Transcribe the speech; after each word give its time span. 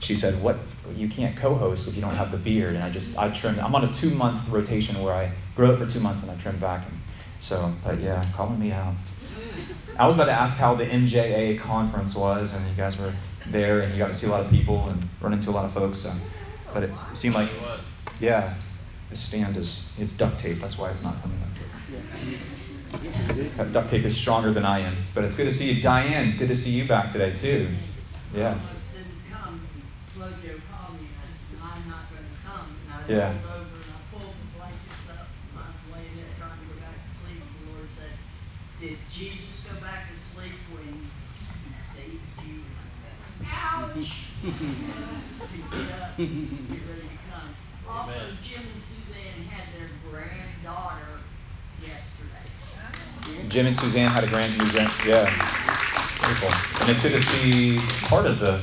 she 0.00 0.14
said, 0.14 0.42
"What? 0.42 0.56
You 0.94 1.08
can't 1.08 1.36
co-host 1.36 1.86
if 1.88 1.94
you 1.94 2.00
don't 2.00 2.14
have 2.14 2.30
the 2.30 2.38
beard." 2.38 2.74
And 2.74 2.82
I 2.82 2.90
just 2.90 3.16
I 3.18 3.30
trimmed. 3.30 3.58
I'm 3.58 3.74
on 3.74 3.84
a 3.84 3.92
two-month 3.92 4.48
rotation 4.48 5.00
where 5.02 5.14
I 5.14 5.32
grow 5.54 5.72
it 5.72 5.78
for 5.78 5.86
two 5.86 6.00
months 6.00 6.22
and 6.22 6.30
I 6.30 6.36
trim 6.36 6.58
back. 6.58 6.86
And 6.88 6.98
so, 7.40 7.72
but 7.84 8.00
yeah, 8.00 8.24
calling 8.34 8.58
me 8.58 8.72
out. 8.72 8.94
I 9.98 10.06
was 10.06 10.14
about 10.14 10.26
to 10.26 10.32
ask 10.32 10.56
how 10.56 10.74
the 10.74 10.84
MJA 10.84 11.58
conference 11.60 12.14
was, 12.14 12.54
and 12.54 12.66
you 12.68 12.74
guys 12.76 12.96
were 12.96 13.12
there, 13.46 13.80
and 13.80 13.92
you 13.92 13.98
got 13.98 14.08
to 14.08 14.14
see 14.14 14.26
a 14.26 14.30
lot 14.30 14.44
of 14.44 14.50
people 14.50 14.88
and 14.88 15.08
run 15.20 15.32
into 15.32 15.50
a 15.50 15.52
lot 15.52 15.64
of 15.64 15.72
folks. 15.72 15.98
So, 15.98 16.12
but 16.72 16.84
it 16.84 16.90
seemed 17.12 17.34
like, 17.34 17.48
yeah, 18.20 18.54
the 19.10 19.16
stand 19.16 19.56
is 19.56 19.90
it's 19.98 20.12
duct 20.12 20.38
tape. 20.38 20.58
That's 20.58 20.78
why 20.78 20.90
it's 20.90 21.02
not 21.02 21.20
coming 21.22 21.38
up. 21.42 21.48
Duct 23.72 23.90
tape 23.90 24.04
is 24.04 24.16
stronger 24.16 24.52
than 24.52 24.64
I 24.64 24.80
am. 24.80 24.96
But 25.14 25.24
it's 25.24 25.36
good 25.36 25.44
to 25.44 25.52
see 25.52 25.72
you, 25.72 25.82
Diane. 25.82 26.36
Good 26.38 26.48
to 26.48 26.56
see 26.56 26.70
you 26.70 26.86
back 26.86 27.12
today 27.12 27.34
too. 27.34 27.68
Yeah. 28.34 28.58
Yeah. 33.08 33.32
Uh, 33.48 33.64
I 33.64 34.12
pulled 34.12 34.36
the 34.36 34.58
blankets 34.58 35.08
up, 35.08 35.28
isolated 35.56 36.28
it, 36.28 36.36
trying 36.36 36.60
to 36.60 36.66
go 36.68 36.76
back 36.76 37.00
to 37.00 37.16
sleep. 37.16 37.40
And 37.40 37.56
the 37.64 37.72
Lord 37.72 37.88
said, 37.96 38.12
Did 38.84 38.98
Jesus 39.08 39.64
go 39.64 39.80
back 39.80 40.12
to 40.12 40.16
sleep 40.20 40.52
when 40.76 40.92
he 40.92 41.72
saved 41.80 42.20
you? 42.44 42.68
Ouch! 43.48 44.28
to 44.44 45.56
get 45.72 45.88
up, 45.96 46.18
and 46.18 46.68
get 46.68 46.84
ready 46.84 47.08
to 47.08 47.18
come. 47.32 47.48
Also, 47.88 48.36
Jim 48.44 48.60
and 48.74 48.82
Suzanne 48.82 49.40
had 49.48 49.72
their 49.72 49.88
granddaughter 50.10 51.24
yesterday. 51.80 53.48
Jim 53.48 53.66
and 53.66 53.76
Suzanne 53.76 54.10
had 54.10 54.24
a 54.24 54.28
grand 54.28 54.52
new 54.58 54.70
grand 54.70 54.92
yeah. 55.06 55.24
Beautiful. 56.20 56.52
And 56.82 56.90
it's 56.90 57.02
good 57.02 57.12
to 57.12 57.22
see 57.22 57.78
part 58.02 58.26
of 58.26 58.38
the 58.38 58.60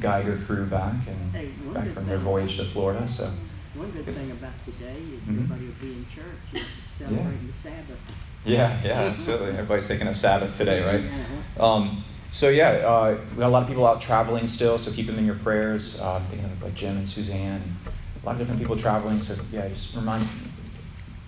Geiger 0.00 0.38
crew 0.46 0.66
back 0.66 0.94
and 1.08 1.74
back 1.74 1.88
from 1.88 2.06
their 2.06 2.18
voyage 2.18 2.56
to 2.58 2.64
Florida. 2.64 3.08
So 3.08 3.32
One 3.74 3.90
good 3.90 4.06
thing 4.06 4.30
about 4.30 4.52
today 4.64 4.98
is 5.16 5.28
Mhm. 5.28 5.42
everybody 5.42 5.66
will 5.66 5.74
be 5.80 5.92
in 5.94 6.06
church, 6.08 6.38
it's 6.52 6.64
celebrating 6.96 7.48
the 7.48 7.52
Sabbath. 7.52 7.98
yeah, 8.44 8.78
yeah, 8.84 9.00
absolutely. 9.00 9.48
Everybody's 9.48 9.88
taking 9.88 10.06
a 10.06 10.14
Sabbath 10.14 10.56
today, 10.56 10.80
right? 10.80 11.04
Uh-huh. 11.04 11.66
Um, 11.66 12.04
so 12.30 12.50
yeah, 12.50 12.68
uh, 12.86 13.16
we 13.30 13.38
got 13.38 13.48
a 13.48 13.48
lot 13.48 13.62
of 13.62 13.68
people 13.68 13.84
out 13.86 14.00
traveling 14.00 14.46
still, 14.46 14.78
so 14.78 14.92
keep 14.92 15.06
them 15.06 15.18
in 15.18 15.26
your 15.26 15.36
prayers. 15.36 16.00
Uh, 16.00 16.14
I'm 16.16 16.22
thinking 16.26 16.44
of 16.44 16.62
like 16.62 16.74
Jim 16.74 16.96
and 16.98 17.08
Suzanne, 17.08 17.62
and 17.62 17.76
a 18.22 18.26
lot 18.26 18.32
of 18.32 18.38
different 18.38 18.60
people 18.60 18.76
traveling. 18.76 19.18
So 19.18 19.34
yeah, 19.50 19.66
just 19.68 19.96
remind, 19.96 20.28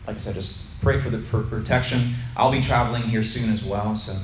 like 0.06 0.16
I 0.16 0.19
said, 0.19 0.34
just 0.34 0.81
pray 0.83 0.98
for 0.98 1.10
the 1.10 1.19
for 1.19 1.42
protection. 1.42 2.14
I'll 2.36 2.53
be 2.53 2.60
traveling 2.60 3.03
here 3.03 3.25
soon 3.25 3.50
as 3.50 3.64
well. 3.64 3.97
So 3.97 4.16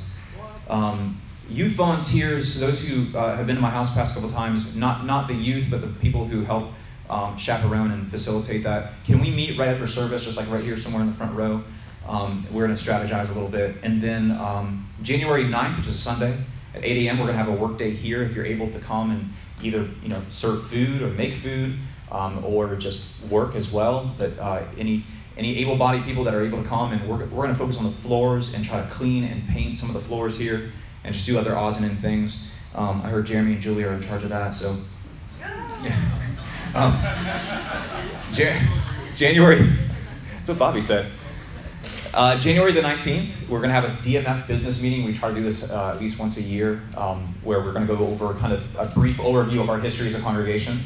um, 0.69 1.21
youth 1.49 1.73
volunteers, 1.73 2.61
those 2.61 2.87
who 2.87 3.17
uh, 3.19 3.37
have 3.37 3.47
been 3.49 3.57
to 3.57 3.63
my 3.63 3.71
house 3.71 3.89
the 3.91 3.97
past 3.97 4.15
couple 4.15 4.29
of 4.29 4.35
times, 4.35 4.77
not 4.77 5.07
not 5.07 5.27
the 5.27 5.35
youth, 5.35 5.69
but 5.71 5.81
the 5.81 5.89
people 5.89 6.27
who 6.27 6.45
help 6.45 6.73
um, 7.13 7.37
chaperone 7.37 7.91
and 7.91 8.11
facilitate 8.11 8.65
that. 8.65 8.93
Can 9.05 9.21
we 9.21 9.31
meet 9.31 9.59
right 9.59 9.69
after 9.69 9.87
service, 9.87 10.25
just 10.25 10.37
like 10.37 10.51
right 10.51 10.65
here 10.65 10.79
somewhere 10.79 11.03
in 11.03 11.09
the 11.09 11.15
front 11.15 11.35
row? 11.37 11.63
Um, 12.09 12.47
we're 12.51 12.67
going 12.67 12.77
to 12.77 12.83
strategize 12.83 13.29
a 13.31 13.35
little 13.35 13.51
bit. 13.51 13.77
And 13.83 14.01
then 14.01 14.33
um, 14.33 14.89
January 15.03 15.45
9th, 15.45 15.77
which 15.77 15.87
is 15.89 15.97
a 15.97 15.99
Sunday, 15.99 16.37
at 16.75 16.83
8 16.83 17.07
a.m., 17.07 17.19
we're 17.19 17.27
going 17.27 17.39
to 17.39 17.45
have 17.45 17.53
a 17.53 17.57
work 17.57 17.79
day 17.79 17.91
here. 17.91 18.23
If 18.23 18.35
you're 18.35 18.47
able 18.47 18.71
to 18.71 18.79
come 18.81 19.11
and 19.11 19.33
either 19.63 19.89
you 20.03 20.09
know 20.09 20.21
serve 20.31 20.67
food 20.69 21.03
or 21.03 21.09
make 21.09 21.35
food, 21.35 21.79
um, 22.11 22.45
or 22.45 22.75
just 22.77 23.03
work 23.29 23.55
as 23.55 23.71
well. 23.71 24.15
But 24.17 24.39
uh, 24.39 24.65
any 24.79 25.05
any 25.37 25.59
able-bodied 25.59 26.05
people 26.05 26.25
that 26.25 26.35
are 26.35 26.45
able 26.45 26.63
to 26.63 26.69
come, 26.69 26.93
and 26.93 27.09
we're, 27.09 27.19
we're 27.19 27.45
going 27.45 27.49
to 27.51 27.55
focus 27.55 27.79
on 27.79 27.85
the 27.85 27.91
floors 27.91 28.53
and 28.53 28.63
try 28.63 28.83
to 28.83 28.91
clean 28.91 29.25
and 29.25 29.49
paint 29.49 29.79
some 29.79 29.89
of 29.89 29.95
the 29.95 30.01
floors 30.01 30.37
here, 30.37 30.73
and 31.05 31.15
just 31.15 31.25
do 31.25 31.39
other 31.39 31.57
odds 31.57 31.77
and 31.77 31.87
end 31.87 31.99
things. 32.01 32.53
Um, 32.75 33.01
I 33.03 33.09
heard 33.09 33.27
Jeremy 33.27 33.55
and 33.55 33.63
Julie 33.63 33.85
are 33.85 33.93
in 33.93 34.03
charge 34.03 34.25
of 34.25 34.29
that, 34.31 34.53
so 34.55 34.77
yeah. 35.83 36.32
Um, 36.75 36.99
Jan- 38.33 38.67
January. 39.15 39.77
That's 40.37 40.49
what 40.49 40.59
Bobby 40.59 40.81
said. 40.81 41.07
Uh, 42.15 42.39
January 42.39 42.73
the 42.73 42.81
19th, 42.81 43.49
we're 43.49 43.59
going 43.59 43.69
to 43.69 43.75
have 43.75 43.85
a 43.85 43.97
DMF 44.03 44.47
business 44.47 44.81
meeting. 44.81 45.05
We 45.05 45.13
try 45.13 45.29
to 45.29 45.35
do 45.35 45.43
this 45.43 45.71
uh, 45.71 45.91
at 45.91 46.01
least 46.01 46.19
once 46.19 46.39
a 46.39 46.43
year, 46.43 46.81
um, 46.97 47.27
where 47.43 47.61
we're 47.61 47.73
going 47.73 47.87
to 47.87 47.95
go 47.95 48.07
over 48.07 48.33
kind 48.35 48.55
of 48.55 48.65
a 48.77 48.87
brief 48.87 49.19
overview 49.19 49.61
of 49.63 49.69
our 49.69 49.79
history 49.79 50.09
as 50.09 50.15
a 50.15 50.21
congregation, 50.21 50.79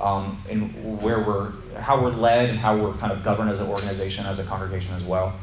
um, 0.00 0.42
and 0.50 1.00
where 1.00 1.20
we're, 1.20 1.52
how 1.80 2.02
we're 2.02 2.10
led, 2.10 2.50
and 2.50 2.58
how 2.58 2.76
we're 2.76 2.94
kind 2.94 3.12
of 3.12 3.22
governed 3.22 3.50
as 3.50 3.60
an 3.60 3.68
organization, 3.68 4.26
as 4.26 4.40
a 4.40 4.44
congregation 4.44 4.92
as 4.94 5.04
well, 5.04 5.38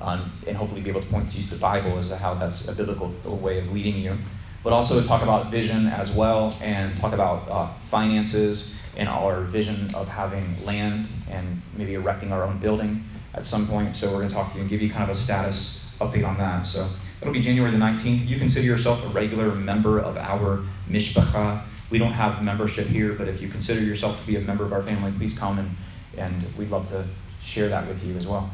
um, 0.00 0.32
and 0.46 0.56
hopefully 0.56 0.80
be 0.80 0.90
able 0.90 1.02
to 1.02 1.08
point 1.08 1.28
to 1.30 1.42
the 1.50 1.56
Bible 1.56 1.98
as 1.98 2.08
to 2.08 2.16
how 2.16 2.34
that's 2.34 2.68
a 2.68 2.74
biblical 2.74 3.08
way 3.24 3.58
of 3.58 3.72
leading 3.72 3.96
you. 3.96 4.16
But 4.62 4.72
also 4.72 5.00
talk 5.02 5.22
about 5.22 5.50
vision 5.50 5.86
as 5.88 6.12
well, 6.12 6.56
and 6.60 6.96
talk 6.98 7.12
about 7.12 7.48
uh, 7.48 7.72
finances 7.80 8.79
and 8.96 9.08
our 9.08 9.42
vision 9.42 9.94
of 9.94 10.08
having 10.08 10.64
land 10.64 11.08
and 11.30 11.60
maybe 11.76 11.94
erecting 11.94 12.32
our 12.32 12.44
own 12.44 12.58
building 12.58 13.04
at 13.34 13.46
some 13.46 13.66
point. 13.66 13.96
So 13.96 14.08
we're 14.08 14.18
going 14.18 14.28
to 14.28 14.34
talk 14.34 14.50
to 14.52 14.56
you 14.56 14.62
and 14.62 14.70
give 14.70 14.82
you 14.82 14.90
kind 14.90 15.04
of 15.04 15.10
a 15.10 15.14
status 15.14 15.86
update 16.00 16.26
on 16.26 16.38
that. 16.38 16.66
So 16.66 16.88
that'll 17.18 17.34
be 17.34 17.40
January 17.40 17.70
the 17.70 17.78
19th. 17.78 18.26
You 18.26 18.38
consider 18.38 18.66
yourself 18.66 19.04
a 19.04 19.08
regular 19.08 19.54
member 19.54 20.00
of 20.00 20.16
our 20.16 20.64
mishpacha. 20.88 21.62
We 21.90 21.98
don't 21.98 22.12
have 22.12 22.42
membership 22.42 22.86
here, 22.86 23.14
but 23.14 23.28
if 23.28 23.40
you 23.40 23.48
consider 23.48 23.80
yourself 23.80 24.20
to 24.20 24.26
be 24.26 24.36
a 24.36 24.40
member 24.40 24.64
of 24.64 24.72
our 24.72 24.82
family, 24.82 25.12
please 25.12 25.36
come 25.36 25.58
and, 25.58 25.76
and 26.16 26.56
we'd 26.56 26.70
love 26.70 26.88
to 26.90 27.04
share 27.42 27.68
that 27.68 27.86
with 27.86 28.04
you 28.04 28.16
as 28.16 28.26
well. 28.26 28.50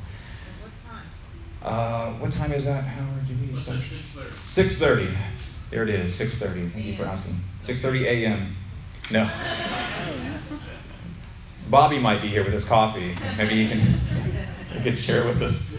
Uh, 1.62 2.12
what 2.12 2.32
time 2.32 2.52
is 2.52 2.64
that, 2.64 2.82
Howard? 2.82 3.26
Do 3.26 3.34
we 3.34 3.60
start? 3.60 3.78
6.30. 3.78 5.14
There 5.70 5.82
it 5.82 5.88
is, 5.88 6.18
6.30. 6.18 6.70
Thank 6.70 6.84
you 6.86 6.96
for 6.96 7.04
asking. 7.04 7.34
6.30 7.64 8.02
a.m. 8.04 8.56
No. 9.10 9.30
Bobby 11.68 11.98
might 11.98 12.22
be 12.22 12.28
here 12.28 12.42
with 12.42 12.52
his 12.52 12.64
coffee. 12.64 13.14
Maybe 13.36 13.54
you 13.54 13.68
can, 13.68 14.00
you 14.74 14.80
can 14.82 14.96
share 14.96 15.22
it 15.22 15.26
with 15.26 15.42
us. 15.42 15.76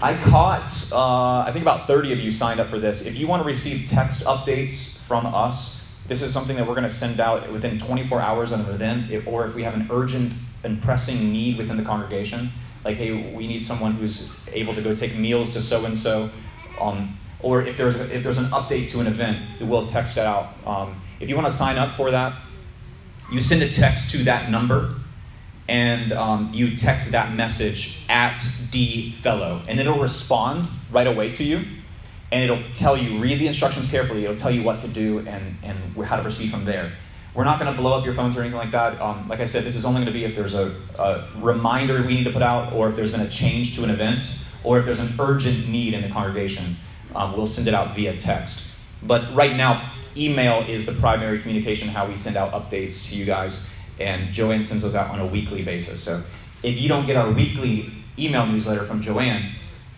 I 0.00 0.14
caught, 0.22 0.68
uh, 0.92 1.48
I 1.48 1.50
think 1.52 1.62
about 1.62 1.86
30 1.88 2.12
of 2.12 2.20
you 2.20 2.30
signed 2.30 2.60
up 2.60 2.68
for 2.68 2.78
this. 2.78 3.04
If 3.04 3.16
you 3.16 3.26
want 3.26 3.42
to 3.42 3.46
receive 3.46 3.88
text 3.90 4.24
updates 4.24 5.04
from 5.06 5.26
us, 5.26 5.92
this 6.06 6.22
is 6.22 6.32
something 6.32 6.56
that 6.56 6.66
we're 6.66 6.74
going 6.74 6.88
to 6.88 6.90
send 6.90 7.18
out 7.18 7.50
within 7.50 7.78
24 7.78 8.20
hours 8.20 8.52
of 8.52 8.60
an 8.60 8.74
event, 8.74 9.10
if, 9.10 9.26
or 9.26 9.44
if 9.44 9.54
we 9.54 9.64
have 9.64 9.74
an 9.74 9.88
urgent 9.90 10.32
and 10.62 10.80
pressing 10.80 11.32
need 11.32 11.58
within 11.58 11.76
the 11.76 11.82
congregation, 11.82 12.50
like, 12.84 12.96
hey, 12.96 13.32
we 13.32 13.46
need 13.46 13.64
someone 13.64 13.92
who's 13.92 14.38
able 14.52 14.72
to 14.74 14.80
go 14.80 14.94
take 14.94 15.16
meals 15.16 15.52
to 15.52 15.60
so 15.60 15.84
and 15.84 15.98
so, 15.98 16.30
or 17.40 17.62
if 17.62 17.76
there's 17.76 17.94
if 17.96 18.22
there's 18.22 18.38
an 18.38 18.46
update 18.46 18.90
to 18.90 19.00
an 19.00 19.06
event, 19.06 19.60
we'll 19.60 19.86
text 19.86 20.16
it 20.16 20.24
out. 20.24 20.54
Um, 20.66 21.00
if 21.20 21.28
you 21.28 21.36
want 21.36 21.46
to 21.46 21.52
sign 21.52 21.76
up 21.76 21.94
for 21.94 22.10
that, 22.10 22.34
you 23.30 23.40
send 23.40 23.62
a 23.62 23.68
text 23.68 24.10
to 24.12 24.24
that 24.24 24.50
number 24.50 24.94
and 25.68 26.12
um, 26.12 26.50
you 26.52 26.76
text 26.76 27.12
that 27.12 27.34
message 27.34 28.02
at 28.08 28.40
D 28.70 29.12
fellow, 29.12 29.62
and 29.68 29.78
it'll 29.78 29.98
respond 29.98 30.66
right 30.90 31.06
away 31.06 31.30
to 31.32 31.44
you, 31.44 31.62
and 32.32 32.42
it'll 32.42 32.62
tell 32.74 32.96
you 32.96 33.18
read 33.18 33.38
the 33.38 33.46
instructions 33.46 33.86
carefully. 33.86 34.24
It'll 34.24 34.36
tell 34.36 34.50
you 34.50 34.62
what 34.62 34.80
to 34.80 34.88
do 34.88 35.18
and 35.20 35.56
and 35.62 35.76
how 36.06 36.16
to 36.16 36.22
proceed 36.22 36.50
from 36.50 36.64
there. 36.64 36.92
We're 37.34 37.44
not 37.44 37.60
going 37.60 37.70
to 37.72 37.80
blow 37.80 37.96
up 37.96 38.04
your 38.04 38.14
phones 38.14 38.36
or 38.36 38.40
anything 38.40 38.58
like 38.58 38.70
that. 38.72 39.00
Um, 39.00 39.28
like 39.28 39.40
I 39.40 39.44
said, 39.44 39.62
this 39.62 39.76
is 39.76 39.84
only 39.84 40.00
going 40.00 40.06
to 40.06 40.12
be 40.12 40.24
if 40.24 40.34
there's 40.34 40.54
a, 40.54 40.74
a 40.98 41.28
reminder 41.36 42.02
we 42.02 42.14
need 42.14 42.24
to 42.24 42.32
put 42.32 42.42
out, 42.42 42.72
or 42.72 42.88
if 42.88 42.96
there's 42.96 43.12
been 43.12 43.20
a 43.20 43.30
change 43.30 43.76
to 43.76 43.84
an 43.84 43.90
event, 43.90 44.24
or 44.64 44.78
if 44.78 44.86
there's 44.86 44.98
an 44.98 45.12
urgent 45.20 45.68
need 45.68 45.92
in 45.94 46.02
the 46.02 46.08
congregation. 46.08 46.76
Um, 47.14 47.36
we'll 47.36 47.46
send 47.46 47.68
it 47.68 47.74
out 47.74 47.94
via 47.94 48.16
text. 48.16 48.64
But 49.02 49.34
right 49.34 49.54
now, 49.54 49.92
email 50.18 50.62
is 50.68 50.84
the 50.84 50.92
primary 50.92 51.38
communication 51.38 51.88
how 51.88 52.06
we 52.06 52.16
send 52.16 52.36
out 52.36 52.52
updates 52.52 53.08
to 53.08 53.16
you 53.16 53.24
guys 53.24 53.70
and 54.00 54.32
joanne 54.32 54.62
sends 54.62 54.82
those 54.82 54.94
out 54.94 55.10
on 55.10 55.20
a 55.20 55.26
weekly 55.26 55.62
basis. 55.62 56.02
So 56.02 56.22
if 56.62 56.80
you 56.80 56.88
don't 56.88 57.06
get 57.06 57.16
our 57.16 57.30
weekly 57.30 57.92
email 58.18 58.46
newsletter 58.46 58.84
from 58.84 59.00
joanne 59.00 59.52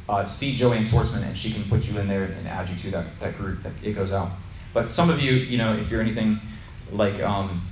uh, 0.08 0.26
see 0.26 0.52
joanne 0.56 0.84
swartzman 0.84 1.22
and 1.22 1.36
she 1.36 1.52
can 1.52 1.64
put 1.64 1.84
you 1.86 1.98
in 1.98 2.08
there 2.08 2.24
and 2.24 2.46
add 2.46 2.68
you 2.68 2.76
to 2.76 2.90
that, 2.90 3.06
that 3.20 3.38
group 3.38 3.62
that 3.62 3.72
it 3.82 3.92
goes 3.92 4.12
out. 4.12 4.30
But 4.74 4.92
some 4.92 5.08
of 5.10 5.20
you 5.20 5.32
you 5.32 5.58
know 5.58 5.74
if 5.74 5.90
you're 5.90 6.00
anything 6.00 6.38
like 6.92 7.20
um, 7.22 7.66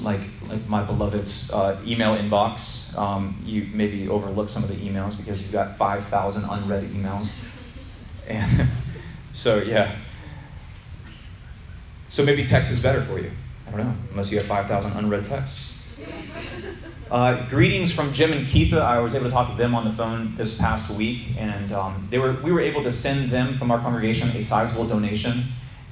like 0.00 0.20
like 0.48 0.68
my 0.68 0.82
beloved's 0.82 1.50
uh, 1.52 1.80
email 1.86 2.16
inbox 2.16 2.96
um, 2.98 3.40
you 3.46 3.68
maybe 3.72 4.08
overlook 4.08 4.48
some 4.48 4.62
of 4.62 4.68
the 4.68 4.76
emails 4.76 5.16
because 5.16 5.40
you've 5.40 5.52
got 5.52 5.76
5000 5.78 6.44
unread 6.44 6.84
emails. 6.90 7.28
And 8.28 8.68
so 9.32 9.58
yeah 9.58 9.94
so 12.16 12.24
maybe 12.24 12.46
text 12.46 12.72
is 12.72 12.80
better 12.80 13.02
for 13.02 13.18
you. 13.18 13.30
I 13.66 13.70
don't 13.72 13.80
know, 13.80 13.94
unless 14.10 14.30
you 14.30 14.38
have 14.38 14.46
5,000 14.46 14.90
unread 14.92 15.26
texts. 15.26 15.74
Uh, 17.10 17.46
greetings 17.50 17.92
from 17.92 18.14
Jim 18.14 18.32
and 18.32 18.46
Keitha. 18.46 18.80
I 18.80 19.00
was 19.00 19.14
able 19.14 19.26
to 19.26 19.30
talk 19.30 19.50
to 19.50 19.56
them 19.58 19.74
on 19.74 19.84
the 19.84 19.92
phone 19.92 20.34
this 20.34 20.56
past 20.56 20.88
week, 20.88 21.34
and 21.36 21.72
um, 21.72 22.08
they 22.10 22.18
were, 22.18 22.32
we 22.42 22.52
were 22.52 22.62
able 22.62 22.82
to 22.84 22.90
send 22.90 23.28
them 23.28 23.52
from 23.52 23.70
our 23.70 23.78
congregation 23.80 24.30
a 24.30 24.42
sizable 24.42 24.88
donation, 24.88 25.44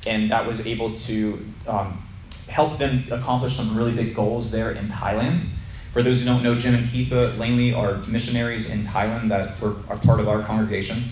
and 0.06 0.30
that 0.30 0.46
was 0.46 0.66
able 0.66 0.96
to 0.96 1.44
um, 1.66 2.02
help 2.48 2.78
them 2.78 3.04
accomplish 3.10 3.54
some 3.54 3.76
really 3.76 3.92
big 3.92 4.14
goals 4.14 4.50
there 4.50 4.72
in 4.72 4.88
Thailand. 4.88 5.44
For 5.92 6.02
those 6.02 6.20
who 6.20 6.24
don't 6.24 6.42
know, 6.42 6.58
Jim 6.58 6.74
and 6.74 6.88
Keitha 6.88 7.36
Langley 7.36 7.74
are 7.74 7.96
missionaries 8.08 8.70
in 8.70 8.84
Thailand 8.84 9.28
that 9.28 9.60
were, 9.60 9.76
are 9.90 9.98
part 9.98 10.20
of 10.20 10.28
our 10.30 10.42
congregation. 10.42 11.04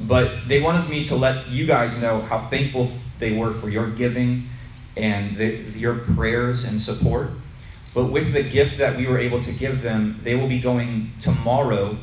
But 0.00 0.48
they 0.48 0.62
wanted 0.62 0.88
me 0.88 1.04
to 1.06 1.14
let 1.14 1.46
you 1.48 1.66
guys 1.66 1.98
know 1.98 2.22
how 2.22 2.48
thankful 2.48 2.90
they 3.18 3.36
were 3.36 3.52
for 3.52 3.68
your 3.68 3.90
giving 3.90 4.48
and 4.96 5.36
the, 5.36 5.46
your 5.76 5.94
prayers 5.94 6.64
and 6.64 6.80
support. 6.80 7.30
But 7.94 8.06
with 8.06 8.32
the 8.32 8.42
gift 8.42 8.78
that 8.78 8.96
we 8.96 9.06
were 9.06 9.18
able 9.18 9.42
to 9.42 9.52
give 9.52 9.82
them, 9.82 10.20
they 10.22 10.34
will 10.34 10.48
be 10.48 10.60
going 10.60 11.12
tomorrow 11.20 11.96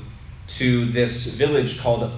to 0.48 0.86
this 0.86 1.28
village 1.36 1.80
called 1.80 2.12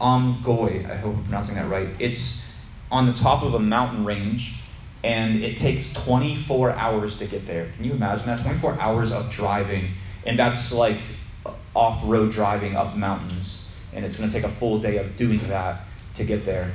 Amgoy. 0.00 0.88
I 0.88 0.96
hope 0.96 1.16
I'm 1.16 1.22
pronouncing 1.24 1.54
that 1.56 1.68
right. 1.68 1.88
It's 1.98 2.64
on 2.90 3.06
the 3.06 3.12
top 3.12 3.42
of 3.42 3.54
a 3.54 3.58
mountain 3.58 4.04
range, 4.04 4.54
and 5.02 5.42
it 5.42 5.56
takes 5.56 5.92
24 5.92 6.72
hours 6.72 7.18
to 7.18 7.26
get 7.26 7.46
there. 7.46 7.70
Can 7.76 7.84
you 7.84 7.92
imagine 7.92 8.26
that? 8.26 8.42
24 8.42 8.78
hours 8.80 9.12
of 9.12 9.30
driving, 9.30 9.94
and 10.24 10.38
that's 10.38 10.72
like 10.72 10.96
off 11.74 12.00
road 12.04 12.32
driving 12.32 12.76
up 12.76 12.96
mountains, 12.96 13.72
and 13.92 14.04
it's 14.04 14.16
going 14.16 14.28
to 14.28 14.34
take 14.34 14.44
a 14.44 14.52
full 14.52 14.78
day 14.78 14.98
of 14.98 15.16
doing 15.16 15.46
that 15.48 15.82
to 16.14 16.24
get 16.24 16.44
there. 16.44 16.72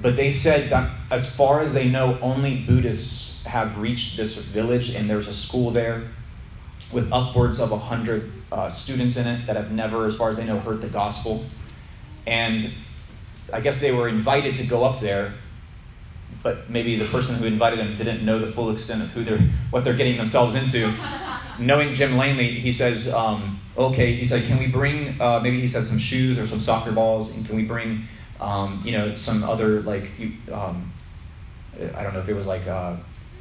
But 0.00 0.16
they 0.16 0.30
said 0.30 0.70
that 0.70 0.90
as 1.10 1.32
far 1.32 1.60
as 1.60 1.72
they 1.72 1.88
know, 1.88 2.18
only 2.20 2.56
Buddhists 2.56 3.44
have 3.44 3.78
reached 3.78 4.16
this 4.16 4.34
village, 4.34 4.90
and 4.90 5.08
there's 5.08 5.28
a 5.28 5.32
school 5.32 5.70
there 5.70 6.08
with 6.92 7.12
upwards 7.12 7.60
of 7.60 7.70
100 7.70 8.32
uh, 8.52 8.70
students 8.70 9.16
in 9.16 9.26
it 9.26 9.46
that 9.46 9.56
have 9.56 9.72
never, 9.72 10.06
as 10.06 10.16
far 10.16 10.30
as 10.30 10.36
they 10.36 10.44
know, 10.44 10.60
heard 10.60 10.80
the 10.80 10.88
gospel. 10.88 11.44
And 12.26 12.70
I 13.52 13.60
guess 13.60 13.80
they 13.80 13.92
were 13.92 14.08
invited 14.08 14.54
to 14.56 14.64
go 14.64 14.84
up 14.84 15.00
there, 15.00 15.34
but 16.42 16.70
maybe 16.70 16.96
the 16.96 17.06
person 17.06 17.34
who 17.36 17.44
invited 17.46 17.78
them 17.78 17.96
didn't 17.96 18.24
know 18.24 18.38
the 18.38 18.50
full 18.50 18.70
extent 18.70 19.02
of 19.02 19.10
who 19.10 19.24
they're, 19.24 19.40
what 19.70 19.84
they're 19.84 19.94
getting 19.94 20.16
themselves 20.16 20.54
into. 20.54 20.92
Knowing 21.58 21.94
Jim 21.94 22.16
Langley, 22.16 22.58
he 22.58 22.72
says, 22.72 23.12
um, 23.12 23.60
okay, 23.76 24.14
he 24.14 24.24
said, 24.24 24.44
can 24.44 24.58
we 24.58 24.66
bring, 24.66 25.20
uh, 25.20 25.40
maybe 25.40 25.60
he 25.60 25.66
said 25.66 25.84
some 25.84 25.98
shoes 25.98 26.38
or 26.38 26.46
some 26.46 26.60
soccer 26.60 26.92
balls, 26.92 27.36
and 27.36 27.46
can 27.46 27.56
we 27.56 27.64
bring, 27.64 28.04
um, 28.40 28.80
you 28.84 28.92
know, 28.92 29.14
some 29.14 29.42
other, 29.42 29.80
like, 29.82 30.10
um, 30.52 30.92
I 31.94 32.02
don't 32.02 32.14
know 32.14 32.20
if 32.20 32.28
it 32.28 32.34
was 32.34 32.46
like 32.46 32.66
uh, 32.66 32.96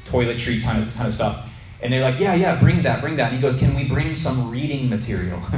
toiletry 0.05 0.61
kind 0.61 0.81
of, 0.81 0.93
kind 0.93 1.07
of 1.07 1.13
stuff. 1.13 1.49
And 1.81 1.91
they're 1.91 2.01
like, 2.01 2.19
yeah, 2.19 2.33
yeah, 2.33 2.59
bring 2.59 2.83
that, 2.83 3.01
bring 3.01 3.17
that. 3.17 3.33
And 3.33 3.35
he 3.35 3.41
goes, 3.41 3.57
can 3.57 3.75
we 3.75 3.83
bring 3.83 4.15
some 4.15 4.49
reading 4.49 4.89
material? 4.89 5.41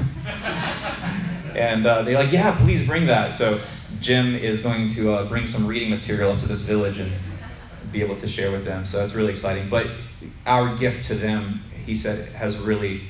and 1.56 1.86
uh, 1.86 2.02
they're 2.02 2.18
like, 2.18 2.32
yeah, 2.32 2.58
please 2.58 2.86
bring 2.86 3.06
that. 3.08 3.32
So 3.32 3.62
Jim 4.02 4.36
is 4.36 4.62
going 4.62 4.94
to 4.96 5.14
uh, 5.14 5.26
bring 5.26 5.46
some 5.46 5.68
reading 5.68 5.90
material 5.90 6.32
up 6.32 6.40
to 6.40 6.48
this 6.48 6.62
village 6.62 7.00
and 7.00 7.12
be 7.92 8.02
able 8.02 8.16
to 8.16 8.28
share 8.28 8.52
with 8.52 8.66
them. 8.66 8.86
So 8.86 8.98
that's 8.98 9.14
really 9.14 9.34
exciting. 9.34 9.70
But 9.70 9.88
our 10.46 10.76
gift 10.76 11.06
to 11.08 11.16
them, 11.16 11.64
he 11.86 11.96
said, 11.96 12.30
has 12.34 12.58
really 12.58 13.04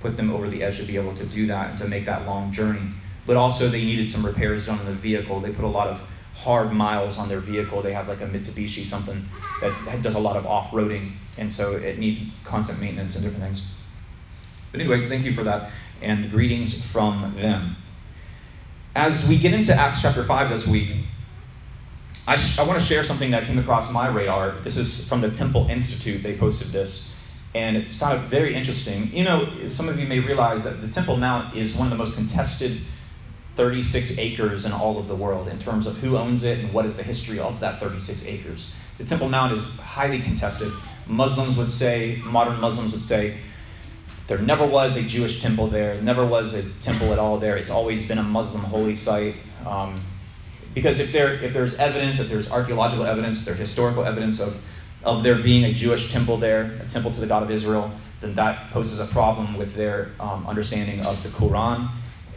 put 0.00 0.16
them 0.16 0.30
over 0.30 0.48
the 0.48 0.62
edge 0.62 0.78
to 0.78 0.84
be 0.84 0.96
able 0.96 1.14
to 1.14 1.26
do 1.26 1.46
that 1.46 1.70
and 1.70 1.78
to 1.78 1.88
make 1.88 2.04
that 2.06 2.26
long 2.26 2.52
journey. 2.52 2.88
But 3.26 3.36
also, 3.36 3.68
they 3.68 3.84
needed 3.84 4.10
some 4.10 4.24
repairs 4.24 4.66
done 4.66 4.78
on 4.78 4.86
the 4.86 4.92
vehicle. 4.92 5.40
They 5.40 5.50
put 5.50 5.64
a 5.64 5.68
lot 5.68 5.88
of 5.88 6.00
hard 6.34 6.72
miles 6.72 7.16
on 7.16 7.28
their 7.28 7.40
vehicle. 7.40 7.80
They 7.80 7.92
have 7.92 8.08
like 8.08 8.20
a 8.20 8.26
Mitsubishi 8.26 8.84
something 8.84 9.26
that 9.60 10.02
does 10.02 10.14
a 10.14 10.18
lot 10.18 10.36
of 10.36 10.46
off 10.46 10.70
roading, 10.72 11.12
and 11.38 11.50
so 11.50 11.72
it 11.72 11.98
needs 11.98 12.20
constant 12.44 12.80
maintenance 12.80 13.14
and 13.16 13.24
different 13.24 13.44
things. 13.44 13.62
But, 14.72 14.80
anyways, 14.80 15.06
thank 15.08 15.24
you 15.24 15.32
for 15.32 15.44
that, 15.44 15.70
and 16.02 16.30
greetings 16.30 16.84
from 16.84 17.34
them. 17.36 17.76
As 18.94 19.28
we 19.28 19.38
get 19.38 19.54
into 19.54 19.74
Acts 19.74 20.02
chapter 20.02 20.24
5 20.24 20.50
this 20.50 20.66
week, 20.66 20.90
I, 22.26 22.36
sh- 22.36 22.58
I 22.58 22.66
want 22.66 22.80
to 22.80 22.84
share 22.84 23.04
something 23.04 23.30
that 23.32 23.44
came 23.44 23.58
across 23.58 23.90
my 23.90 24.08
radar. 24.08 24.52
This 24.62 24.76
is 24.76 25.08
from 25.08 25.20
the 25.20 25.30
Temple 25.30 25.66
Institute. 25.68 26.22
They 26.22 26.36
posted 26.36 26.68
this, 26.68 27.14
and 27.54 27.76
it's 27.76 27.98
kind 27.98 28.16
of 28.16 28.30
very 28.30 28.54
interesting. 28.54 29.12
You 29.12 29.24
know, 29.24 29.68
some 29.68 29.88
of 29.88 29.98
you 29.98 30.06
may 30.06 30.20
realize 30.20 30.64
that 30.64 30.80
the 30.80 30.88
Temple 30.88 31.16
Mount 31.16 31.56
is 31.56 31.74
one 31.74 31.86
of 31.86 31.90
the 31.90 31.96
most 31.96 32.14
contested 32.14 32.80
36 33.56 34.18
acres 34.18 34.64
in 34.64 34.72
all 34.72 34.98
of 34.98 35.06
the 35.06 35.14
world 35.14 35.48
in 35.48 35.58
terms 35.58 35.86
of 35.86 35.96
who 35.98 36.16
owns 36.16 36.44
it 36.44 36.58
and 36.58 36.72
what 36.72 36.86
is 36.86 36.96
the 36.96 37.02
history 37.02 37.38
of 37.38 37.60
that 37.60 37.78
36 37.78 38.26
acres. 38.26 38.70
The 38.98 39.04
Temple 39.04 39.28
Mount 39.28 39.52
is 39.52 39.62
highly 39.78 40.20
contested. 40.20 40.72
Muslims 41.06 41.56
would 41.56 41.70
say, 41.70 42.20
modern 42.24 42.60
Muslims 42.60 42.92
would 42.92 43.02
say, 43.02 43.36
there 44.26 44.38
never 44.38 44.64
was 44.64 44.96
a 44.96 45.02
Jewish 45.02 45.42
temple 45.42 45.68
there, 45.68 46.00
never 46.00 46.24
was 46.24 46.54
a 46.54 46.68
temple 46.80 47.12
at 47.12 47.18
all 47.18 47.38
there. 47.38 47.56
It's 47.56 47.70
always 47.70 48.06
been 48.06 48.18
a 48.18 48.22
Muslim 48.22 48.62
holy 48.62 48.94
site. 48.94 49.34
Um, 49.66 50.00
because 50.72 50.98
if, 50.98 51.12
there, 51.12 51.34
if 51.34 51.52
there's 51.52 51.74
evidence, 51.74 52.18
if 52.18 52.28
there's 52.28 52.50
archaeological 52.50 53.04
evidence, 53.04 53.44
there's 53.44 53.58
historical 53.58 54.04
evidence 54.04 54.40
of, 54.40 54.60
of 55.04 55.22
there 55.22 55.36
being 55.36 55.64
a 55.64 55.74
Jewish 55.74 56.10
temple 56.10 56.38
there, 56.38 56.78
a 56.82 56.90
temple 56.90 57.12
to 57.12 57.20
the 57.20 57.26
God 57.26 57.42
of 57.42 57.50
Israel, 57.50 57.92
then 58.20 58.34
that 58.34 58.70
poses 58.70 58.98
a 58.98 59.06
problem 59.06 59.56
with 59.56 59.74
their 59.74 60.10
um, 60.18 60.46
understanding 60.46 61.04
of 61.04 61.22
the 61.22 61.28
Quran 61.28 61.88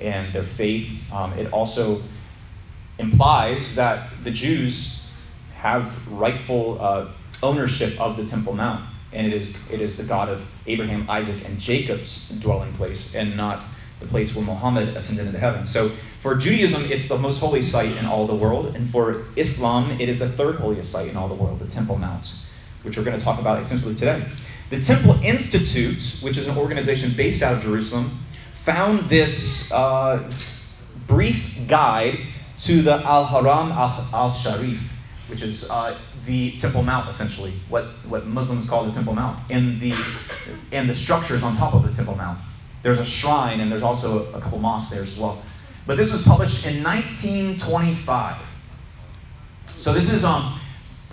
and 0.02 0.34
their 0.34 0.44
faith. 0.44 0.90
Um, 1.12 1.34
it 1.34 1.52
also 1.52 2.02
implies 3.00 3.76
that 3.76 4.10
the 4.24 4.32
Jews 4.32 5.10
have 5.56 6.12
rightful 6.12 6.78
uh, 6.80 7.08
ownership 7.44 8.00
of 8.00 8.18
the 8.18 8.26
Temple 8.26 8.54
Mount, 8.54 8.86
and 9.14 9.28
it 9.28 9.34
is, 9.34 9.56
it 9.72 9.82
is 9.82 9.98
the 9.98 10.04
God 10.04 10.30
of 10.30 10.46
Abraham, 10.66 11.10
Isaac, 11.10 11.46
and 11.46 11.60
Jacob's 11.60 12.30
dwelling 12.30 12.74
place, 12.74 13.16
and 13.16 13.36
not 13.36 13.64
the 14.00 14.06
place 14.06 14.36
where 14.36 14.46
Muhammad 14.46 14.96
ascended 14.96 15.26
into 15.26 15.40
heaven. 15.40 15.66
So 15.66 15.92
for 16.22 16.36
Judaism, 16.36 16.84
it's 16.92 17.08
the 17.08 17.18
most 17.18 17.40
holy 17.40 17.62
site 17.62 17.96
in 17.98 18.06
all 18.06 18.28
the 18.28 18.36
world, 18.36 18.76
and 18.76 18.88
for 18.90 19.26
Islam, 19.36 20.00
it 20.00 20.10
is 20.10 20.20
the 20.20 20.30
third 20.30 20.56
holiest 20.58 20.92
site 20.92 21.10
in 21.10 21.18
all 21.18 21.28
the 21.28 21.36
world, 21.36 21.60
the 21.60 21.68
Temple 21.68 21.98
Mount, 21.98 22.34
which 22.84 22.98
we're 22.98 23.04
going 23.04 23.18
to 23.18 23.24
talk 23.24 23.40
about 23.40 23.60
extensively 23.60 23.96
today. 23.96 24.24
The 24.70 24.82
Temple 24.82 25.20
Institute, 25.24 26.20
which 26.22 26.38
is 26.38 26.48
an 26.48 26.58
organization 26.58 27.14
based 27.16 27.42
out 27.42 27.54
of 27.54 27.64
Jerusalem, 27.64 28.20
found 28.68 29.10
this 29.10 29.72
uh, 29.72 30.30
brief 31.08 31.58
guide 31.70 32.20
to 32.60 32.82
the 32.82 32.96
Al 32.96 33.24
Haram 33.24 33.72
Al 33.72 34.34
Sharif, 34.34 34.78
which 35.30 35.42
is 35.42 35.72
uh, 35.72 35.98
the 36.26 36.52
Temple 36.60 36.84
Mount, 36.84 37.08
essentially, 37.08 37.54
what, 37.70 37.86
what 38.10 38.28
Muslims 38.28 38.70
call 38.70 38.84
the 38.84 38.92
Temple 38.92 39.16
Mount, 39.16 39.40
and 39.50 39.80
the, 39.80 39.94
and 40.74 40.90
the 40.90 40.94
structures 40.94 41.44
on 41.44 41.56
top 41.56 41.76
of 41.76 41.88
the 41.88 41.96
Temple 41.96 42.16
Mount. 42.16 42.40
There's 42.84 43.00
a 43.00 43.06
shrine, 43.06 43.62
and 43.62 43.72
there's 43.72 43.84
also 43.84 44.34
a 44.34 44.42
couple 44.42 44.60
mosques 44.60 44.92
there 44.92 45.02
as 45.02 45.18
well. 45.18 45.42
But 45.86 45.96
this 45.96 46.12
was 46.12 46.24
published 46.24 46.66
in 46.66 46.84
1925. 46.84 48.36
So 49.78 49.94
this 49.94 50.12
is 50.12 50.26
um, 50.26 50.60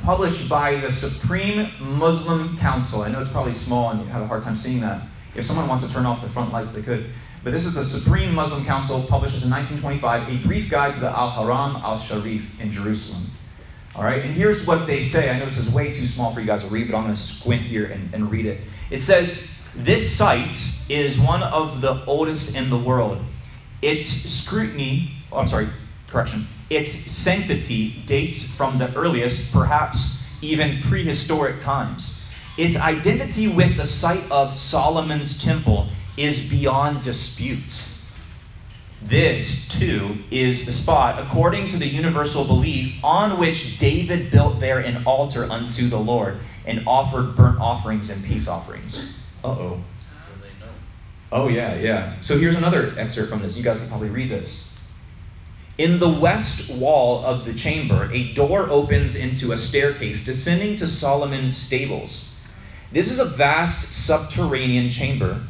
published 0.02 0.48
by 0.48 0.80
the 0.80 0.90
Supreme 0.90 1.70
Muslim 1.78 2.58
Council. 2.58 3.02
I 3.02 3.12
know 3.12 3.20
it's 3.20 3.30
probably 3.30 3.54
small 3.54 3.90
and 3.90 4.00
you 4.00 4.06
have 4.08 4.22
a 4.22 4.26
hard 4.26 4.42
time 4.42 4.56
seeing 4.56 4.80
that. 4.80 5.02
If 5.36 5.46
someone 5.46 5.68
wants 5.68 5.86
to 5.86 5.92
turn 5.92 6.04
off 6.04 6.20
the 6.20 6.28
front 6.28 6.52
lights, 6.52 6.72
they 6.72 6.82
could. 6.82 7.10
But 7.44 7.52
this 7.52 7.66
is 7.66 7.74
the 7.74 7.84
Supreme 7.84 8.34
Muslim 8.34 8.64
Council, 8.64 9.02
publishes 9.02 9.44
in 9.44 9.50
1925, 9.50 10.30
a 10.30 10.46
brief 10.46 10.70
guide 10.70 10.94
to 10.94 11.00
the 11.00 11.10
Al 11.10 11.28
Haram 11.28 11.76
Al 11.76 11.98
Sharif 11.98 12.42
in 12.58 12.72
Jerusalem. 12.72 13.30
All 13.94 14.02
right, 14.02 14.24
and 14.24 14.32
here's 14.32 14.66
what 14.66 14.86
they 14.86 15.02
say. 15.02 15.30
I 15.30 15.38
know 15.38 15.44
this 15.44 15.58
is 15.58 15.70
way 15.70 15.92
too 15.92 16.06
small 16.06 16.32
for 16.32 16.40
you 16.40 16.46
guys 16.46 16.62
to 16.62 16.68
read, 16.68 16.90
but 16.90 16.96
I'm 16.96 17.04
going 17.04 17.14
to 17.14 17.20
squint 17.20 17.60
here 17.60 17.84
and, 17.84 18.12
and 18.14 18.30
read 18.30 18.46
it. 18.46 18.62
It 18.90 19.00
says, 19.00 19.62
This 19.76 20.10
site 20.16 20.56
is 20.88 21.20
one 21.20 21.42
of 21.42 21.82
the 21.82 22.02
oldest 22.06 22.56
in 22.56 22.70
the 22.70 22.78
world. 22.78 23.22
Its 23.82 24.06
scrutiny, 24.06 25.12
oh, 25.30 25.36
I'm 25.36 25.46
sorry, 25.46 25.68
correction, 26.08 26.46
its 26.70 26.92
sanctity 26.92 27.90
dates 28.06 28.56
from 28.56 28.78
the 28.78 28.92
earliest, 28.96 29.52
perhaps 29.52 30.24
even 30.40 30.80
prehistoric 30.80 31.60
times. 31.60 32.22
Its 32.56 32.78
identity 32.78 33.48
with 33.48 33.76
the 33.76 33.84
site 33.84 34.24
of 34.30 34.54
Solomon's 34.54 35.44
temple 35.44 35.88
is 36.16 36.48
beyond 36.48 37.02
dispute. 37.02 37.82
This, 39.02 39.68
too, 39.68 40.18
is 40.30 40.64
the 40.64 40.72
spot, 40.72 41.22
according 41.22 41.68
to 41.68 41.76
the 41.76 41.86
universal 41.86 42.44
belief, 42.44 42.94
on 43.04 43.38
which 43.38 43.78
David 43.78 44.30
built 44.30 44.60
there 44.60 44.78
an 44.78 45.04
altar 45.04 45.44
unto 45.44 45.88
the 45.88 45.98
Lord 45.98 46.38
and 46.64 46.82
offered 46.86 47.36
burnt 47.36 47.60
offerings 47.60 48.08
and 48.08 48.24
peace 48.24 48.48
offerings. 48.48 49.14
Uh 49.42 49.48
oh. 49.48 49.80
Oh, 51.30 51.48
yeah, 51.48 51.74
yeah. 51.74 52.20
So 52.20 52.38
here's 52.38 52.54
another 52.54 52.94
excerpt 52.96 53.28
from 53.28 53.42
this. 53.42 53.56
You 53.56 53.62
guys 53.62 53.80
can 53.80 53.88
probably 53.88 54.08
read 54.08 54.30
this. 54.30 54.72
In 55.76 55.98
the 55.98 56.08
west 56.08 56.70
wall 56.70 57.24
of 57.24 57.44
the 57.44 57.52
chamber, 57.52 58.08
a 58.12 58.32
door 58.34 58.70
opens 58.70 59.16
into 59.16 59.50
a 59.52 59.58
staircase 59.58 60.24
descending 60.24 60.76
to 60.76 60.86
Solomon's 60.86 61.56
stables. 61.56 62.30
This 62.92 63.10
is 63.10 63.18
a 63.18 63.24
vast 63.24 63.92
subterranean 63.92 64.88
chamber 64.90 65.42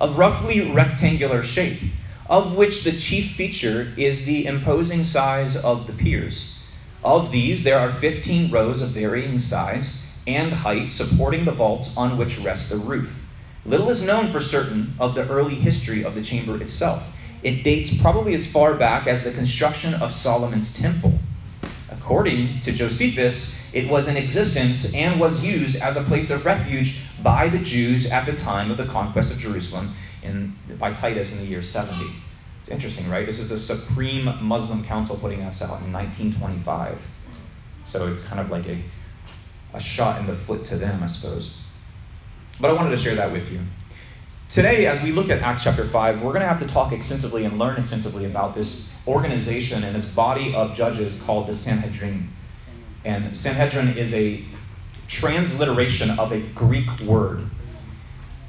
of 0.00 0.18
roughly 0.18 0.72
rectangular 0.72 1.42
shape, 1.42 1.80
of 2.28 2.56
which 2.56 2.84
the 2.84 2.92
chief 2.92 3.32
feature 3.32 3.92
is 3.96 4.24
the 4.24 4.46
imposing 4.46 5.04
size 5.04 5.56
of 5.56 5.86
the 5.86 5.92
piers. 5.92 6.58
Of 7.04 7.30
these, 7.30 7.64
there 7.64 7.78
are 7.78 7.92
15 7.92 8.50
rows 8.50 8.82
of 8.82 8.90
varying 8.90 9.38
size 9.38 10.04
and 10.26 10.52
height 10.52 10.92
supporting 10.92 11.44
the 11.44 11.52
vaults 11.52 11.96
on 11.96 12.16
which 12.16 12.38
rests 12.38 12.68
the 12.68 12.76
roof. 12.76 13.14
Little 13.66 13.90
is 13.90 14.02
known 14.02 14.32
for 14.32 14.40
certain 14.40 14.94
of 14.98 15.14
the 15.14 15.28
early 15.28 15.54
history 15.54 16.04
of 16.04 16.14
the 16.14 16.22
chamber 16.22 16.60
itself. 16.62 17.14
It 17.42 17.62
dates 17.62 17.96
probably 18.00 18.34
as 18.34 18.50
far 18.50 18.74
back 18.74 19.06
as 19.06 19.22
the 19.22 19.32
construction 19.32 19.94
of 19.94 20.14
Solomon's 20.14 20.74
temple. 20.74 21.18
According 21.90 22.60
to 22.60 22.72
Josephus, 22.72 23.58
it 23.72 23.88
was 23.88 24.08
in 24.08 24.16
existence 24.16 24.94
and 24.94 25.20
was 25.20 25.44
used 25.44 25.76
as 25.76 25.96
a 25.96 26.02
place 26.02 26.30
of 26.30 26.44
refuge 26.44 27.02
by 27.22 27.48
the 27.48 27.58
Jews 27.58 28.10
at 28.10 28.26
the 28.26 28.34
time 28.34 28.70
of 28.70 28.76
the 28.76 28.86
conquest 28.86 29.32
of 29.32 29.38
Jerusalem 29.38 29.94
in, 30.22 30.56
by 30.78 30.92
Titus 30.92 31.32
in 31.32 31.38
the 31.38 31.46
year 31.46 31.62
70. 31.62 31.94
It's 32.60 32.70
interesting, 32.70 33.08
right? 33.08 33.26
This 33.26 33.38
is 33.38 33.48
the 33.48 33.58
Supreme 33.58 34.24
Muslim 34.42 34.84
Council 34.84 35.16
putting 35.16 35.42
us 35.42 35.62
out 35.62 35.82
in 35.82 35.92
1925. 35.92 36.98
So 37.84 38.12
it's 38.12 38.22
kind 38.22 38.40
of 38.40 38.50
like 38.50 38.66
a 38.66 38.82
a 39.72 39.80
shot 39.80 40.20
in 40.20 40.26
the 40.26 40.34
foot 40.34 40.64
to 40.66 40.76
them, 40.76 41.02
I 41.02 41.06
suppose. 41.06 41.56
But 42.60 42.70
I 42.70 42.72
wanted 42.72 42.90
to 42.90 42.98
share 42.98 43.14
that 43.14 43.32
with 43.32 43.50
you. 43.50 43.60
Today, 44.48 44.86
as 44.86 45.00
we 45.02 45.12
look 45.12 45.30
at 45.30 45.42
Acts 45.42 45.62
chapter 45.62 45.86
5, 45.86 46.22
we're 46.22 46.32
going 46.32 46.42
to 46.42 46.48
have 46.48 46.58
to 46.58 46.66
talk 46.66 46.92
extensively 46.92 47.44
and 47.44 47.58
learn 47.58 47.78
extensively 47.78 48.24
about 48.24 48.54
this 48.54 48.92
organization 49.06 49.84
and 49.84 49.94
this 49.94 50.04
body 50.04 50.54
of 50.54 50.74
judges 50.74 51.20
called 51.22 51.46
the 51.46 51.54
Sanhedrin. 51.54 52.28
And 53.04 53.36
Sanhedrin 53.36 53.96
is 53.96 54.12
a 54.12 54.44
transliteration 55.10 56.10
of 56.18 56.32
a 56.32 56.40
Greek 56.54 57.00
word, 57.00 57.44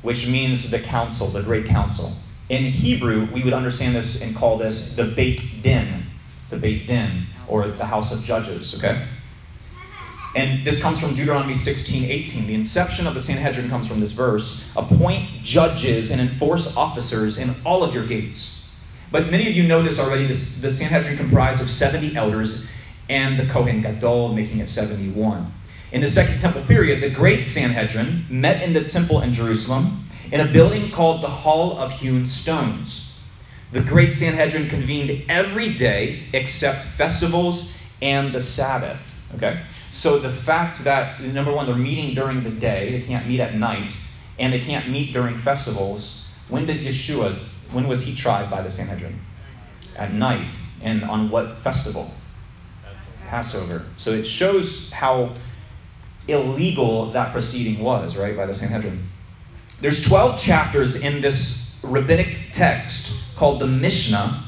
which 0.04 0.28
means 0.28 0.70
the 0.70 0.80
council, 0.80 1.28
the 1.28 1.42
great 1.42 1.66
council. 1.66 2.14
In 2.50 2.64
Hebrew, 2.64 3.28
we 3.34 3.44
would 3.44 3.54
understand 3.54 3.96
this 3.96 4.22
and 4.22 4.36
call 4.36 4.58
this 4.58 4.96
the 4.96 5.06
Beit 5.06 5.42
Din, 5.64 6.06
the 6.50 6.58
Beit 6.58 6.86
Din, 6.88 7.26
or 7.48 7.68
the 7.68 7.86
house 7.86 8.12
of 8.12 8.24
judges, 8.24 8.76
okay? 8.76 9.08
And 10.36 10.66
this 10.66 10.80
comes 10.80 11.00
from 11.00 11.16
Deuteronomy 11.16 11.56
16, 11.56 12.10
18. 12.10 12.48
The 12.48 12.54
inception 12.54 13.08
of 13.08 13.16
the 13.16 13.20
Sanhedrin 13.20 13.68
comes 13.68 13.88
from 13.88 14.00
this 14.00 14.12
verse 14.12 14.64
appoint 14.78 15.28
judges 15.44 16.12
and 16.12 16.22
enforce 16.22 16.78
officers 16.78 17.38
in 17.38 17.54
all 17.66 17.84
of 17.84 17.94
your 17.94 18.06
gates. 18.06 18.70
But 19.12 19.30
many 19.30 19.50
of 19.50 19.56
you 19.56 19.68
know 19.68 19.82
this 19.82 20.00
already. 20.00 20.28
This, 20.28 20.62
the 20.62 20.72
Sanhedrin 20.72 21.18
comprised 21.18 21.62
of 21.62 21.70
70 21.70 22.16
elders 22.16 22.66
and 23.10 23.38
the 23.38 23.46
Kohen 23.52 23.82
Gadol, 23.82 24.34
making 24.34 24.60
it 24.60 24.70
71. 24.70 25.52
In 25.92 26.00
the 26.00 26.08
Second 26.08 26.40
Temple 26.40 26.62
period, 26.62 27.02
the 27.02 27.10
Great 27.10 27.46
Sanhedrin 27.46 28.26
met 28.30 28.64
in 28.64 28.72
the 28.72 28.86
temple 28.86 29.20
in 29.22 29.34
Jerusalem 29.34 30.06
in 30.32 30.40
a 30.40 30.46
building 30.46 30.90
called 30.90 31.22
the 31.22 31.30
Hall 31.30 31.78
of 31.78 31.92
Hewn 31.92 32.26
Stones. 32.28 33.20
The 33.74 33.82
Great 33.82 34.14
Sanhedrin 34.14 34.70
convened 34.70 35.30
every 35.30 35.74
day 35.74 36.24
except 36.32 36.86
festivals 36.86 37.78
and 38.02 38.34
the 38.34 38.40
Sabbath. 38.40 39.00
Okay? 39.36 39.64
So 39.92 40.18
the 40.18 40.32
fact 40.32 40.86
that, 40.86 41.22
number 41.22 41.52
one, 41.52 41.66
they're 41.66 41.76
meeting 41.76 42.16
during 42.16 42.46
the 42.46 42.52
day, 42.52 42.92
they 42.98 43.06
can't 43.06 43.28
meet 43.28 43.42
at 43.42 43.56
night, 43.56 43.94
and 44.40 44.54
they 44.54 44.62
can't 44.62 44.90
meet 44.90 45.12
during 45.12 45.38
festivals. 45.40 46.26
When 46.48 46.68
did 46.68 46.80
Yeshua, 46.80 47.38
when 47.72 47.90
was 47.90 48.02
he 48.02 48.16
tried 48.16 48.50
by 48.50 48.62
the 48.62 48.72
Sanhedrin? 48.72 49.20
At 49.98 50.14
night. 50.14 50.54
And 50.82 51.04
on 51.04 51.30
what 51.30 51.58
festival? 51.58 52.14
Passover. 53.28 53.86
So 53.98 54.12
it 54.12 54.26
shows 54.26 54.92
how 54.92 55.34
illegal 56.28 57.12
that 57.12 57.32
proceeding 57.32 57.84
was, 57.84 58.16
right, 58.16 58.36
by 58.36 58.46
the 58.46 58.54
Sanhedrin. 58.54 59.08
There's 59.82 60.04
12 60.06 60.40
chapters 60.40 61.04
in 61.04 61.22
this 61.22 61.80
rabbinic 61.84 62.52
text 62.52 63.14
called 63.36 63.60
the 63.60 63.68
Mishnah, 63.68 64.44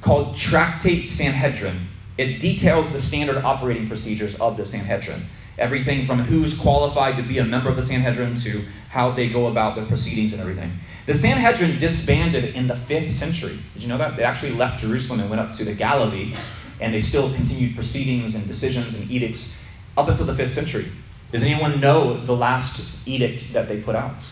called 0.00 0.36
Tractate 0.36 1.08
Sanhedrin. 1.08 1.88
It 2.16 2.38
details 2.38 2.92
the 2.92 3.00
standard 3.00 3.36
operating 3.44 3.88
procedures 3.88 4.34
of 4.36 4.56
the 4.56 4.64
Sanhedrin. 4.64 5.22
Everything 5.58 6.06
from 6.06 6.20
who's 6.20 6.58
qualified 6.58 7.16
to 7.16 7.22
be 7.22 7.38
a 7.38 7.44
member 7.44 7.68
of 7.68 7.76
the 7.76 7.82
Sanhedrin 7.82 8.36
to 8.36 8.64
how 8.88 9.10
they 9.10 9.28
go 9.28 9.48
about 9.48 9.76
their 9.76 9.84
proceedings 9.84 10.32
and 10.32 10.40
everything. 10.40 10.72
The 11.06 11.14
Sanhedrin 11.14 11.78
disbanded 11.78 12.54
in 12.54 12.66
the 12.66 12.74
5th 12.74 13.10
century. 13.10 13.58
Did 13.74 13.82
you 13.82 13.88
know 13.88 13.98
that? 13.98 14.16
They 14.16 14.24
actually 14.24 14.52
left 14.52 14.80
Jerusalem 14.80 15.20
and 15.20 15.28
went 15.28 15.40
up 15.40 15.52
to 15.56 15.64
the 15.64 15.74
Galilee, 15.74 16.34
and 16.80 16.94
they 16.94 17.00
still 17.00 17.32
continued 17.34 17.74
proceedings 17.74 18.34
and 18.34 18.46
decisions 18.46 18.94
and 18.94 19.10
edicts 19.10 19.63
up 19.96 20.08
until 20.08 20.26
the 20.26 20.32
5th 20.32 20.50
century. 20.50 20.86
Does 21.32 21.42
anyone 21.42 21.80
know 21.80 22.24
the 22.24 22.36
last 22.36 22.80
edict 23.06 23.52
that 23.52 23.68
they 23.68 23.80
put 23.80 23.96
out? 23.96 24.22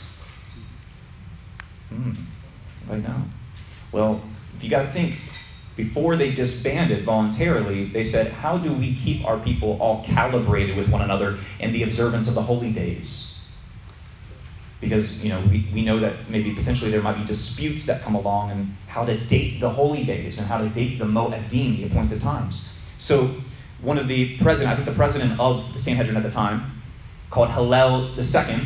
Hmm, 1.88 2.12
right 2.88 3.02
now. 3.02 3.24
Well, 3.90 4.22
if 4.56 4.64
you 4.64 4.70
got 4.70 4.82
to 4.82 4.92
think, 4.92 5.16
before 5.76 6.16
they 6.16 6.32
disbanded 6.32 7.04
voluntarily, 7.04 7.86
they 7.86 8.04
said, 8.04 8.30
How 8.32 8.58
do 8.58 8.72
we 8.72 8.94
keep 8.94 9.24
our 9.24 9.38
people 9.38 9.78
all 9.80 10.04
calibrated 10.04 10.76
with 10.76 10.88
one 10.88 11.02
another 11.02 11.38
in 11.60 11.72
the 11.72 11.82
observance 11.82 12.28
of 12.28 12.34
the 12.34 12.42
holy 12.42 12.70
days? 12.72 13.40
Because, 14.80 15.22
you 15.22 15.30
know, 15.30 15.40
we, 15.42 15.70
we 15.72 15.82
know 15.82 15.98
that 16.00 16.28
maybe 16.28 16.54
potentially 16.54 16.90
there 16.90 17.02
might 17.02 17.16
be 17.16 17.24
disputes 17.24 17.86
that 17.86 18.02
come 18.02 18.16
along 18.16 18.50
and 18.50 18.76
how 18.88 19.04
to 19.04 19.16
date 19.16 19.60
the 19.60 19.70
holy 19.70 20.04
days 20.04 20.38
and 20.38 20.46
how 20.46 20.58
to 20.58 20.68
date 20.68 20.98
the 20.98 21.04
Moedim, 21.04 21.76
the 21.76 21.84
appointed 21.84 22.20
times. 22.20 22.78
So, 22.98 23.30
one 23.82 23.98
of 23.98 24.08
the 24.08 24.38
president, 24.38 24.72
I 24.72 24.76
think 24.76 24.86
the 24.86 24.94
president 24.94 25.38
of 25.38 25.72
the 25.72 25.78
Sanhedrin 25.78 26.16
at 26.16 26.22
the 26.22 26.30
time, 26.30 26.82
called 27.30 27.50
Hillel 27.50 28.16
II, 28.16 28.60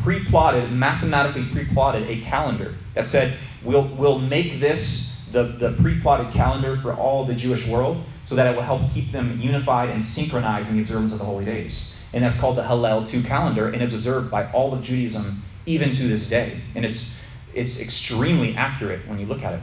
pre-plotted, 0.00 0.70
mathematically 0.70 1.46
pre-plotted 1.46 2.08
a 2.08 2.20
calendar 2.20 2.74
that 2.94 3.06
said, 3.06 3.36
we'll, 3.64 3.88
we'll 3.96 4.18
make 4.18 4.60
this 4.60 5.26
the, 5.32 5.44
the 5.44 5.72
pre-plotted 5.72 6.32
calendar 6.32 6.76
for 6.76 6.92
all 6.92 7.24
the 7.24 7.34
Jewish 7.34 7.66
world 7.66 8.02
so 8.24 8.34
that 8.34 8.52
it 8.52 8.54
will 8.54 8.62
help 8.62 8.92
keep 8.92 9.12
them 9.12 9.40
unified 9.40 9.88
and 9.88 10.02
synchronized 10.02 10.70
in 10.70 10.76
the 10.76 10.82
observance 10.82 11.12
of 11.12 11.18
the 11.18 11.24
holy 11.24 11.44
days. 11.44 11.94
And 12.12 12.22
that's 12.22 12.36
called 12.36 12.56
the 12.56 12.66
Hillel 12.66 13.06
II 13.08 13.22
calendar, 13.22 13.68
and 13.68 13.82
it's 13.82 13.94
observed 13.94 14.30
by 14.30 14.50
all 14.52 14.72
of 14.72 14.82
Judaism 14.82 15.42
even 15.66 15.92
to 15.92 16.08
this 16.08 16.28
day. 16.28 16.60
And 16.74 16.84
it's, 16.84 17.18
it's 17.54 17.80
extremely 17.80 18.56
accurate 18.56 19.06
when 19.06 19.18
you 19.18 19.26
look 19.26 19.42
at 19.42 19.54
it. 19.54 19.60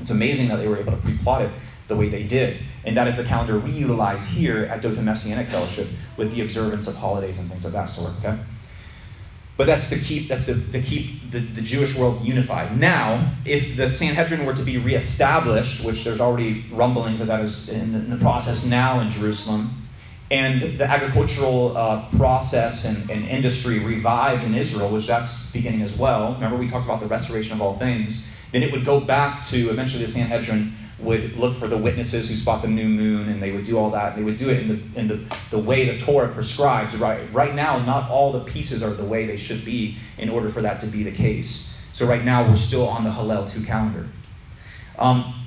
It's 0.00 0.10
amazing 0.10 0.48
that 0.48 0.56
they 0.56 0.68
were 0.68 0.78
able 0.78 0.92
to 0.92 0.98
pre-plot 0.98 1.42
it 1.42 1.50
the 1.88 1.96
way 1.96 2.08
they 2.08 2.22
did. 2.22 2.58
And 2.84 2.96
that 2.96 3.08
is 3.08 3.16
the 3.16 3.24
calendar 3.24 3.58
we 3.58 3.70
utilize 3.70 4.24
here 4.26 4.64
at 4.66 4.82
Dothan 4.82 5.04
Messianic 5.04 5.48
Fellowship 5.48 5.88
with 6.16 6.32
the 6.32 6.42
observance 6.42 6.86
of 6.86 6.96
holidays 6.96 7.38
and 7.38 7.48
things 7.50 7.64
of 7.64 7.72
that 7.72 7.86
sort, 7.86 8.12
okay? 8.18 8.38
But 9.56 9.66
that's 9.66 9.88
to 9.88 9.98
keep 9.98 10.28
that's 10.28 10.46
to, 10.46 10.72
to 10.72 10.82
keep 10.82 11.30
the, 11.30 11.40
the 11.40 11.62
Jewish 11.62 11.96
world 11.96 12.22
unified. 12.22 12.78
Now, 12.78 13.32
if 13.46 13.76
the 13.76 13.88
Sanhedrin 13.88 14.44
were 14.44 14.52
to 14.54 14.62
be 14.62 14.76
reestablished, 14.76 15.82
which 15.82 16.04
there's 16.04 16.20
already 16.20 16.66
rumblings 16.70 17.22
of 17.22 17.28
that 17.28 17.40
is 17.40 17.70
in 17.70 17.92
the, 17.92 17.98
in 17.98 18.10
the 18.10 18.18
process 18.18 18.66
now 18.66 19.00
in 19.00 19.10
Jerusalem, 19.10 19.70
and 20.30 20.78
the 20.78 20.84
agricultural 20.84 21.76
uh, 21.76 22.08
process 22.16 22.84
and, 22.84 23.10
and 23.10 23.26
industry 23.28 23.78
revived 23.78 24.44
in 24.44 24.54
Israel, 24.54 24.90
which 24.90 25.06
that's 25.06 25.50
beginning 25.52 25.82
as 25.82 25.94
well. 25.96 26.34
Remember, 26.34 26.56
we 26.56 26.66
talked 26.66 26.84
about 26.84 27.00
the 27.00 27.06
restoration 27.06 27.54
of 27.54 27.62
all 27.62 27.78
things. 27.78 28.28
Then 28.52 28.62
it 28.62 28.72
would 28.72 28.84
go 28.84 29.00
back 29.00 29.46
to 29.46 29.70
eventually 29.70 30.04
the 30.04 30.10
Sanhedrin 30.10 30.72
would 30.98 31.36
look 31.36 31.56
for 31.56 31.68
the 31.68 31.76
witnesses 31.76 32.28
who 32.28 32.34
spot 32.34 32.62
the 32.62 32.68
new 32.68 32.88
moon, 32.88 33.28
and 33.28 33.42
they 33.42 33.52
would 33.52 33.64
do 33.64 33.76
all 33.76 33.90
that. 33.90 34.16
They 34.16 34.22
would 34.22 34.38
do 34.38 34.48
it 34.48 34.60
in 34.60 34.68
the, 34.68 35.00
in 35.00 35.08
the, 35.08 35.36
the 35.50 35.58
way 35.58 35.84
the 35.94 36.02
Torah 36.04 36.28
prescribes. 36.28 36.96
Right, 36.96 37.30
right 37.32 37.54
now, 37.54 37.78
not 37.78 38.10
all 38.10 38.32
the 38.32 38.40
pieces 38.40 38.82
are 38.82 38.90
the 38.90 39.04
way 39.04 39.26
they 39.26 39.36
should 39.36 39.64
be 39.64 39.98
in 40.16 40.28
order 40.30 40.48
for 40.48 40.62
that 40.62 40.80
to 40.80 40.86
be 40.86 41.02
the 41.02 41.12
case. 41.12 41.78
So 41.92 42.06
right 42.06 42.24
now, 42.24 42.48
we're 42.48 42.56
still 42.56 42.88
on 42.88 43.04
the 43.04 43.12
Hillel 43.12 43.46
2 43.46 43.64
calendar. 43.64 44.08
Um, 44.98 45.46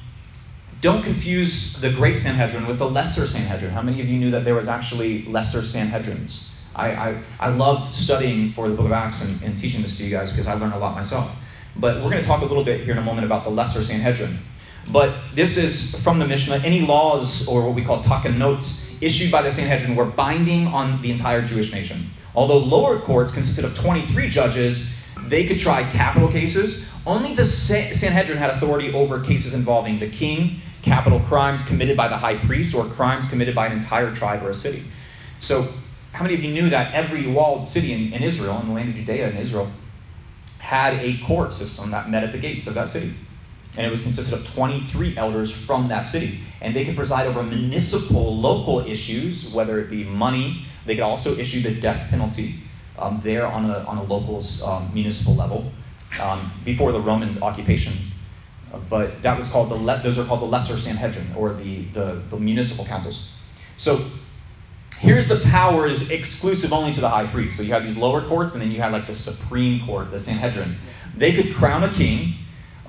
don't 0.82 1.04
confuse 1.04 1.80
the 1.82 1.92
great 1.92 2.18
Sanhedrin 2.20 2.66
with 2.66 2.78
the 2.78 2.90
lesser 2.90 3.28
Sanhedrin. 3.28 3.72
How 3.72 3.82
many 3.82 4.02
of 4.02 4.08
you 4.08 4.18
knew 4.18 4.32
that 4.32 4.46
there 4.46 4.56
was 4.56 4.68
actually 4.68 5.26
lesser 5.26 5.60
Sanhedrins? 5.60 6.54
I, 6.76 6.92
I, 6.92 7.24
I 7.40 7.50
love 7.50 7.94
studying 7.96 8.52
for 8.52 8.70
the 8.70 8.76
book 8.76 8.86
of 8.86 8.92
Acts 8.92 9.24
and, 9.24 9.42
and 9.44 9.60
teaching 9.60 9.82
this 9.82 9.98
to 9.98 10.04
you 10.04 10.12
guys 10.12 10.32
because 10.32 10.48
I 10.48 10.54
learned 10.54 10.74
a 10.74 10.78
lot 10.78 10.96
myself. 10.96 11.36
But 11.76 11.98
we're 11.98 12.10
going 12.10 12.22
to 12.22 12.28
talk 12.28 12.42
a 12.42 12.46
little 12.46 12.64
bit 12.64 12.82
here 12.82 12.94
in 12.94 12.98
a 12.98 13.04
moment 13.04 13.26
about 13.26 13.44
the 13.44 13.50
lesser 13.50 13.84
Sanhedrin. 13.84 14.38
But 14.92 15.16
this 15.36 15.58
is 15.58 16.02
from 16.04 16.20
the 16.20 16.28
Mishnah. 16.28 16.62
Any 16.66 16.82
laws, 16.82 17.48
or 17.48 17.66
what 17.66 17.76
we 17.76 17.84
call 17.84 18.04
notes 18.32 18.88
issued 19.02 19.32
by 19.32 19.42
the 19.42 19.52
Sanhedrin 19.52 19.96
were 19.96 20.06
binding 20.06 20.68
on 20.68 21.02
the 21.02 21.12
entire 21.12 21.42
Jewish 21.42 21.72
nation. 21.72 22.10
Although 22.36 22.58
lower 22.58 23.00
courts 23.00 23.34
consisted 23.34 23.66
of 23.66 23.78
23 23.78 24.30
judges, 24.30 24.96
they 25.28 25.46
could 25.46 25.60
try 25.60 25.84
capital 25.92 26.28
cases. 26.30 26.92
Only 27.06 27.34
the 27.34 27.46
Sanhedrin 27.46 28.38
had 28.38 28.50
authority 28.52 28.94
over 28.94 29.22
cases 29.22 29.54
involving 29.54 30.00
the 30.00 30.10
king, 30.10 30.62
capital 30.82 31.20
crimes 31.22 31.64
committed 31.64 31.96
by 31.96 32.08
the 32.08 32.18
high 32.18 32.38
priest, 32.38 32.74
or 32.76 32.86
crimes 32.86 33.28
committed 33.30 33.56
by 33.56 33.68
an 33.68 33.74
entire 33.74 34.14
tribe 34.16 34.44
or 34.44 34.50
a 34.50 34.56
city. 34.56 34.84
So, 35.40 35.68
how 36.12 36.24
many 36.24 36.34
of 36.36 36.44
you 36.44 36.52
knew 36.52 36.70
that 36.72 36.94
every 36.94 37.28
walled 37.28 37.68
city 37.68 37.94
in, 37.94 38.14
in 38.14 38.24
Israel, 38.24 38.60
in 38.60 38.68
the 38.68 38.74
land 38.74 38.90
of 38.90 38.96
Judea 38.96 39.30
in 39.30 39.38
Israel, 39.38 39.72
had 40.58 40.96
a 40.96 41.18
court 41.20 41.54
system 41.54 41.92
that 41.92 42.10
met 42.10 42.24
at 42.24 42.32
the 42.32 42.38
gates 42.38 42.68
of 42.68 42.74
that 42.74 42.90
city? 42.90 43.14
And 43.78 43.86
it 43.86 43.90
was 43.90 44.02
consisted 44.02 44.34
of 44.34 44.48
23 44.54 45.18
elders 45.18 45.52
from 45.52 45.88
that 45.90 46.02
city. 46.02 46.40
And 46.62 46.76
they 46.76 46.86
could 46.86 46.96
preside 46.96 47.28
over 47.28 47.44
municipal, 47.44 48.36
local 48.36 48.80
issues, 48.80 49.52
whether 49.54 49.80
it 49.80 49.90
be 49.90 50.04
money. 50.04 50.66
They 50.86 50.96
could 50.96 51.04
also 51.04 51.38
issue 51.38 51.62
the 51.62 51.80
death 51.80 52.10
penalty 52.10 52.56
um, 52.98 53.22
there 53.24 53.46
on 53.46 53.70
a, 53.70 53.80
on 53.80 53.98
a 53.98 54.04
local 54.04 54.44
um, 54.66 54.92
municipal 54.94 55.36
level 55.36 55.72
um, 56.22 56.52
before 56.66 56.92
the 56.92 57.00
Roman 57.00 57.42
occupation. 57.42 57.94
But 58.90 59.22
that 59.22 59.38
was 59.38 59.48
called 59.48 59.70
the 59.70 59.76
le- 59.76 60.02
those 60.04 60.18
are 60.18 60.26
called 60.26 60.42
the 60.42 60.46
lesser 60.46 60.78
Sanhedrin 60.78 61.28
or 61.36 61.54
the, 61.54 61.86
the, 61.86 62.22
the 62.30 62.38
municipal 62.38 62.86
councils. 62.86 63.34
So 63.78 64.06
here's 64.98 65.28
the 65.28 65.40
powers 65.40 66.10
exclusive 66.12 66.74
only 66.74 66.94
to 66.94 67.02
the 67.02 67.10
high 67.10 67.28
priest. 67.28 67.58
So 67.58 67.64
you 67.64 67.72
have 67.72 67.84
these 67.84 67.98
lower 67.98 68.22
courts, 68.22 68.54
and 68.54 68.62
then 68.62 68.72
you 68.72 68.82
have 68.82 68.92
like 68.92 69.08
the 69.08 69.14
supreme 69.14 69.86
court, 69.86 70.12
the 70.12 70.20
Sanhedrin. 70.20 70.76
They 71.16 71.34
could 71.34 71.56
crown 71.56 71.84
a 71.84 71.94
king 71.94 72.36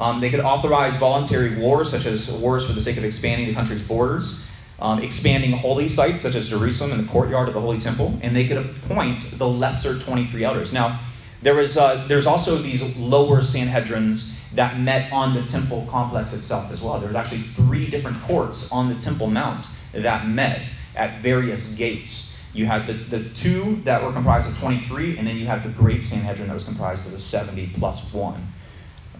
um, 0.00 0.20
they 0.20 0.30
could 0.30 0.40
authorize 0.40 0.96
voluntary 0.96 1.56
wars, 1.56 1.90
such 1.90 2.06
as 2.06 2.28
wars 2.30 2.66
for 2.66 2.72
the 2.72 2.80
sake 2.80 2.96
of 2.96 3.04
expanding 3.04 3.46
the 3.46 3.54
country's 3.54 3.82
borders, 3.82 4.42
um, 4.80 5.02
expanding 5.02 5.52
holy 5.52 5.88
sites, 5.88 6.22
such 6.22 6.34
as 6.34 6.48
Jerusalem 6.48 6.92
and 6.92 7.06
the 7.06 7.12
courtyard 7.12 7.48
of 7.48 7.54
the 7.54 7.60
Holy 7.60 7.78
Temple, 7.78 8.18
and 8.22 8.34
they 8.34 8.48
could 8.48 8.56
appoint 8.56 9.30
the 9.38 9.46
lesser 9.46 9.98
23 9.98 10.42
elders. 10.42 10.72
Now, 10.72 10.98
there 11.42 11.54
was, 11.54 11.76
uh, 11.76 12.06
there's 12.08 12.26
also 12.26 12.56
these 12.56 12.96
lower 12.96 13.42
Sanhedrins 13.42 14.34
that 14.54 14.80
met 14.80 15.12
on 15.12 15.34
the 15.34 15.42
temple 15.42 15.86
complex 15.88 16.32
itself 16.32 16.72
as 16.72 16.80
well. 16.80 16.98
There's 16.98 17.14
actually 17.14 17.42
three 17.42 17.88
different 17.88 18.20
courts 18.22 18.72
on 18.72 18.88
the 18.88 18.96
Temple 18.96 19.28
Mount 19.28 19.64
that 19.92 20.26
met 20.26 20.62
at 20.96 21.22
various 21.22 21.76
gates. 21.76 22.36
You 22.52 22.66
had 22.66 22.86
the, 22.86 22.94
the 22.94 23.28
two 23.30 23.76
that 23.84 24.02
were 24.02 24.12
comprised 24.12 24.48
of 24.48 24.58
23, 24.58 25.18
and 25.18 25.26
then 25.26 25.36
you 25.36 25.46
had 25.46 25.62
the 25.62 25.68
Great 25.68 26.02
Sanhedrin 26.02 26.48
that 26.48 26.54
was 26.54 26.64
comprised 26.64 27.06
of 27.06 27.12
the 27.12 27.20
70 27.20 27.68
plus 27.78 28.02
one. 28.12 28.49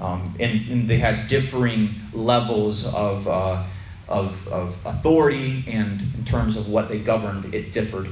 Um, 0.00 0.34
and, 0.40 0.68
and, 0.70 0.88
they 0.88 0.98
had 0.98 1.28
differing 1.28 1.94
levels 2.14 2.86
of, 2.94 3.28
uh, 3.28 3.64
of, 4.08 4.48
of 4.48 4.74
authority, 4.86 5.62
and 5.68 6.00
in 6.00 6.24
terms 6.24 6.56
of 6.56 6.70
what 6.70 6.88
they 6.88 6.98
governed, 6.98 7.54
it 7.54 7.70
differed 7.70 8.08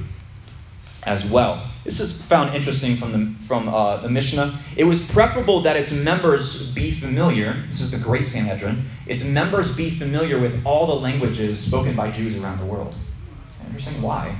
as 1.03 1.25
well. 1.25 1.67
This 1.83 1.99
is 1.99 2.21
found 2.21 2.53
interesting 2.53 2.95
from 2.95 3.11
the, 3.11 3.45
from, 3.45 3.69
uh, 3.69 3.97
the 3.97 4.09
Mishnah. 4.09 4.59
It 4.75 4.83
was 4.83 5.01
preferable 5.07 5.61
that 5.61 5.75
its 5.75 5.91
members 5.91 6.71
be 6.73 6.91
familiar, 6.91 7.63
this 7.67 7.81
is 7.81 7.91
the 7.91 7.97
Great 7.97 8.27
Sanhedrin, 8.27 8.87
its 9.07 9.23
members 9.23 9.75
be 9.75 9.89
familiar 9.89 10.39
with 10.39 10.61
all 10.65 10.85
the 10.85 10.95
languages 10.95 11.59
spoken 11.59 11.95
by 11.95 12.11
Jews 12.11 12.37
around 12.37 12.59
the 12.59 12.65
world. 12.65 12.93
Interesting. 13.65 14.01
Why? 14.01 14.37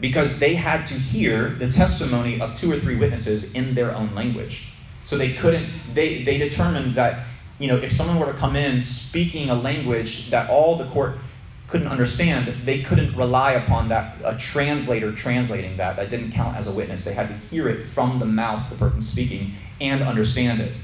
Because 0.00 0.38
they 0.38 0.54
had 0.54 0.86
to 0.88 0.94
hear 0.94 1.50
the 1.50 1.72
testimony 1.72 2.40
of 2.40 2.54
two 2.54 2.70
or 2.70 2.78
three 2.78 2.96
witnesses 2.96 3.54
in 3.54 3.74
their 3.74 3.94
own 3.94 4.14
language. 4.14 4.67
So 5.08 5.16
they 5.16 5.32
couldn't, 5.32 5.70
they, 5.94 6.22
they 6.22 6.36
determined 6.36 6.94
that, 6.96 7.26
you 7.58 7.66
know, 7.66 7.76
if 7.76 7.94
someone 7.94 8.20
were 8.20 8.30
to 8.30 8.38
come 8.38 8.56
in 8.56 8.82
speaking 8.82 9.48
a 9.48 9.54
language 9.54 10.28
that 10.28 10.50
all 10.50 10.76
the 10.76 10.84
court 10.90 11.16
couldn't 11.66 11.88
understand, 11.88 12.54
they 12.66 12.82
couldn't 12.82 13.16
rely 13.16 13.52
upon 13.52 13.88
that, 13.88 14.18
a 14.22 14.36
translator 14.36 15.10
translating 15.10 15.78
that. 15.78 15.96
That 15.96 16.10
didn't 16.10 16.32
count 16.32 16.58
as 16.58 16.68
a 16.68 16.72
witness. 16.72 17.04
They 17.04 17.14
had 17.14 17.28
to 17.28 17.34
hear 17.34 17.70
it 17.70 17.86
from 17.86 18.18
the 18.18 18.26
mouth 18.26 18.70
of 18.70 18.78
the 18.78 18.84
person 18.84 19.00
speaking 19.00 19.54
and 19.80 20.02
understand 20.02 20.60
it. 20.60 20.74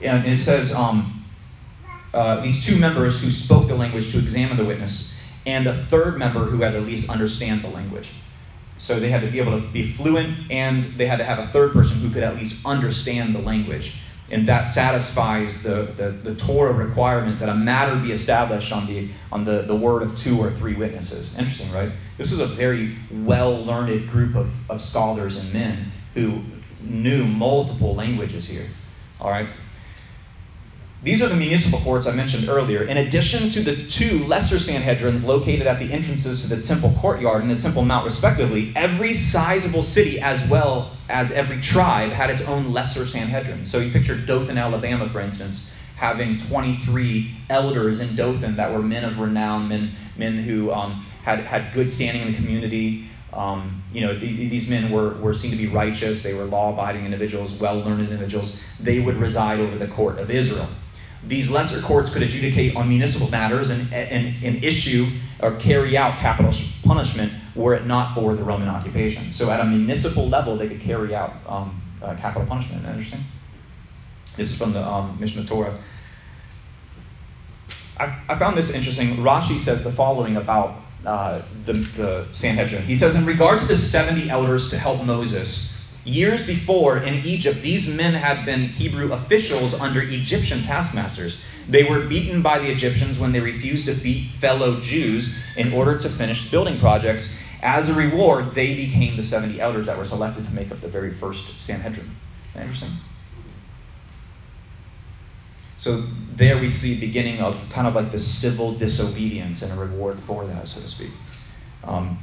And 0.00 0.26
it 0.26 0.40
says 0.40 0.72
um, 0.72 1.22
uh, 2.14 2.40
these 2.40 2.64
two 2.64 2.78
members 2.78 3.20
who 3.20 3.30
spoke 3.30 3.68
the 3.68 3.74
language 3.74 4.12
to 4.12 4.18
examine 4.18 4.56
the 4.56 4.64
witness, 4.64 5.20
and 5.44 5.66
a 5.66 5.84
third 5.86 6.18
member 6.18 6.46
who 6.46 6.62
had 6.62 6.74
at 6.74 6.84
least 6.84 7.10
understand 7.10 7.60
the 7.60 7.68
language. 7.68 8.08
So 8.82 8.98
they 8.98 9.10
had 9.10 9.20
to 9.20 9.28
be 9.28 9.38
able 9.38 9.60
to 9.60 9.66
be 9.68 9.90
fluent, 9.90 10.50
and 10.50 10.98
they 10.98 11.06
had 11.06 11.18
to 11.18 11.24
have 11.24 11.38
a 11.38 11.46
third 11.46 11.72
person 11.72 11.98
who 11.98 12.10
could 12.10 12.24
at 12.24 12.34
least 12.34 12.66
understand 12.66 13.32
the 13.32 13.38
language 13.38 13.94
and 14.32 14.48
that 14.48 14.62
satisfies 14.62 15.62
the, 15.62 15.92
the, 15.96 16.08
the, 16.10 16.34
Torah 16.34 16.72
requirement 16.72 17.38
that 17.40 17.50
a 17.50 17.54
matter 17.54 17.94
be 17.96 18.12
established 18.12 18.72
on, 18.72 18.86
the, 18.86 19.10
on 19.30 19.44
the, 19.44 19.62
the 19.62 19.76
word 19.76 20.02
of 20.02 20.16
two 20.16 20.40
or 20.40 20.50
three 20.50 20.74
witnesses. 20.74 21.38
Interesting, 21.38 21.70
right? 21.70 21.92
This 22.16 22.30
was 22.30 22.40
a 22.40 22.46
very 22.46 22.96
well 23.10 23.62
learned 23.62 24.08
group 24.08 24.34
of, 24.34 24.50
of 24.70 24.80
scholars 24.80 25.36
and 25.36 25.52
men 25.52 25.92
who 26.14 26.40
knew 26.80 27.26
multiple 27.26 27.94
languages 27.94 28.48
here. 28.48 28.66
All 29.20 29.30
right? 29.30 29.46
These 31.04 31.20
are 31.20 31.28
the 31.28 31.34
municipal 31.34 31.80
courts 31.80 32.06
I 32.06 32.12
mentioned 32.12 32.48
earlier. 32.48 32.84
In 32.84 32.96
addition 32.96 33.50
to 33.50 33.60
the 33.60 33.74
two 33.88 34.24
lesser 34.26 34.60
Sanhedrins 34.60 35.24
located 35.24 35.66
at 35.66 35.80
the 35.80 35.92
entrances 35.92 36.42
to 36.42 36.54
the 36.54 36.62
temple 36.62 36.94
courtyard 37.00 37.42
and 37.42 37.50
the 37.50 37.60
temple 37.60 37.84
mount, 37.84 38.04
respectively, 38.04 38.72
every 38.76 39.12
sizable 39.14 39.82
city, 39.82 40.20
as 40.20 40.48
well 40.48 40.92
as 41.08 41.32
every 41.32 41.60
tribe, 41.60 42.12
had 42.12 42.30
its 42.30 42.42
own 42.42 42.72
lesser 42.72 43.04
Sanhedrin. 43.04 43.66
So 43.66 43.78
you 43.78 43.90
picture 43.90 44.16
Dothan, 44.16 44.56
Alabama, 44.56 45.08
for 45.08 45.20
instance, 45.20 45.74
having 45.96 46.38
23 46.38 47.36
elders 47.50 48.00
in 48.00 48.14
Dothan 48.14 48.54
that 48.54 48.72
were 48.72 48.82
men 48.82 49.04
of 49.04 49.18
renown, 49.18 49.68
men, 49.68 49.96
men 50.16 50.34
who 50.34 50.70
um, 50.70 51.04
had, 51.24 51.40
had 51.40 51.74
good 51.74 51.90
standing 51.90 52.22
in 52.22 52.30
the 52.30 52.36
community. 52.36 53.08
Um, 53.32 53.82
you 53.92 54.02
know, 54.02 54.16
these 54.16 54.68
men 54.68 54.92
were, 54.92 55.14
were 55.14 55.34
seen 55.34 55.50
to 55.50 55.56
be 55.56 55.66
righteous. 55.66 56.22
They 56.22 56.34
were 56.34 56.44
law 56.44 56.72
abiding 56.72 57.04
individuals, 57.04 57.54
well 57.54 57.80
learned 57.80 58.02
individuals. 58.02 58.56
They 58.78 59.00
would 59.00 59.16
reside 59.16 59.58
over 59.58 59.76
the 59.76 59.88
court 59.88 60.20
of 60.20 60.30
Israel. 60.30 60.68
These 61.26 61.50
lesser 61.50 61.80
courts 61.80 62.10
could 62.10 62.22
adjudicate 62.22 62.74
on 62.74 62.88
municipal 62.88 63.30
matters 63.30 63.70
and, 63.70 63.92
and, 63.92 64.34
and 64.42 64.64
issue 64.64 65.06
or 65.40 65.56
carry 65.56 65.96
out 65.96 66.18
capital 66.18 66.52
punishment 66.84 67.32
were 67.54 67.74
it 67.74 67.86
not 67.86 68.14
for 68.14 68.34
the 68.34 68.42
Roman 68.42 68.68
occupation. 68.68 69.32
So 69.32 69.50
at 69.50 69.60
a 69.60 69.64
municipal 69.64 70.28
level, 70.28 70.56
they 70.56 70.68
could 70.68 70.80
carry 70.80 71.14
out 71.14 71.34
um, 71.46 71.80
uh, 72.02 72.14
capital 72.14 72.46
punishment. 72.46 72.84
Interesting. 72.86 73.20
This 74.36 74.50
is 74.50 74.58
from 74.58 74.72
the 74.72 74.84
um, 74.84 75.18
Mishnah 75.20 75.44
Torah. 75.44 75.78
I, 78.00 78.18
I, 78.28 78.38
found 78.38 78.56
this 78.56 78.74
interesting. 78.74 79.16
Rashi 79.16 79.58
says 79.58 79.84
the 79.84 79.92
following 79.92 80.36
about 80.36 80.76
uh, 81.04 81.42
the, 81.66 81.74
the 81.74 82.26
Sanhedrin. 82.32 82.82
He 82.82 82.96
says, 82.96 83.14
In 83.14 83.26
regard 83.26 83.60
to 83.60 83.66
the 83.66 83.76
70 83.76 84.30
elders 84.30 84.70
to 84.70 84.78
help 84.78 85.04
Moses, 85.04 85.71
Years 86.04 86.44
before, 86.44 86.98
in 86.98 87.24
Egypt, 87.24 87.62
these 87.62 87.88
men 87.88 88.14
had 88.14 88.44
been 88.44 88.68
Hebrew 88.68 89.12
officials 89.12 89.74
under 89.74 90.02
Egyptian 90.02 90.62
taskmasters. 90.62 91.38
They 91.68 91.84
were 91.84 92.06
beaten 92.06 92.42
by 92.42 92.58
the 92.58 92.70
Egyptians 92.70 93.20
when 93.20 93.30
they 93.30 93.38
refused 93.38 93.86
to 93.86 93.94
beat 93.94 94.32
fellow 94.40 94.80
Jews 94.80 95.38
in 95.56 95.72
order 95.72 95.96
to 95.98 96.08
finish 96.08 96.50
building 96.50 96.80
projects. 96.80 97.38
As 97.62 97.88
a 97.88 97.94
reward, 97.94 98.54
they 98.56 98.74
became 98.74 99.16
the 99.16 99.22
70 99.22 99.60
elders 99.60 99.86
that 99.86 99.96
were 99.96 100.04
selected 100.04 100.44
to 100.46 100.52
make 100.52 100.72
up 100.72 100.80
the 100.80 100.88
very 100.88 101.14
first 101.14 101.60
Sanhedrin. 101.60 102.10
Interesting. 102.56 102.90
So 105.78 106.04
there 106.34 106.58
we 106.58 106.68
see 106.68 106.98
beginning 106.98 107.40
of 107.40 107.60
kind 107.70 107.86
of 107.86 107.94
like 107.94 108.10
the 108.10 108.18
civil 108.18 108.72
disobedience 108.72 109.62
and 109.62 109.72
a 109.72 109.76
reward 109.76 110.18
for 110.18 110.46
that, 110.46 110.68
so 110.68 110.80
to 110.80 110.88
speak. 110.88 111.10
Um, 111.84 112.18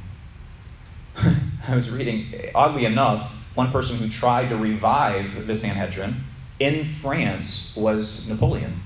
I 1.16 1.74
was 1.74 1.90
reading, 1.90 2.50
oddly 2.54 2.84
enough, 2.84 3.39
one 3.54 3.72
person 3.72 3.96
who 3.96 4.08
tried 4.08 4.48
to 4.48 4.56
revive 4.56 5.46
the 5.46 5.54
Sanhedrin 5.54 6.16
in 6.58 6.84
France 6.84 7.74
was 7.76 8.28
Napoleon. 8.28 8.80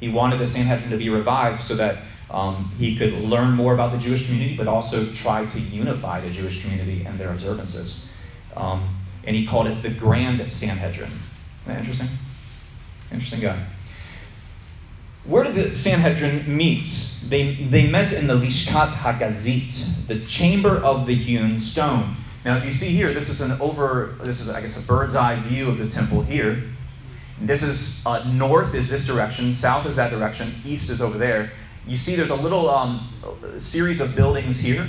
He 0.00 0.08
wanted 0.08 0.38
the 0.38 0.46
Sanhedrin 0.46 0.90
to 0.90 0.96
be 0.96 1.08
revived 1.08 1.62
so 1.62 1.74
that 1.76 1.98
um, 2.30 2.72
he 2.78 2.96
could 2.96 3.12
learn 3.12 3.52
more 3.52 3.74
about 3.74 3.92
the 3.92 3.98
Jewish 3.98 4.26
community, 4.26 4.56
but 4.56 4.66
also 4.66 5.06
try 5.12 5.46
to 5.46 5.60
unify 5.60 6.20
the 6.20 6.30
Jewish 6.30 6.62
community 6.62 7.04
and 7.04 7.18
their 7.18 7.30
observances. 7.30 8.10
Um, 8.56 8.96
and 9.24 9.36
he 9.36 9.46
called 9.46 9.66
it 9.66 9.82
the 9.82 9.90
Grand 9.90 10.52
Sanhedrin. 10.52 11.10
Isn't 11.10 11.20
that 11.66 11.78
interesting? 11.78 12.08
Interesting 13.10 13.40
guy. 13.40 13.64
Where 15.24 15.44
did 15.44 15.54
the 15.54 15.74
Sanhedrin 15.74 16.56
meet? 16.56 16.88
They, 17.28 17.54
they 17.54 17.88
met 17.88 18.12
in 18.12 18.26
the 18.26 18.34
Lishkat 18.34 18.88
Hagazit, 18.88 20.08
the 20.08 20.20
chamber 20.26 20.78
of 20.78 21.06
the 21.06 21.14
hewn 21.14 21.60
stone. 21.60 22.16
Now, 22.44 22.56
if 22.56 22.64
you 22.64 22.72
see 22.72 22.88
here, 22.88 23.14
this 23.14 23.28
is 23.28 23.40
an 23.40 23.52
over, 23.60 24.16
this 24.22 24.40
is, 24.40 24.48
I 24.48 24.60
guess, 24.60 24.76
a 24.76 24.82
bird's 24.82 25.14
eye 25.14 25.38
view 25.40 25.68
of 25.68 25.78
the 25.78 25.88
temple 25.88 26.22
here. 26.22 26.64
This 27.40 27.62
is 27.62 28.04
uh, 28.06 28.24
north 28.30 28.74
is 28.74 28.88
this 28.88 29.06
direction, 29.06 29.52
south 29.52 29.86
is 29.86 29.96
that 29.96 30.10
direction, 30.10 30.52
east 30.64 30.90
is 30.90 31.00
over 31.00 31.18
there. 31.18 31.52
You 31.86 31.96
see 31.96 32.14
there's 32.14 32.30
a 32.30 32.36
little 32.36 32.70
um, 32.70 33.12
series 33.58 34.00
of 34.00 34.14
buildings 34.14 34.60
here. 34.60 34.86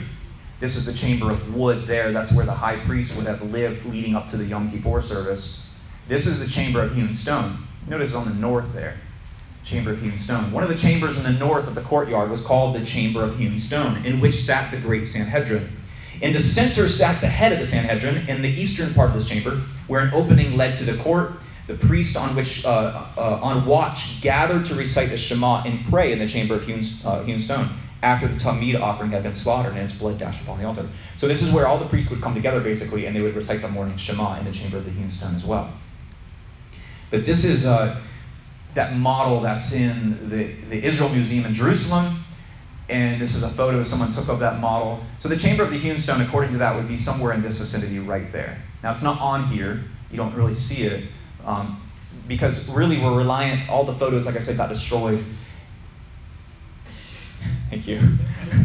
This 0.60 0.76
is 0.76 0.86
the 0.86 0.94
chamber 0.94 1.32
of 1.32 1.56
wood 1.56 1.88
there. 1.88 2.12
That's 2.12 2.32
where 2.32 2.46
the 2.46 2.54
high 2.54 2.78
priest 2.86 3.16
would 3.16 3.26
have 3.26 3.42
lived 3.42 3.86
leading 3.86 4.16
up 4.16 4.28
to 4.30 4.38
the 4.38 4.46
Yom 4.46 4.72
Kippur 4.72 5.02
service. 5.02 5.68
This 6.08 6.28
is 6.28 6.40
the 6.40 6.48
chamber 6.48 6.82
of 6.82 6.96
hewn 6.96 7.14
stone. 7.14 7.68
Notice 7.88 8.14
on 8.14 8.28
the 8.28 8.34
north 8.36 8.72
there, 8.74 8.98
chamber 9.64 9.92
of 9.92 10.02
hewn 10.02 10.18
stone. 10.20 10.52
One 10.52 10.64
of 10.64 10.70
the 10.70 10.78
chambers 10.78 11.18
in 11.18 11.24
the 11.24 11.32
north 11.32 11.68
of 11.68 11.76
the 11.76 11.82
courtyard 11.82 12.30
was 12.30 12.42
called 12.42 12.76
the 12.76 12.86
chamber 12.86 13.24
of 13.24 13.38
hewn 13.38 13.60
stone, 13.60 14.06
in 14.06 14.20
which 14.20 14.36
sat 14.36 14.72
the 14.72 14.78
great 14.78 15.08
Sanhedrin. 15.08 15.70
In 16.24 16.32
the 16.32 16.40
center 16.40 16.88
sat 16.88 17.20
the 17.20 17.28
head 17.28 17.52
of 17.52 17.60
the 17.60 17.66
Sanhedrin 17.66 18.30
in 18.30 18.42
the 18.42 18.48
eastern 18.48 18.94
part 18.94 19.10
of 19.10 19.16
this 19.16 19.28
chamber, 19.28 19.58
where 19.88 20.00
an 20.00 20.14
opening 20.14 20.56
led 20.56 20.78
to 20.78 20.86
the 20.86 20.96
court. 21.04 21.34
The 21.68 21.76
priest 21.76 22.16
on 22.16 22.34
which 22.34 22.66
uh, 22.66 23.08
uh, 23.18 23.40
on 23.42 23.66
watch 23.66 24.22
gathered 24.22 24.66
to 24.68 24.76
recite 24.76 25.10
the 25.10 25.18
Shema 25.18 25.64
and 25.64 25.86
pray 25.90 26.14
in 26.14 26.20
the 26.20 26.28
chamber 26.28 26.56
of 26.56 26.64
hewn, 26.64 26.82
uh, 27.04 27.24
hewn 27.24 27.42
stone 27.42 27.70
after 28.02 28.30
the 28.30 28.36
Tamid 28.36 28.80
offering 28.80 29.12
had 29.12 29.24
been 29.24 29.36
slaughtered 29.36 29.74
and 29.74 29.82
its 29.82 29.94
blood 29.94 30.18
dashed 30.18 30.42
upon 30.42 30.60
the 30.60 30.66
altar. 30.66 30.88
So 31.18 31.28
this 31.28 31.42
is 31.42 31.52
where 31.52 31.68
all 31.68 31.78
the 31.78 31.88
priests 31.88 32.10
would 32.10 32.22
come 32.22 32.34
together 32.34 32.62
basically, 32.62 33.06
and 33.06 33.14
they 33.14 33.22
would 33.22 33.36
recite 33.36 33.62
the 33.62 33.68
morning 33.68 33.98
Shema 33.98 34.40
in 34.40 34.46
the 34.46 34.52
chamber 34.52 34.78
of 34.78 34.86
the 34.86 34.92
hewn 34.92 35.12
stone 35.12 35.36
as 35.36 35.44
well. 35.44 35.74
But 37.12 37.26
this 37.26 37.44
is 37.44 37.66
uh, 37.66 38.00
that 38.76 38.96
model 38.96 39.42
that's 39.42 39.74
in 39.74 40.30
the, 40.30 40.54
the 40.70 40.86
Israel 40.86 41.10
Museum 41.10 41.46
in 41.46 41.54
Jerusalem 41.54 42.23
and 42.90 43.22
this 43.22 43.36
is 43.36 43.44
a 43.44 43.50
photo 43.50 43.84
someone 43.84 44.14
took 44.14 44.28
of 44.28 44.40
that 44.40 44.60
model. 44.60 45.04
So 45.20 45.30
the 45.30 45.38
chamber 45.38 45.64
of 45.64 45.72
the 45.72 45.78
hewn 45.78 46.00
stone, 46.00 46.22
according 46.22 46.52
to 46.52 46.58
that, 46.60 46.76
would 46.76 46.88
be 46.88 46.98
somewhere 46.98 47.34
in 47.34 47.42
this 47.42 47.58
vicinity 47.58 48.00
right 48.00 48.32
there. 48.32 48.62
Now 48.82 48.92
it's 48.92 49.04
not 49.04 49.20
on 49.22 49.48
here. 49.48 49.86
You 50.12 50.18
don't 50.18 50.36
really 50.36 50.54
see 50.54 50.84
it 50.84 51.06
um, 51.46 51.82
because 52.28 52.68
really 52.70 53.00
we're 53.00 53.18
reliant. 53.18 53.70
All 53.70 53.86
the 53.86 53.94
photos, 53.94 54.26
like 54.26 54.36
I 54.36 54.40
said, 54.40 54.58
got 54.58 54.70
destroyed. 54.70 55.24
Thank 57.70 57.88
you. 57.88 58.00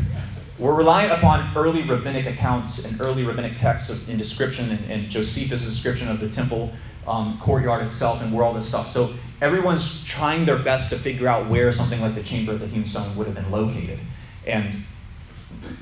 we're 0.58 0.74
reliant 0.74 1.12
upon 1.12 1.56
early 1.56 1.82
rabbinic 1.82 2.26
accounts 2.26 2.84
and 2.84 3.00
early 3.00 3.22
rabbinic 3.24 3.54
texts 3.54 3.88
of, 3.88 4.10
in 4.10 4.18
description 4.18 4.70
and, 4.70 4.90
and 4.90 5.10
Josephus' 5.10 5.64
description 5.64 6.08
of 6.08 6.18
the 6.18 6.28
temple 6.28 6.72
um, 7.08 7.38
courtyard 7.40 7.86
itself 7.86 8.22
and 8.22 8.32
where 8.32 8.44
all 8.44 8.54
this 8.54 8.68
stuff. 8.68 8.90
So 8.90 9.14
everyone's 9.40 10.04
trying 10.04 10.44
their 10.44 10.58
best 10.58 10.90
to 10.90 10.98
figure 10.98 11.28
out 11.28 11.48
where 11.48 11.72
something 11.72 12.00
like 12.00 12.14
the 12.14 12.22
chamber 12.22 12.52
of 12.52 12.60
the 12.60 12.66
hewn 12.66 12.86
stone 12.86 13.16
would 13.16 13.26
have 13.26 13.36
been 13.36 13.50
located. 13.50 13.98
And 14.46 14.84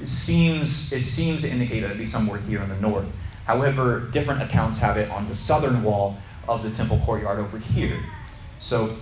it 0.00 0.06
seems, 0.06 0.92
it 0.92 1.02
seems 1.02 1.42
to 1.42 1.48
indicate 1.48 1.80
that 1.80 1.86
it'd 1.86 1.98
be 1.98 2.04
somewhere 2.04 2.40
here 2.40 2.62
in 2.62 2.68
the 2.68 2.80
north. 2.80 3.08
However, 3.44 4.00
different 4.12 4.42
accounts 4.42 4.78
have 4.78 4.96
it 4.96 5.10
on 5.10 5.28
the 5.28 5.34
southern 5.34 5.82
wall 5.82 6.18
of 6.48 6.62
the 6.62 6.70
temple 6.70 7.00
courtyard 7.04 7.38
over 7.38 7.58
here. 7.58 8.00
So 8.60 8.96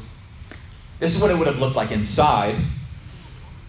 this 0.98 1.14
is 1.14 1.20
what 1.20 1.30
it 1.30 1.38
would 1.38 1.46
have 1.46 1.58
looked 1.58 1.76
like 1.76 1.90
inside 1.90 2.56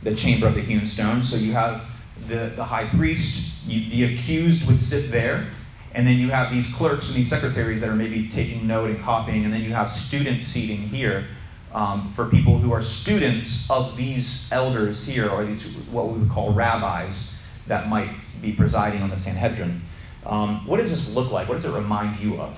the 0.03 0.15
chamber 0.15 0.47
of 0.47 0.55
the 0.55 0.61
hewn 0.61 0.85
stone. 0.87 1.23
So 1.23 1.35
you 1.35 1.53
have 1.53 1.85
the, 2.27 2.53
the 2.55 2.63
high 2.63 2.85
priest, 2.85 3.65
you, 3.65 3.89
the 3.89 4.13
accused 4.13 4.67
would 4.67 4.81
sit 4.81 5.11
there, 5.11 5.47
and 5.95 6.05
then 6.05 6.17
you 6.17 6.29
have 6.29 6.51
these 6.51 6.71
clerks 6.73 7.07
and 7.07 7.15
these 7.15 7.29
secretaries 7.29 7.79
that 7.79 7.89
are 7.89 7.95
maybe 7.95 8.27
taking 8.27 8.67
note 8.67 8.89
and 8.89 9.01
copying, 9.01 9.45
and 9.45 9.53
then 9.53 9.61
you 9.61 9.73
have 9.73 9.89
student 9.89 10.43
seating 10.43 10.77
here 10.77 11.25
um, 11.73 12.11
for 12.13 12.25
people 12.25 12.57
who 12.57 12.73
are 12.73 12.81
students 12.81 13.69
of 13.71 13.95
these 13.95 14.51
elders 14.51 15.07
here, 15.07 15.29
or 15.29 15.45
these 15.45 15.63
what 15.89 16.09
we 16.09 16.19
would 16.19 16.29
call 16.29 16.51
rabbis 16.51 17.41
that 17.67 17.87
might 17.87 18.09
be 18.41 18.51
presiding 18.51 19.01
on 19.01 19.09
the 19.09 19.15
Sanhedrin. 19.15 19.81
Um, 20.25 20.67
what 20.67 20.77
does 20.77 20.89
this 20.89 21.15
look 21.15 21.31
like? 21.31 21.47
What 21.47 21.55
does 21.55 21.65
it 21.65 21.71
remind 21.71 22.19
you 22.19 22.41
of? 22.41 22.57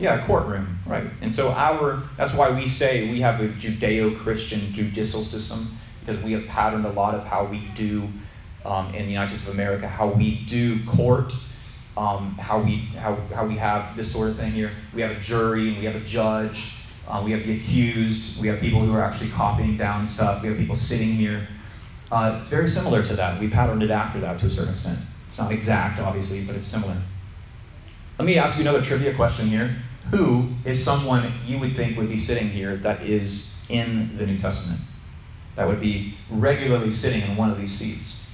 Yeah, 0.00 0.22
a 0.22 0.26
courtroom, 0.26 0.78
right? 0.86 1.04
And 1.20 1.32
so 1.32 1.50
our 1.50 2.02
that's 2.16 2.34
why 2.34 2.50
we 2.50 2.66
say 2.66 3.12
we 3.12 3.20
have 3.20 3.40
a 3.40 3.48
Judeo-Christian 3.48 4.72
judicial 4.72 5.20
system 5.20 5.68
because 6.00 6.20
we 6.24 6.32
have 6.32 6.46
patterned 6.46 6.86
a 6.86 6.92
lot 6.92 7.14
of 7.14 7.22
how 7.22 7.44
we 7.44 7.68
do 7.74 8.08
um, 8.64 8.92
in 8.94 9.04
the 9.04 9.12
United 9.12 9.28
States 9.28 9.46
of 9.46 9.54
America, 9.54 9.86
how 9.86 10.08
we 10.08 10.44
do 10.46 10.84
court, 10.84 11.32
um, 12.00 12.34
how 12.36 12.58
we 12.58 12.76
how, 12.96 13.14
how 13.34 13.44
we 13.44 13.56
have 13.56 13.94
this 13.94 14.10
sort 14.10 14.30
of 14.30 14.36
thing 14.36 14.52
here. 14.52 14.72
We 14.94 15.02
have 15.02 15.10
a 15.10 15.20
jury 15.20 15.68
and 15.68 15.78
we 15.78 15.84
have 15.84 15.96
a 15.96 16.00
judge. 16.00 16.72
Uh, 17.06 17.20
we 17.22 17.32
have 17.32 17.46
the 17.46 17.56
accused. 17.56 18.40
We 18.40 18.48
have 18.48 18.58
people 18.58 18.80
who 18.80 18.94
are 18.94 19.02
actually 19.02 19.30
copying 19.30 19.76
down 19.76 20.06
stuff. 20.06 20.42
We 20.42 20.48
have 20.48 20.56
people 20.56 20.76
sitting 20.76 21.10
here. 21.10 21.46
Uh, 22.10 22.38
it's 22.40 22.48
very 22.48 22.70
similar 22.70 23.02
to 23.02 23.14
that. 23.16 23.38
We 23.38 23.48
patterned 23.48 23.82
it 23.82 23.90
after 23.90 24.18
that 24.20 24.40
to 24.40 24.46
a 24.46 24.50
certain 24.50 24.72
extent. 24.72 24.98
It's 25.28 25.38
not 25.38 25.52
exact, 25.52 26.00
obviously, 26.00 26.44
but 26.46 26.56
it's 26.56 26.66
similar. 26.66 26.96
Let 28.18 28.24
me 28.24 28.38
ask 28.38 28.56
you 28.56 28.62
another 28.62 28.82
trivia 28.82 29.14
question 29.14 29.48
here. 29.48 29.76
Who 30.10 30.48
is 30.64 30.82
someone 30.82 31.30
you 31.46 31.58
would 31.58 31.76
think 31.76 31.98
would 31.98 32.08
be 32.08 32.16
sitting 32.16 32.48
here 32.48 32.76
that 32.76 33.02
is 33.02 33.62
in 33.68 34.16
the 34.16 34.26
New 34.26 34.38
Testament? 34.38 34.80
That 35.56 35.68
would 35.68 35.80
be 35.80 36.14
regularly 36.30 36.92
sitting 36.92 37.22
in 37.28 37.36
one 37.36 37.50
of 37.50 37.58
these 37.60 37.72
seats? 37.72 38.24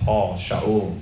Paul, 0.00 0.34
Shaul. 0.34 1.00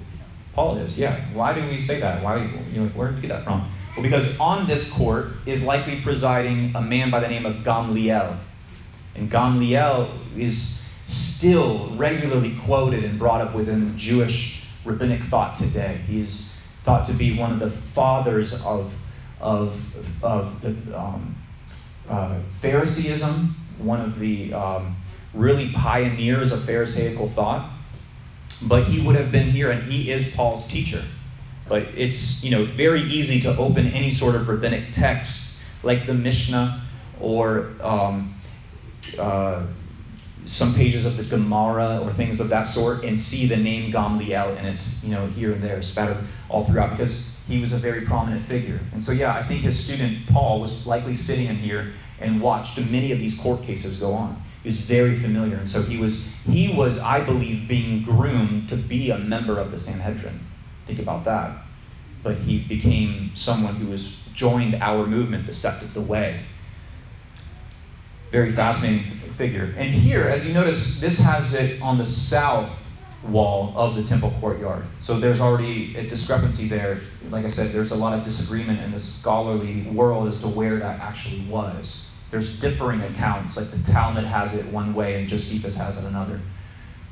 Paul 0.55 0.79
is, 0.79 0.99
yeah. 0.99 1.21
Why 1.33 1.53
do 1.53 1.67
we 1.69 1.81
say 1.81 2.01
that? 2.01 2.23
Why, 2.23 2.45
you 2.73 2.83
know, 2.83 2.89
where 2.89 3.09
did 3.09 3.17
you 3.17 3.23
get 3.23 3.29
that 3.29 3.45
from? 3.45 3.71
Well, 3.95 4.03
because 4.03 4.39
on 4.39 4.67
this 4.67 4.91
court 4.91 5.29
is 5.47 5.63
likely 5.63 6.01
presiding 6.01 6.73
a 6.75 6.81
man 6.81 7.11
by 7.11 7.21
the 7.21 7.29
name 7.29 7.47
of 7.47 7.57
Gamliel. 7.57 8.39
And 9.15 9.31
Gamliel 9.31 10.11
is 10.37 10.89
still 11.07 11.91
regularly 11.97 12.57
quoted 12.65 13.05
and 13.05 13.19
brought 13.19 13.41
up 13.41 13.55
within 13.55 13.97
Jewish 13.97 14.65
rabbinic 14.85 15.23
thought 15.25 15.57
today. 15.57 16.01
He 16.07 16.21
is 16.21 16.61
thought 16.85 17.05
to 17.07 17.13
be 17.13 17.37
one 17.37 17.53
of 17.53 17.59
the 17.59 17.71
fathers 17.71 18.53
of, 18.65 18.95
of, 19.41 20.25
of 20.25 20.61
the 20.61 20.99
um, 20.99 21.37
uh, 22.09 22.39
Phariseeism, 22.61 23.55
one 23.79 24.01
of 24.01 24.19
the 24.19 24.53
um, 24.55 24.97
really 25.35 25.73
pioneers 25.73 26.53
of 26.53 26.65
Pharisaical 26.65 27.29
thought. 27.31 27.71
But 28.63 28.85
he 28.85 29.01
would 29.01 29.17
have 29.17 29.33
been 29.33 29.51
here, 29.51 29.71
and 29.71 29.91
he 29.91 30.11
is 30.11 30.35
Paul's 30.35 30.67
teacher. 30.67 31.03
But 31.69 31.83
it's 31.97 32.43
you 32.45 32.51
know 32.51 32.65
very 32.65 33.03
easy 33.03 33.41
to 33.43 33.57
open 33.57 33.89
any 33.89 34.11
sort 34.11 34.35
of 34.35 34.49
rabbinic 34.49 34.93
text 34.93 35.57
like 35.83 36.07
the 36.07 36.15
Mishnah 36.15 36.83
or 37.21 37.71
um, 37.81 38.35
uh, 39.19 39.65
some 40.47 40.75
pages 40.75 41.05
of 41.05 41.17
the 41.17 41.25
Gemara 41.25 42.01
or 42.01 42.13
things 42.13 42.41
of 42.41 42.49
that 42.49 42.65
sort 42.65 43.05
and 43.05 43.19
see 43.19 43.47
the 43.47 43.57
name 43.57 43.93
Gamliel 43.93 44.59
in 44.59 44.67
it, 44.67 44.85
you 45.03 45.11
know, 45.11 45.27
here 45.29 45.53
and 45.53 45.63
there, 45.63 45.83
spattered 45.83 46.19
all 46.49 46.65
throughout, 46.65 46.91
because 46.91 47.43
he 47.47 47.61
was 47.61 47.73
a 47.73 47.77
very 47.77 48.03
prominent 48.03 48.45
figure. 48.47 48.81
And 48.93 49.03
so, 49.03 49.13
yeah, 49.13 49.35
I 49.35 49.43
think 49.43 49.63
his 49.63 49.83
student 49.83 50.27
Paul 50.27 50.61
was 50.61 50.87
likely 50.87 51.15
sitting 51.15 51.47
in 51.47 51.57
here 51.57 51.93
and 52.21 52.41
watched 52.41 52.79
many 52.91 53.13
of 53.13 53.19
these 53.19 53.39
court 53.39 53.63
cases 53.63 53.97
go 53.97 54.13
on. 54.13 54.43
He 54.63 54.69
was 54.69 54.81
very 54.81 55.19
familiar, 55.19 55.57
and 55.57 55.69
so 55.69 55.83
he 55.83 55.97
was 55.97 56.35
he 56.45 56.73
was, 56.75 56.99
I 56.99 57.21
believe, 57.21 57.67
being 57.67 58.03
groomed 58.03 58.69
to 58.69 58.77
be 58.77 59.11
a 59.11 59.19
member 59.19 59.59
of 59.59 59.73
the 59.73 59.79
Sanhedrin. 59.79 60.41
Think 60.87 60.99
about 60.99 61.25
that. 61.25 61.65
But 62.23 62.39
he 62.39 62.59
became 62.59 63.31
someone 63.35 63.77
who 63.77 63.87
was 63.87 64.17
joined 64.35 64.75
our 64.75 65.07
movement, 65.07 65.47
the 65.47 65.55
sect 65.55 65.83
of 65.83 65.95
the 65.95 66.03
way. 66.03 66.41
Very 68.31 68.53
fascinating 68.53 69.03
figure. 69.37 69.75
And 69.79 69.95
here, 69.95 70.29
as 70.29 70.47
you 70.47 70.53
notice, 70.53 71.01
this 71.01 71.19
has 71.21 71.55
it 71.55 71.81
on 71.81 71.97
the 71.97 72.05
south 72.05 72.71
wall 73.23 73.73
of 73.77 73.97
the 73.97 74.03
temple 74.03 74.35
courtyard. 74.41 74.85
So 75.03 75.19
there's 75.19 75.41
already 75.41 75.97
a 75.97 76.09
discrepancy 76.09 76.69
there. 76.69 77.01
Like 77.31 77.47
I 77.47 77.49
said, 77.49 77.71
there's 77.71 77.91
a 77.91 77.97
lot 77.97 78.19
of 78.19 78.25
disagreement 78.25 78.81
in 78.81 78.93
the 78.93 79.01
scholarly 79.01 79.83
world 79.83 80.29
as 80.29 80.41
to 80.41 80.49
where 80.49 80.79
that 80.79 81.01
actually 81.01 81.41
was. 81.47 82.10
There's 82.31 82.61
differing 82.61 83.01
accounts, 83.03 83.57
like 83.57 83.67
the 83.67 83.93
Talmud 83.93 84.25
has 84.25 84.55
it 84.55 84.73
one 84.73 84.95
way 84.95 85.21
and 85.21 85.29
Josephus 85.29 85.77
has 85.77 85.99
it 85.99 86.05
another. 86.05 86.41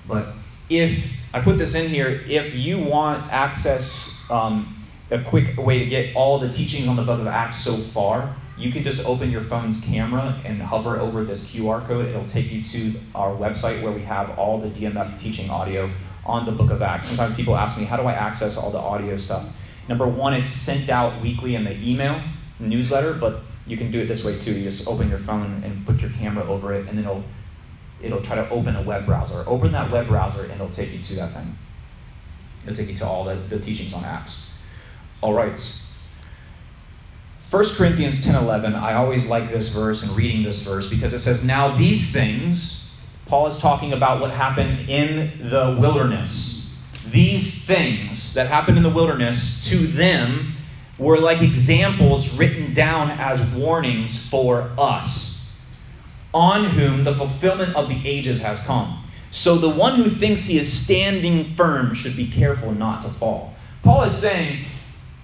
But 0.07 0.35
if 0.69 1.17
I 1.35 1.41
put 1.41 1.59
this 1.59 1.75
in 1.75 1.91
here, 1.91 2.23
if 2.29 2.55
you 2.55 2.79
want 2.79 3.31
access, 3.33 4.25
um, 4.31 4.77
a 5.11 5.23
quick 5.23 5.57
way 5.57 5.79
to 5.81 5.87
get 5.87 6.15
all 6.15 6.39
the 6.39 6.51
teachings 6.51 6.87
on 6.87 6.97
the 6.97 7.03
book 7.03 7.21
of 7.21 7.27
Acts 7.27 7.61
so 7.61 7.77
far, 7.77 8.37
you 8.57 8.73
can 8.73 8.83
just 8.83 9.05
open 9.07 9.31
your 9.31 9.43
phone's 9.43 9.81
camera 9.81 10.41
and 10.45 10.61
hover 10.61 10.99
over 10.99 11.25
this 11.25 11.45
QR 11.47 11.87
code. 11.87 12.07
It'll 12.07 12.27
take 12.27 12.51
you 12.51 12.63
to 12.65 12.99
our 13.15 13.31
website 13.31 13.83
where 13.83 13.93
we 13.93 14.03
have 14.03 14.39
all 14.39 14.61
the 14.61 14.69
DMF 14.69 15.19
teaching 15.19 15.49
audio 15.49 15.91
on 16.27 16.45
the 16.45 16.53
book 16.53 16.71
of 16.71 16.83
Acts. 16.83 17.09
Sometimes 17.09 17.35
people 17.35 17.57
ask 17.57 17.79
me, 17.79 17.85
how 17.85 17.97
do 17.97 18.03
I 18.03 18.13
access 18.13 18.57
all 18.57 18.71
the 18.71 18.79
audio 18.79 19.17
stuff? 19.17 19.49
Number 19.89 20.07
one, 20.07 20.35
it's 20.35 20.51
sent 20.51 20.91
out 20.91 21.23
weekly 21.23 21.55
in 21.55 21.65
the 21.65 21.73
email 21.81 22.21
newsletter, 22.59 23.15
but 23.15 23.43
you 23.69 23.77
can 23.77 23.91
do 23.91 24.01
it 24.01 24.07
this 24.07 24.25
way 24.25 24.39
too. 24.39 24.53
You 24.53 24.65
just 24.65 24.87
open 24.89 25.09
your 25.09 25.19
phone 25.19 25.63
and 25.65 25.87
put 25.87 26.01
your 26.01 26.11
camera 26.11 26.49
over 26.49 26.73
it, 26.73 26.89
and 26.89 26.97
then 26.97 27.05
it'll 27.05 27.25
it'll 28.03 28.23
try 28.23 28.37
to 28.37 28.49
open 28.51 28.77
a 28.77 28.83
web 28.83 29.07
browser. 29.07 29.45
Open 29.47 29.73
that 29.73 29.91
web 29.91 30.09
browser, 30.09 30.43
and 30.43 30.53
it'll 30.53 30.71
take 30.71 30.93
you 30.93 31.03
to 31.03 31.15
that 31.17 31.35
thing. 31.35 31.57
It'll 32.65 32.77
take 32.77 32.89
you 32.89 32.97
to 32.97 33.07
all 33.07 33.25
the, 33.25 33.35
the 33.35 33.59
teachings 33.59 33.93
on 33.93 34.05
Acts. 34.05 34.53
All 35.21 35.33
right. 35.33 35.59
1 37.51 37.65
Corinthians 37.77 38.23
10 38.23 38.35
11, 38.35 38.75
I 38.75 38.95
always 38.95 39.27
like 39.27 39.51
this 39.51 39.69
verse 39.69 40.03
and 40.03 40.11
reading 40.13 40.43
this 40.43 40.63
verse 40.63 40.89
because 40.89 41.15
it 41.15 41.21
says, 41.21 41.43
Now 41.43 41.75
these 41.77 42.13
things, 42.13 42.99
Paul 43.25 43.47
is 43.47 43.57
talking 43.57 43.95
about 43.95 44.21
what 44.21 44.31
happened 44.31 44.89
in 44.89 45.49
the 45.49 45.77
wilderness. 45.81 46.77
These 47.07 47.65
things 47.65 48.35
that 48.35 48.49
happened 48.49 48.77
in 48.77 48.83
the 48.83 48.91
wilderness 48.91 49.67
to 49.71 49.79
them 49.79 50.58
were 50.99 51.19
like 51.19 51.41
examples 51.41 52.35
written 52.35 52.73
down 52.73 53.11
as 53.11 53.41
warnings 53.53 54.29
for 54.29 54.71
us, 54.77 55.53
on 56.35 56.65
whom 56.65 57.05
the 57.05 57.15
fulfillment 57.15 57.75
of 57.77 57.89
the 57.89 58.01
ages 58.05 58.41
has 58.41 58.61
come. 58.63 59.05
So 59.31 59.57
the 59.57 59.69
one 59.69 59.97
who 59.97 60.11
thinks 60.11 60.45
he 60.45 60.59
is 60.59 60.73
standing 60.73 61.45
firm 61.55 61.95
should 61.95 62.17
be 62.17 62.31
careful 62.31 62.73
not 62.73 63.03
to 63.03 63.09
fall. 63.09 63.55
Paul 63.83 64.05
is 64.05 64.17
saying, 64.17 64.65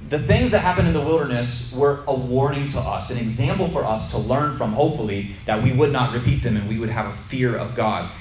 the 0.09 0.19
things 0.19 0.51
that 0.51 0.61
happened 0.61 0.87
in 0.87 0.95
the 0.95 1.01
wilderness 1.01 1.73
were 1.73 2.05
a 2.07 2.15
warning 2.15 2.69
to 2.69 2.79
us, 2.79 3.11
an 3.11 3.19
example 3.19 3.69
for 3.69 3.85
us 3.85 4.11
to 4.11 4.19
learn 4.19 4.57
from, 4.57 4.73
hopefully, 4.73 5.35
that 5.47 5.63
we 5.63 5.73
would 5.73 5.91
not 5.91 6.13
repeat 6.13 6.43
them 6.43 6.57
and 6.57 6.69
we 6.69 6.79
would 6.79 6.91
have 6.91 7.07
a 7.07 7.13
fear 7.13 7.57
of 7.57 7.75
God 7.75 8.13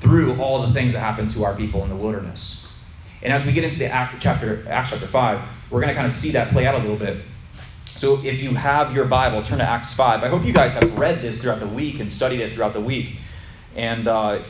through 0.00 0.40
all 0.40 0.66
the 0.66 0.72
things 0.72 0.92
that 0.92 1.00
happened 1.00 1.30
to 1.32 1.44
our 1.44 1.54
people 1.54 1.84
in 1.84 1.90
the 1.90 1.96
wilderness. 1.96 2.67
And 3.22 3.32
as 3.32 3.44
we 3.44 3.52
get 3.52 3.64
into 3.64 3.78
the 3.78 3.86
Act, 3.86 4.22
chapter, 4.22 4.64
Acts 4.68 4.90
chapter 4.90 5.06
5, 5.06 5.40
we're 5.70 5.80
going 5.80 5.88
to 5.88 5.94
kind 5.94 6.06
of 6.06 6.12
see 6.12 6.30
that 6.32 6.48
play 6.48 6.66
out 6.66 6.74
a 6.74 6.78
little 6.78 6.96
bit. 6.96 7.24
So 7.96 8.24
if 8.24 8.38
you 8.38 8.54
have 8.54 8.94
your 8.94 9.06
Bible, 9.06 9.42
turn 9.42 9.58
to 9.58 9.64
Acts 9.64 9.92
5. 9.92 10.22
I 10.22 10.28
hope 10.28 10.44
you 10.44 10.52
guys 10.52 10.74
have 10.74 10.98
read 10.98 11.20
this 11.20 11.40
throughout 11.40 11.58
the 11.58 11.66
week 11.66 11.98
and 11.98 12.12
studied 12.12 12.40
it 12.40 12.52
throughout 12.52 12.72
the 12.72 12.80
week. 12.80 13.16
And, 13.74 14.06
uh, 14.06 14.40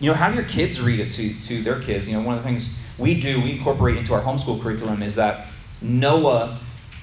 you 0.00 0.10
know, 0.10 0.14
have 0.14 0.34
your 0.34 0.44
kids 0.44 0.80
read 0.80 0.98
it 0.98 1.10
to, 1.10 1.32
to 1.44 1.62
their 1.62 1.80
kids. 1.80 2.08
You 2.08 2.14
know, 2.14 2.22
one 2.22 2.36
of 2.36 2.42
the 2.42 2.48
things 2.48 2.78
we 2.98 3.20
do, 3.20 3.40
we 3.40 3.52
incorporate 3.52 3.96
into 3.96 4.12
our 4.12 4.20
homeschool 4.20 4.60
curriculum 4.60 5.02
is 5.02 5.14
that 5.14 5.46
Noah 5.80 6.58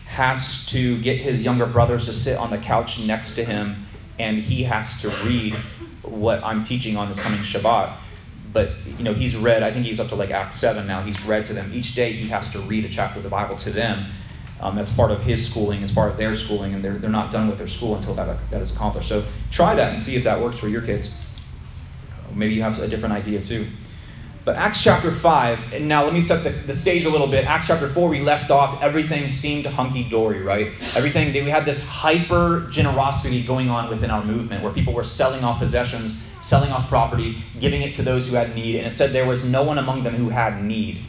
has 0.08 0.65
to 0.67 1.00
get 1.02 1.17
his 1.17 1.41
younger 1.41 1.65
brothers 1.65 2.06
to 2.06 2.13
sit 2.13 2.38
on 2.38 2.50
the 2.50 2.58
couch 2.58 3.00
next 3.06 3.36
to 3.36 3.43
him 3.43 3.76
and 4.20 4.38
he 4.38 4.63
has 4.63 5.02
to 5.02 5.10
read 5.26 5.54
what 6.02 6.43
I'm 6.43 6.63
teaching 6.63 6.98
on 6.98 7.10
this 7.10 7.20
coming 7.20 7.39
Shabbat. 7.41 7.96
But 8.58 8.72
you 8.98 9.04
know, 9.04 9.13
he's 9.13 9.36
read, 9.36 9.62
I 9.62 9.72
think 9.72 9.86
he's 9.86 10.00
up 10.00 10.08
to 10.08 10.15
like 10.15 10.32
Act 10.32 10.56
7 10.56 10.88
now. 10.88 11.04
He's 11.04 11.24
read 11.26 11.46
to 11.46 11.54
them. 11.54 11.72
Each 11.76 11.93
day 11.93 12.12
he 12.12 12.28
has 12.30 12.50
to 12.54 12.60
read 12.62 12.86
a 12.86 12.89
chapter 12.89 13.20
of 13.20 13.24
the 13.24 13.30
Bible 13.30 13.56
to 13.58 13.70
them. 13.70 14.04
Um, 14.60 14.76
that's 14.76 14.91
part 14.91 15.12
of 15.12 15.22
his 15.22 15.48
schooling, 15.48 15.84
it's 15.84 15.91
part 15.91 16.10
of 16.10 16.17
their 16.17 16.34
schooling, 16.34 16.74
and 16.74 16.84
they're, 16.84 16.98
they're 16.98 17.12
not 17.12 17.32
done 17.32 17.48
with 17.48 17.60
their 17.60 17.67
school 17.67 17.96
until 17.98 18.15
that, 18.15 18.50
that 18.50 18.60
is 18.60 18.72
accomplished. 18.72 19.10
So 19.10 19.24
try 19.52 19.76
that 19.76 19.93
and 19.93 20.02
see 20.02 20.15
if 20.15 20.24
that 20.24 20.41
works 20.41 20.58
for 20.58 20.67
your 20.70 20.82
kids. 20.82 21.12
Maybe 22.34 22.56
you 22.56 22.63
have 22.63 22.80
a 22.80 22.88
different 22.88 23.13
idea 23.13 23.43
too. 23.43 23.67
But 24.43 24.56
Acts 24.56 24.84
chapter 24.84 25.12
5, 25.12 25.74
and 25.74 25.88
now 25.88 26.04
let 26.04 26.13
me 26.13 26.22
set 26.22 26.43
the, 26.43 26.50
the 26.50 26.74
stage 26.74 27.06
a 27.06 27.12
little 27.12 27.28
bit. 27.28 27.46
Acts 27.46 27.67
chapter 27.67 27.88
4, 27.88 28.10
we 28.10 28.22
left 28.22 28.50
off, 28.50 28.82
everything 28.82 29.28
seemed 29.28 29.67
hunky 29.67 30.10
dory, 30.10 30.41
right? 30.41 30.72
Everything, 30.96 31.32
we 31.32 31.52
had 31.52 31.63
this 31.63 31.86
hyper 31.86 32.67
generosity 32.72 33.43
going 33.43 33.70
on 33.70 33.88
within 33.88 34.10
our 34.10 34.26
movement 34.26 34.63
where 34.63 34.74
people 34.74 34.93
were 34.93 35.04
selling 35.04 35.43
off 35.43 35.60
possessions, 35.60 36.24
selling 36.48 36.72
off 36.72 36.88
property, 36.88 37.38
giving 37.60 37.82
it 37.82 37.94
to 37.96 38.02
those 38.02 38.28
who 38.28 38.36
had 38.36 38.56
need. 38.56 38.78
And 38.78 38.88
it 38.88 38.94
said 38.94 39.12
there 39.12 39.28
was 39.28 39.44
no 39.44 39.64
one 39.64 39.78
among 39.78 40.04
them 40.04 40.16
who 40.16 40.30
had 40.30 40.64
need, 40.64 41.04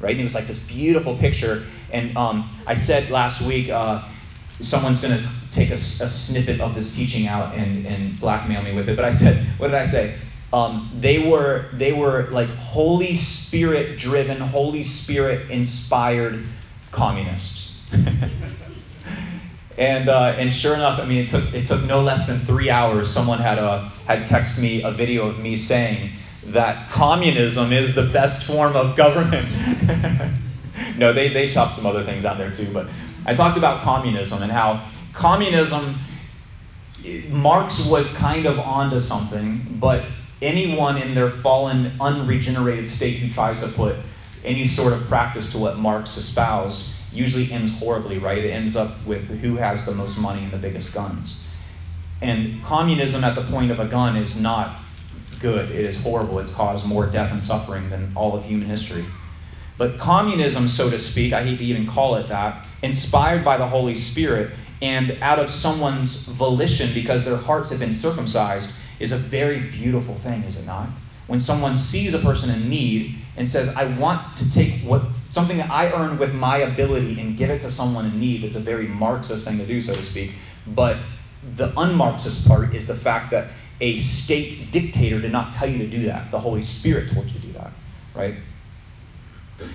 right? 0.00 0.12
And 0.12 0.20
it 0.20 0.24
was 0.24 0.34
like 0.34 0.46
this 0.46 0.58
beautiful 0.58 1.16
picture. 1.16 1.64
And 1.92 2.16
um, 2.16 2.48
I 2.66 2.74
said 2.74 3.10
last 3.10 3.42
week, 3.42 3.70
uh, 3.70 4.02
someone's 4.60 5.00
going 5.00 5.18
to 5.18 5.28
take 5.50 5.70
a, 5.70 5.74
a, 5.74 5.78
snippet 5.78 6.60
of 6.60 6.74
this 6.74 6.94
teaching 6.94 7.26
out 7.26 7.54
and, 7.54 7.86
and 7.86 8.18
blackmail 8.20 8.62
me 8.62 8.72
with 8.72 8.88
it. 8.88 8.96
But 8.96 9.04
I 9.04 9.10
said, 9.10 9.36
what 9.58 9.68
did 9.68 9.76
I 9.76 9.84
say? 9.84 10.16
um, 10.54 10.88
they 11.00 11.18
were 11.18 11.66
they 11.72 11.92
were 11.92 12.28
like 12.30 12.48
Holy 12.50 13.16
Spirit 13.16 13.98
driven, 13.98 14.38
Holy 14.38 14.84
Spirit 14.84 15.50
inspired 15.50 16.46
communists. 16.92 17.80
and 19.76 20.08
uh, 20.08 20.34
and 20.38 20.52
sure 20.52 20.74
enough, 20.74 21.00
I 21.00 21.04
mean, 21.04 21.24
it 21.24 21.28
took 21.28 21.52
it 21.52 21.66
took 21.66 21.82
no 21.84 22.00
less 22.00 22.26
than 22.26 22.38
three 22.38 22.70
hours. 22.70 23.10
Someone 23.10 23.38
had 23.38 23.58
uh, 23.58 23.88
had 24.06 24.20
texted 24.20 24.60
me 24.60 24.82
a 24.82 24.90
video 24.90 25.26
of 25.26 25.38
me 25.38 25.56
saying 25.56 26.10
that 26.46 26.90
communism 26.90 27.72
is 27.72 27.94
the 27.94 28.06
best 28.12 28.44
form 28.44 28.76
of 28.76 28.96
government. 28.96 29.48
no, 30.96 31.12
they 31.12 31.28
they 31.28 31.50
chopped 31.50 31.74
some 31.74 31.86
other 31.86 32.04
things 32.04 32.24
out 32.24 32.38
there 32.38 32.52
too, 32.52 32.72
but 32.72 32.88
I 33.26 33.34
talked 33.34 33.56
about 33.56 33.82
communism 33.82 34.42
and 34.42 34.52
how 34.52 34.86
communism. 35.12 35.96
Marx 37.28 37.84
was 37.84 38.10
kind 38.14 38.46
of 38.46 38.58
onto 38.58 38.98
something, 38.98 39.76
but 39.78 40.06
anyone 40.40 40.96
in 40.96 41.14
their 41.14 41.28
fallen, 41.28 41.92
unregenerated 42.00 42.88
state 42.88 43.18
who 43.18 43.30
tries 43.30 43.60
to 43.60 43.68
put 43.68 43.96
any 44.42 44.66
sort 44.66 44.94
of 44.94 45.02
practice 45.02 45.52
to 45.52 45.58
what 45.58 45.76
Marx 45.76 46.16
espoused 46.16 46.94
usually 47.14 47.50
ends 47.52 47.72
horribly, 47.78 48.18
right? 48.18 48.38
It 48.38 48.50
ends 48.50 48.76
up 48.76 49.04
with 49.06 49.22
who 49.40 49.56
has 49.56 49.86
the 49.86 49.92
most 49.92 50.18
money 50.18 50.42
and 50.42 50.52
the 50.52 50.58
biggest 50.58 50.92
guns. 50.92 51.48
And 52.20 52.62
communism 52.62 53.24
at 53.24 53.34
the 53.34 53.42
point 53.42 53.70
of 53.70 53.80
a 53.80 53.86
gun 53.86 54.16
is 54.16 54.40
not 54.40 54.76
good. 55.40 55.70
It 55.70 55.84
is 55.84 56.00
horrible. 56.00 56.38
It's 56.38 56.52
caused 56.52 56.84
more 56.84 57.06
death 57.06 57.30
and 57.30 57.42
suffering 57.42 57.90
than 57.90 58.12
all 58.16 58.34
of 58.34 58.44
human 58.44 58.68
history. 58.68 59.04
But 59.76 59.98
communism, 59.98 60.68
so 60.68 60.88
to 60.90 60.98
speak, 60.98 61.32
I 61.32 61.42
hate 61.42 61.58
to 61.58 61.64
even 61.64 61.86
call 61.86 62.14
it 62.16 62.28
that, 62.28 62.66
inspired 62.82 63.44
by 63.44 63.58
the 63.58 63.66
Holy 63.66 63.94
Spirit 63.94 64.52
and 64.80 65.18
out 65.20 65.38
of 65.38 65.50
someone's 65.50 66.26
volition 66.26 66.92
because 66.94 67.24
their 67.24 67.36
hearts 67.36 67.70
have 67.70 67.80
been 67.80 67.92
circumcised, 67.92 68.72
is 69.00 69.12
a 69.12 69.16
very 69.16 69.60
beautiful 69.70 70.14
thing, 70.16 70.42
is 70.44 70.56
it 70.56 70.66
not? 70.66 70.88
When 71.26 71.40
someone 71.40 71.76
sees 71.76 72.14
a 72.14 72.18
person 72.18 72.50
in 72.50 72.68
need 72.68 73.16
and 73.36 73.48
says, 73.48 73.74
I 73.76 73.86
want 73.98 74.36
to 74.36 74.52
take 74.52 74.80
what 74.82 75.02
something 75.32 75.56
that 75.56 75.70
I 75.70 75.90
earned 75.90 76.18
with 76.18 76.34
my 76.34 76.58
ability 76.58 77.20
and 77.20 77.36
give 77.36 77.50
it 77.50 77.62
to 77.62 77.70
someone 77.70 78.06
in 78.06 78.20
need, 78.20 78.44
it's 78.44 78.56
a 78.56 78.60
very 78.60 78.86
Marxist 78.86 79.44
thing 79.44 79.58
to 79.58 79.66
do, 79.66 79.82
so 79.82 79.94
to 79.94 80.02
speak. 80.02 80.32
But 80.66 80.98
the 81.56 81.68
unmarxist 81.72 82.46
part 82.46 82.74
is 82.74 82.86
the 82.86 82.94
fact 82.94 83.30
that 83.32 83.48
a 83.80 83.96
state 83.98 84.70
dictator 84.70 85.20
did 85.20 85.32
not 85.32 85.52
tell 85.52 85.68
you 85.68 85.78
to 85.78 85.88
do 85.88 86.06
that. 86.06 86.30
The 86.30 86.38
Holy 86.38 86.62
Spirit 86.62 87.10
told 87.12 87.26
you 87.26 87.40
to 87.40 87.46
do 87.46 87.52
that, 87.54 87.72
right? 88.14 88.34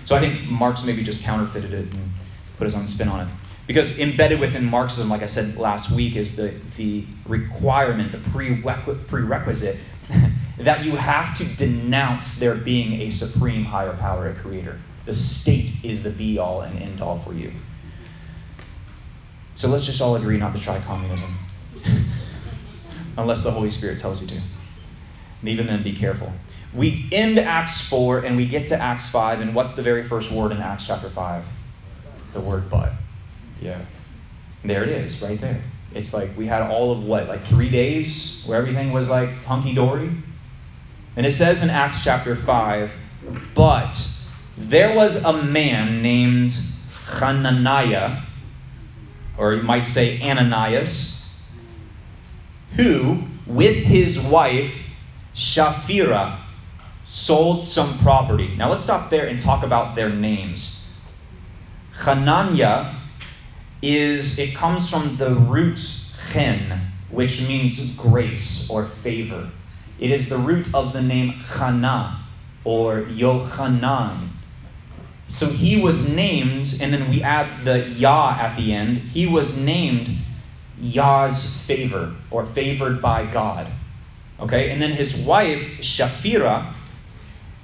So 0.06 0.16
I 0.16 0.20
think 0.20 0.50
Marx 0.50 0.84
maybe 0.84 1.04
just 1.04 1.22
counterfeited 1.22 1.74
it 1.74 1.92
and 1.92 2.12
put 2.58 2.66
his 2.66 2.76
own 2.76 2.88
spin 2.88 3.08
on 3.08 3.28
it. 3.28 3.34
Because 3.68 4.00
embedded 4.00 4.40
within 4.40 4.66
Marxism, 4.66 5.10
like 5.10 5.22
I 5.22 5.28
said 5.28 5.58
last 5.58 5.92
week, 5.92 6.16
is 6.16 6.36
the, 6.36 6.54
the 6.76 7.06
requirement, 7.28 8.12
the 8.12 8.18
prerequisite 8.18 9.78
that 10.58 10.84
you 10.84 10.95
have 10.95 11.38
to 11.38 11.45
denounce 11.45 12.39
there 12.39 12.56
being 12.56 13.02
a 13.02 13.10
supreme 13.10 13.65
higher 13.65 13.93
power, 13.93 14.30
a 14.30 14.34
creator. 14.34 14.80
The 15.06 15.13
state 15.13 15.72
is 15.84 16.04
the 16.04 16.10
be 16.10 16.38
all 16.38 16.62
and 16.62 16.80
end 16.82 17.02
all 17.02 17.19
for 17.19 17.34
you. 17.34 17.52
So 19.56 19.67
let's 19.67 19.86
just 19.86 20.02
all 20.02 20.15
agree 20.15 20.38
not 20.38 20.54
to 20.54 20.60
try 20.62 20.80
communism. 20.80 21.34
Unless 23.17 23.43
the 23.43 23.52
Holy 23.52 23.72
Spirit 23.72 24.00
tells 24.00 24.22
you 24.22 24.28
to. 24.28 24.36
And 24.36 25.50
even 25.50 25.67
then, 25.67 25.84
be 25.84 25.93
careful. 25.93 26.32
We 26.74 27.10
end 27.12 27.39
Acts 27.39 27.82
4 27.82 28.19
and 28.19 28.38
we 28.38 28.45
get 28.45 28.67
to 28.67 28.76
Acts 28.76 29.10
5, 29.10 29.41
and 29.41 29.56
what's 29.56 29.74
the 29.74 29.82
very 29.82 30.04
first 30.04 30.32
word 30.32 30.52
in 30.52 30.60
Acts 30.60 30.86
chapter 30.86 31.10
5? 31.10 31.43
The 32.34 32.39
word 32.39 32.69
but. 32.69 32.93
Yeah. 33.62 33.82
There 34.63 34.84
it 34.84 34.89
is, 34.89 35.22
right 35.22 35.39
there. 35.39 35.62
It's 35.93 36.13
like 36.13 36.30
we 36.38 36.45
had 36.45 36.62
all 36.62 36.91
of 36.91 37.04
what, 37.04 37.28
like 37.28 37.41
three 37.41 37.69
days 37.69 38.43
where 38.45 38.58
everything 38.58 38.91
was 38.91 39.10
like 39.10 39.30
hunky 39.43 39.73
dory? 39.73 40.12
And 41.15 41.25
it 41.25 41.32
says 41.32 41.63
in 41.63 41.69
Acts 41.69 42.04
chapter 42.04 42.36
5, 42.36 42.91
but 43.56 44.10
there 44.58 44.95
was 44.95 45.23
a 45.23 45.43
man 45.43 46.02
named 46.02 46.58
Hananiah, 47.06 48.21
or 49.38 49.54
you 49.54 49.63
might 49.63 49.86
say 49.86 50.21
Ananias, 50.21 51.36
who, 52.75 53.23
with 53.47 53.75
his 53.75 54.19
wife 54.19 54.73
Shapphira, 55.34 56.39
sold 57.06 57.63
some 57.63 57.97
property. 57.99 58.56
Now 58.56 58.69
let's 58.69 58.84
stop 58.84 59.10
there 59.10 59.28
and 59.28 59.41
talk 59.41 59.63
about 59.63 59.95
their 59.95 60.10
names. 60.10 60.93
Hananiah 61.93 62.99
is 63.82 64.38
it 64.39 64.56
comes 64.56 64.89
from 64.89 65.18
the 65.18 65.34
root 65.36 65.80
chen, 66.32 66.92
which 67.10 67.48
means 67.48 67.96
grace 67.96 68.70
or 68.70 68.86
favor. 68.86 69.50
It 70.00 70.12
is 70.12 70.30
the 70.30 70.38
root 70.38 70.68
of 70.74 70.94
the 70.94 71.02
name 71.02 71.30
Hana 71.30 72.26
or 72.63 73.02
Yohanan. 73.02 74.30
So 75.30 75.48
he 75.48 75.80
was 75.80 76.13
named, 76.13 76.78
and 76.82 76.94
then 76.94 77.10
we 77.10 77.22
add 77.22 77.63
the 77.63 77.88
Yah 77.89 78.38
at 78.39 78.56
the 78.58 78.74
end. 78.74 78.98
He 78.98 79.28
was 79.28 79.58
named 79.58 80.18
Yah's 80.80 81.62
favor 81.62 82.15
or 82.32 82.46
favored 82.46 83.02
by 83.02 83.26
God. 83.26 83.68
Okay, 84.39 84.72
and 84.72 84.82
then 84.82 84.92
his 84.92 85.15
wife, 85.15 85.84
Shapphira. 85.84 86.74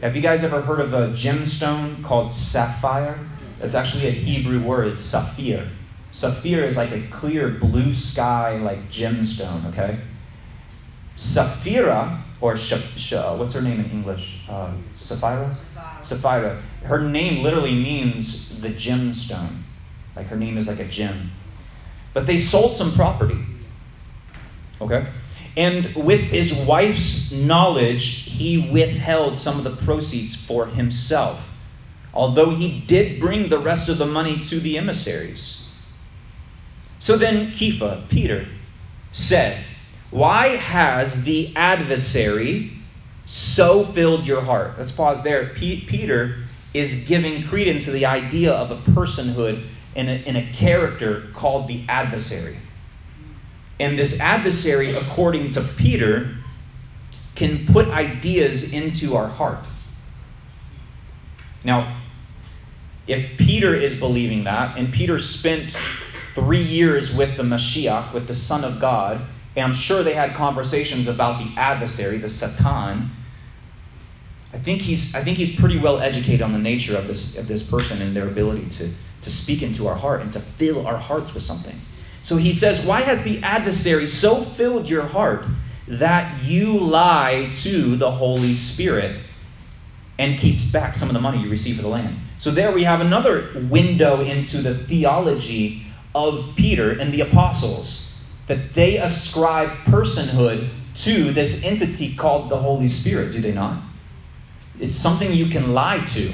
Have 0.02 0.16
you 0.16 0.22
guys 0.22 0.44
ever 0.44 0.62
heard 0.62 0.82
of 0.82 0.94
a 0.94 1.08
gemstone 1.10 2.04
called 2.04 2.32
sapphire? 2.32 3.18
That's 3.60 3.74
actually 3.74 4.08
a 4.08 4.12
Hebrew 4.12 4.62
word, 4.62 5.00
sapphire. 5.00 5.68
Sapphire 6.16 6.64
is 6.64 6.78
like 6.78 6.94
a 6.94 7.02
clear 7.12 7.50
blue 7.50 7.94
sky, 7.94 8.56
like 8.56 8.90
gemstone, 8.90 9.66
okay? 9.66 10.00
Sapphira, 11.18 12.24
or 12.40 12.56
sh- 12.56 12.76
sh- 12.96 13.12
uh, 13.12 13.36
what's 13.36 13.54
her 13.54 13.62
name 13.62 13.82
in 13.82 13.92
English? 13.92 14.40
Uh, 14.48 14.72
Sapphira? 14.96 15.54
Sapphira. 16.02 16.62
Her 16.84 17.02
name 17.02 17.44
literally 17.44 17.76
means 17.76 18.62
the 18.62 18.70
gemstone. 18.70 19.64
Like 20.16 20.28
her 20.28 20.38
name 20.38 20.58
is 20.58 20.70
like 20.70 20.80
a 20.80 20.86
gem. 20.86 21.32
But 22.14 22.26
they 22.26 22.38
sold 22.38 22.78
some 22.78 22.94
property, 22.94 23.44
okay? 24.80 25.08
And 25.58 25.94
with 25.96 26.22
his 26.22 26.54
wife's 26.54 27.34
knowledge, 27.34 28.32
he 28.32 28.70
withheld 28.72 29.38
some 29.38 29.58
of 29.58 29.66
the 29.66 29.84
proceeds 29.84 30.34
for 30.34 30.68
himself, 30.68 31.46
although 32.14 32.52
he 32.52 32.80
did 32.88 33.20
bring 33.20 33.50
the 33.50 33.60
rest 33.60 33.90
of 33.90 33.98
the 33.98 34.06
money 34.06 34.40
to 34.44 34.62
the 34.62 34.78
emissaries. 34.78 35.65
So 37.00 37.18
then 37.18 37.52
Kepha, 37.52 38.08
Peter, 38.10 38.48
said, 39.12 39.64
Why 40.12 40.56
has 40.56 41.24
the 41.24 41.56
adversary 41.56 42.72
so 43.26 43.84
filled 43.84 44.26
your 44.26 44.42
heart? 44.42 44.78
Let's 44.78 44.92
pause 44.92 45.24
there. 45.24 45.50
P- 45.50 45.86
Peter 45.88 46.38
is 46.74 47.08
giving 47.08 47.44
credence 47.48 47.86
to 47.86 47.92
the 47.92 48.06
idea 48.06 48.54
of 48.54 48.72
a 48.72 48.92
personhood 48.92 49.66
in 49.96 50.10
a, 50.10 50.16
in 50.26 50.36
a 50.36 50.52
character 50.54 51.28
called 51.34 51.68
the 51.68 51.84
adversary. 51.88 52.58
And 53.80 53.98
this 53.98 54.20
adversary, 54.20 54.92
according 54.92 55.52
to 55.52 55.62
Peter, 55.62 56.36
can 57.36 57.66
put 57.66 57.88
ideas 57.90 58.74
into 58.74 59.16
our 59.16 59.28
heart. 59.28 59.64
Now, 61.64 62.02
if 63.08 63.38
Peter 63.38 63.74
is 63.74 64.00
believing 64.00 64.46
that, 64.46 64.78
and 64.78 64.94
Peter 64.94 65.20
spent 65.20 65.78
three 66.36 66.62
years 66.62 67.16
with 67.16 67.38
the 67.38 67.44
Mashiach, 67.44 68.14
with 68.14 68.28
the 68.28 68.34
Son 68.34 68.64
of 68.64 68.80
God, 68.80 69.22
and 69.56 69.66
I'm 69.66 69.74
sure 69.74 70.04
they 70.04 70.14
had 70.14 70.34
conversations 70.34 71.08
about 71.08 71.40
the 71.40 71.50
adversary, 71.60 72.18
the 72.18 72.28
Satan. 72.28 73.10
I 74.54 74.58
think 74.58 74.82
he's, 74.82 75.16
I 75.16 75.22
think 75.22 75.38
he's 75.38 75.56
pretty 75.56 75.80
well 75.80 76.02
educated 76.02 76.42
on 76.42 76.52
the 76.52 76.60
nature 76.60 76.98
of 76.98 77.08
this, 77.08 77.38
of 77.38 77.48
this 77.48 77.64
person 77.64 78.02
and 78.02 78.16
their 78.16 78.28
ability 78.28 78.70
to, 78.70 78.90
to 79.22 79.30
speak 79.30 79.62
into 79.62 79.88
our 79.88 79.96
heart 79.96 80.22
and 80.22 80.32
to 80.34 80.40
fill 80.42 80.86
our 80.86 80.98
hearts 80.98 81.34
with 81.34 81.44
something. 81.44 81.76
So 82.22 82.36
he 82.36 82.54
says, 82.54 82.86
Why 82.86 83.02
has 83.02 83.24
the 83.24 83.42
adversary 83.42 84.08
so 84.08 84.42
filled 84.42 84.90
your 84.90 85.04
heart 85.04 85.46
that 85.88 86.44
you 86.44 86.80
lie 86.80 87.52
to 87.62 87.96
the 87.96 88.12
Holy 88.12 88.56
Spirit 88.56 89.22
and 90.18 90.38
keeps 90.38 90.64
back 90.66 90.96
some 90.96 91.08
of 91.08 91.14
the 91.14 91.22
money 91.22 91.42
you 91.42 91.50
receive 91.50 91.78
for 91.78 91.82
the 91.82 91.88
land? 91.88 92.18
So 92.40 92.52
there 92.52 92.72
we 92.72 92.84
have 92.84 93.00
another 93.00 93.52
window 93.70 94.22
into 94.22 94.58
the 94.58 94.76
theology 94.76 95.85
of 96.16 96.56
Peter 96.56 96.92
and 96.92 97.14
the 97.14 97.22
apostles 97.22 98.20
that 98.48 98.74
they 98.74 98.98
ascribe 98.98 99.70
personhood 99.86 100.70
to 100.96 101.32
this 101.32 101.64
entity 101.66 102.16
called 102.16 102.50
the 102.50 102.56
Holy 102.56 102.88
Spirit, 102.88 103.34
do 103.34 103.42
they 103.42 103.52
not? 103.52 103.84
It's 104.80 104.96
something 104.96 105.34
you 105.34 105.48
can 105.48 105.74
lie 105.74 106.00
to. 106.06 106.32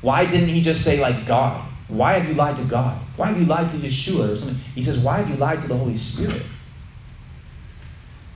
Why 0.00 0.24
didn't 0.24 0.48
he 0.48 0.62
just 0.62 0.82
say, 0.82 0.98
like, 0.98 1.26
God? 1.26 1.66
Why 1.88 2.14
have 2.14 2.26
you 2.26 2.34
lied 2.34 2.56
to 2.56 2.64
God? 2.64 2.98
Why 3.16 3.28
have 3.28 3.38
you 3.38 3.44
lied 3.44 3.68
to 3.70 3.76
Yeshua? 3.76 4.30
Or 4.30 4.38
something? 4.38 4.56
He 4.74 4.82
says, 4.82 4.98
Why 4.98 5.18
have 5.18 5.28
you 5.28 5.36
lied 5.36 5.60
to 5.60 5.68
the 5.68 5.76
Holy 5.76 5.96
Spirit? 5.96 6.42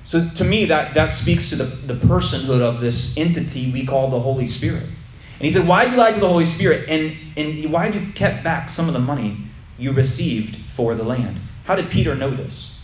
So 0.02 0.28
to 0.28 0.44
me, 0.44 0.66
that, 0.66 0.92
that 0.94 1.12
speaks 1.12 1.48
to 1.50 1.56
the, 1.56 1.64
the 1.64 1.94
personhood 1.94 2.60
of 2.60 2.80
this 2.80 3.16
entity 3.16 3.72
we 3.72 3.86
call 3.86 4.10
the 4.10 4.20
Holy 4.20 4.46
Spirit. 4.46 4.82
And 4.82 5.42
he 5.42 5.50
said, 5.50 5.66
Why 5.66 5.84
have 5.84 5.92
you 5.92 5.98
lied 5.98 6.14
to 6.14 6.20
the 6.20 6.28
Holy 6.28 6.44
Spirit? 6.44 6.88
And, 6.88 7.16
and 7.36 7.72
why 7.72 7.86
have 7.86 7.94
you 7.94 8.12
kept 8.12 8.44
back 8.44 8.68
some 8.68 8.88
of 8.88 8.92
the 8.92 9.00
money 9.00 9.38
you 9.78 9.92
received 9.92 10.56
for 10.56 10.94
the 10.94 11.04
land. 11.04 11.38
How 11.64 11.74
did 11.74 11.90
Peter 11.90 12.14
know 12.14 12.30
this? 12.30 12.82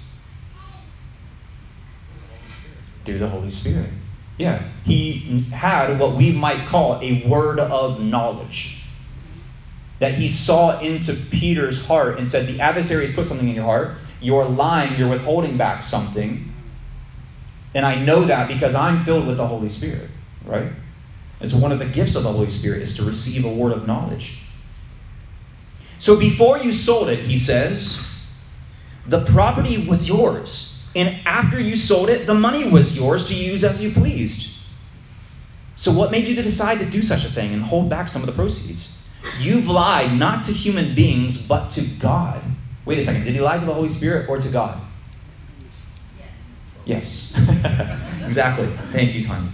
Through 3.04 3.18
the 3.18 3.28
Holy 3.28 3.50
Spirit. 3.50 3.90
Yeah, 4.38 4.62
he 4.84 5.42
had 5.52 5.98
what 5.98 6.16
we 6.16 6.32
might 6.32 6.66
call 6.66 6.98
a 7.02 7.26
word 7.26 7.58
of 7.58 8.00
knowledge. 8.02 8.82
That 9.98 10.14
he 10.14 10.28
saw 10.28 10.80
into 10.80 11.12
Peter's 11.12 11.86
heart 11.86 12.18
and 12.18 12.26
said, 12.26 12.46
The 12.46 12.60
adversary 12.60 13.06
has 13.06 13.14
put 13.14 13.26
something 13.26 13.48
in 13.48 13.54
your 13.54 13.64
heart. 13.64 13.96
You're 14.20 14.46
lying, 14.46 14.98
you're 14.98 15.10
withholding 15.10 15.58
back 15.58 15.82
something. 15.82 16.52
And 17.74 17.84
I 17.84 17.96
know 17.96 18.24
that 18.24 18.48
because 18.48 18.74
I'm 18.74 19.04
filled 19.04 19.26
with 19.26 19.36
the 19.36 19.46
Holy 19.46 19.68
Spirit, 19.68 20.08
right? 20.44 20.72
It's 21.40 21.54
one 21.54 21.72
of 21.72 21.78
the 21.78 21.86
gifts 21.86 22.16
of 22.16 22.22
the 22.22 22.32
Holy 22.32 22.48
Spirit 22.48 22.82
is 22.82 22.96
to 22.96 23.04
receive 23.04 23.44
a 23.44 23.52
word 23.52 23.72
of 23.72 23.86
knowledge. 23.86 24.40
So 26.00 26.18
before 26.18 26.58
you 26.58 26.72
sold 26.72 27.10
it, 27.10 27.20
he 27.20 27.38
says, 27.38 28.04
the 29.06 29.24
property 29.26 29.86
was 29.86 30.08
yours. 30.08 30.88
And 30.96 31.20
after 31.26 31.60
you 31.60 31.76
sold 31.76 32.08
it, 32.08 32.26
the 32.26 32.34
money 32.34 32.68
was 32.68 32.96
yours 32.96 33.28
to 33.28 33.34
use 33.34 33.62
as 33.62 33.82
you 33.82 33.92
pleased. 33.92 34.56
So, 35.76 35.92
what 35.92 36.10
made 36.10 36.26
you 36.26 36.34
to 36.34 36.42
decide 36.42 36.78
to 36.80 36.84
do 36.84 37.00
such 37.00 37.24
a 37.24 37.28
thing 37.28 37.54
and 37.54 37.62
hold 37.62 37.88
back 37.88 38.08
some 38.08 38.22
of 38.22 38.26
the 38.26 38.32
proceeds? 38.32 39.08
You've 39.38 39.66
lied 39.66 40.18
not 40.18 40.44
to 40.44 40.52
human 40.52 40.94
beings, 40.94 41.36
but 41.36 41.70
to 41.70 41.82
God. 42.00 42.42
Wait 42.84 42.98
a 42.98 43.02
second. 43.02 43.24
Did 43.24 43.34
he 43.34 43.40
lie 43.40 43.58
to 43.58 43.64
the 43.64 43.72
Holy 43.72 43.88
Spirit 43.88 44.28
or 44.28 44.38
to 44.38 44.48
God? 44.48 44.80
Yes. 46.84 47.34
exactly. 48.26 48.68
Thank 48.90 49.14
you, 49.14 49.22
Tanya. 49.22 49.50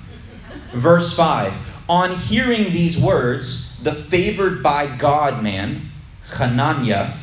Verse 0.72 1.14
5 1.14 1.52
On 1.88 2.16
hearing 2.16 2.72
these 2.72 2.98
words, 2.98 3.82
the 3.82 3.92
favored 3.92 4.62
by 4.62 4.86
God 4.86 5.42
man, 5.42 5.85
Hananiah, 6.28 7.18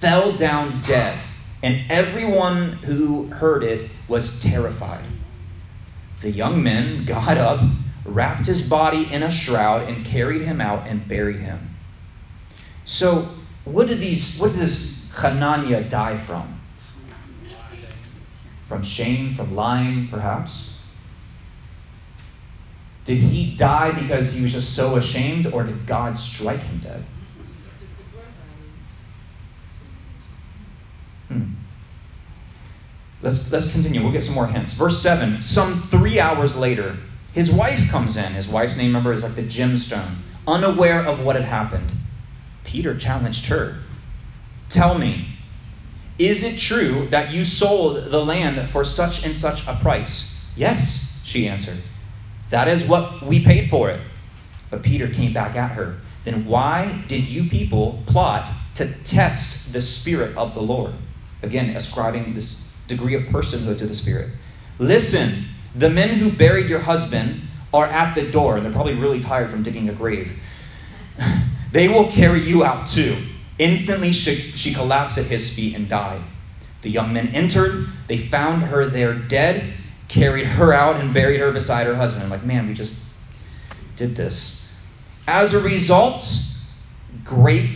fell 0.00 0.36
down 0.36 0.80
dead 0.82 1.18
and 1.62 1.90
everyone 1.90 2.72
who 2.72 3.26
heard 3.26 3.64
it 3.64 3.90
was 4.08 4.40
terrified. 4.40 5.04
The 6.20 6.30
young 6.30 6.62
men 6.62 7.04
got 7.04 7.38
up, 7.38 7.60
wrapped 8.04 8.46
his 8.46 8.68
body 8.68 9.12
in 9.12 9.22
a 9.22 9.30
shroud, 9.30 9.88
and 9.88 10.04
carried 10.04 10.42
him 10.42 10.60
out 10.60 10.86
and 10.86 11.06
buried 11.08 11.40
him. 11.40 11.74
So, 12.84 13.28
what 13.64 13.88
did 13.88 14.00
these? 14.00 14.38
What 14.38 14.52
did 14.52 14.60
this 14.60 15.10
Hananiah 15.16 15.88
die 15.88 16.16
from? 16.18 16.60
From 18.68 18.82
shame, 18.82 19.34
from 19.34 19.54
lying, 19.54 20.08
perhaps. 20.08 20.74
Did 23.04 23.18
he 23.18 23.56
die 23.56 23.92
because 23.92 24.32
he 24.32 24.42
was 24.42 24.52
just 24.52 24.74
so 24.74 24.96
ashamed, 24.96 25.46
or 25.46 25.62
did 25.62 25.86
God 25.86 26.18
strike 26.18 26.60
him 26.60 26.78
dead? 26.78 27.04
Let's, 33.26 33.50
let's 33.50 33.72
continue. 33.72 34.04
We'll 34.04 34.12
get 34.12 34.22
some 34.22 34.36
more 34.36 34.46
hints. 34.46 34.72
Verse 34.72 35.02
7 35.02 35.42
Some 35.42 35.74
three 35.74 36.20
hours 36.20 36.54
later, 36.54 36.96
his 37.32 37.50
wife 37.50 37.90
comes 37.90 38.16
in. 38.16 38.34
His 38.34 38.46
wife's 38.46 38.76
name, 38.76 38.86
remember, 38.86 39.12
is 39.12 39.24
like 39.24 39.34
the 39.34 39.42
gemstone, 39.42 40.18
unaware 40.46 41.04
of 41.04 41.24
what 41.24 41.34
had 41.34 41.44
happened. 41.44 41.90
Peter 42.62 42.96
challenged 42.96 43.46
her 43.46 43.78
Tell 44.68 44.96
me, 44.96 45.26
is 46.20 46.44
it 46.44 46.56
true 46.56 47.08
that 47.08 47.32
you 47.32 47.44
sold 47.44 48.12
the 48.12 48.24
land 48.24 48.70
for 48.70 48.84
such 48.84 49.26
and 49.26 49.34
such 49.34 49.66
a 49.66 49.74
price? 49.74 50.48
Yes, 50.54 51.20
she 51.24 51.48
answered. 51.48 51.78
That 52.50 52.68
is 52.68 52.84
what 52.84 53.22
we 53.22 53.44
paid 53.44 53.68
for 53.68 53.90
it. 53.90 54.00
But 54.70 54.84
Peter 54.84 55.08
came 55.08 55.32
back 55.32 55.56
at 55.56 55.72
her. 55.72 55.98
Then 56.24 56.46
why 56.46 57.04
did 57.08 57.24
you 57.24 57.50
people 57.50 58.04
plot 58.06 58.52
to 58.76 58.86
test 59.02 59.72
the 59.72 59.80
Spirit 59.80 60.36
of 60.36 60.54
the 60.54 60.62
Lord? 60.62 60.94
Again, 61.42 61.70
ascribing 61.70 62.32
this 62.32 62.65
degree 62.86 63.14
of 63.14 63.24
personhood 63.24 63.78
to 63.78 63.86
the 63.86 63.94
Spirit. 63.94 64.30
Listen, 64.78 65.32
the 65.74 65.90
men 65.90 66.10
who 66.18 66.30
buried 66.30 66.68
your 66.68 66.80
husband 66.80 67.42
are 67.72 67.86
at 67.86 68.14
the 68.14 68.30
door, 68.30 68.56
and 68.56 68.64
they're 68.64 68.72
probably 68.72 68.94
really 68.94 69.20
tired 69.20 69.50
from 69.50 69.62
digging 69.62 69.88
a 69.88 69.92
grave. 69.92 70.38
they 71.72 71.88
will 71.88 72.10
carry 72.10 72.40
you 72.40 72.64
out 72.64 72.86
too. 72.86 73.16
Instantly, 73.58 74.12
she, 74.12 74.34
she 74.34 74.72
collapsed 74.74 75.18
at 75.18 75.26
his 75.26 75.50
feet 75.50 75.74
and 75.74 75.88
died. 75.88 76.22
The 76.82 76.90
young 76.90 77.12
men 77.12 77.28
entered. 77.28 77.88
They 78.06 78.18
found 78.18 78.62
her 78.62 78.86
there 78.86 79.14
dead, 79.14 79.74
carried 80.08 80.46
her 80.46 80.72
out, 80.72 81.00
and 81.00 81.12
buried 81.12 81.40
her 81.40 81.52
beside 81.52 81.86
her 81.86 81.94
husband. 81.94 82.24
I'm 82.24 82.30
like, 82.30 82.44
man, 82.44 82.68
we 82.68 82.74
just 82.74 83.02
did 83.96 84.14
this. 84.14 84.72
As 85.26 85.54
a 85.54 85.60
result, 85.60 86.24
great 87.24 87.74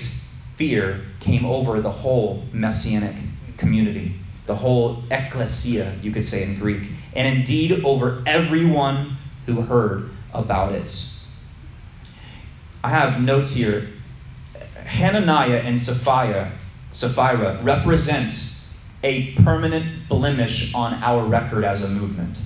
fear 0.57 1.01
came 1.19 1.45
over 1.45 1.81
the 1.81 1.91
whole 1.91 2.45
messianic 2.53 3.17
community, 3.57 4.15
the 4.51 4.57
whole 4.57 5.05
ecclesia, 5.13 5.95
you 6.03 6.11
could 6.11 6.25
say 6.25 6.43
in 6.43 6.59
Greek, 6.59 6.83
and 7.15 7.39
indeed 7.39 7.85
over 7.85 8.21
everyone 8.27 9.17
who 9.47 9.63
heard 9.63 10.11
about 10.35 10.73
it. 10.73 10.93
I 12.83 12.89
have 12.89 13.23
notes 13.23 13.53
here. 13.53 13.87
Hananiah 14.75 15.63
and 15.65 15.79
Sapphira, 15.79 16.51
Sapphira 16.91 17.63
represents 17.63 18.75
a 19.05 19.35
permanent 19.35 20.09
blemish 20.09 20.75
on 20.75 20.95
our 20.95 21.25
record 21.25 21.63
as 21.63 21.85
a 21.85 21.89
movement. 21.89 22.37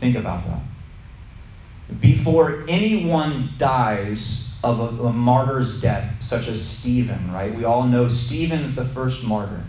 Think 0.00 0.16
about 0.16 0.44
that. 0.48 2.00
Before 2.00 2.64
anyone 2.66 3.50
dies 3.56 4.58
of 4.64 4.80
a, 4.80 5.04
a 5.04 5.12
martyr's 5.12 5.80
death, 5.80 6.20
such 6.20 6.48
as 6.48 6.60
Stephen, 6.60 7.32
right? 7.32 7.54
We 7.54 7.64
all 7.64 7.84
know 7.84 8.08
Stephen's 8.08 8.74
the 8.74 8.84
first 8.84 9.22
martyr. 9.22 9.62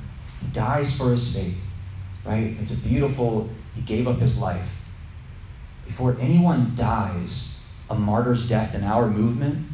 Dies 0.54 0.96
for 0.98 1.12
his 1.12 1.34
faith, 1.34 1.58
right? 2.26 2.56
It's 2.60 2.72
a 2.72 2.78
beautiful, 2.78 3.50
he 3.76 3.82
gave 3.82 4.08
up 4.08 4.20
his 4.20 4.40
life. 4.40 4.68
Before 5.86 6.18
anyone 6.20 6.74
dies 6.76 7.66
a 7.90 7.96
martyr's 7.96 8.48
death 8.48 8.74
in 8.76 8.84
our 8.84 9.08
movement, 9.08 9.68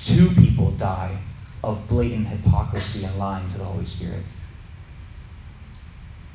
two 0.00 0.30
people 0.30 0.70
die 0.72 1.18
of 1.62 1.88
blatant 1.88 2.28
hypocrisy 2.28 3.04
and 3.04 3.18
lying 3.18 3.48
to 3.48 3.58
the 3.58 3.64
Holy 3.64 3.86
Spirit. 3.86 4.22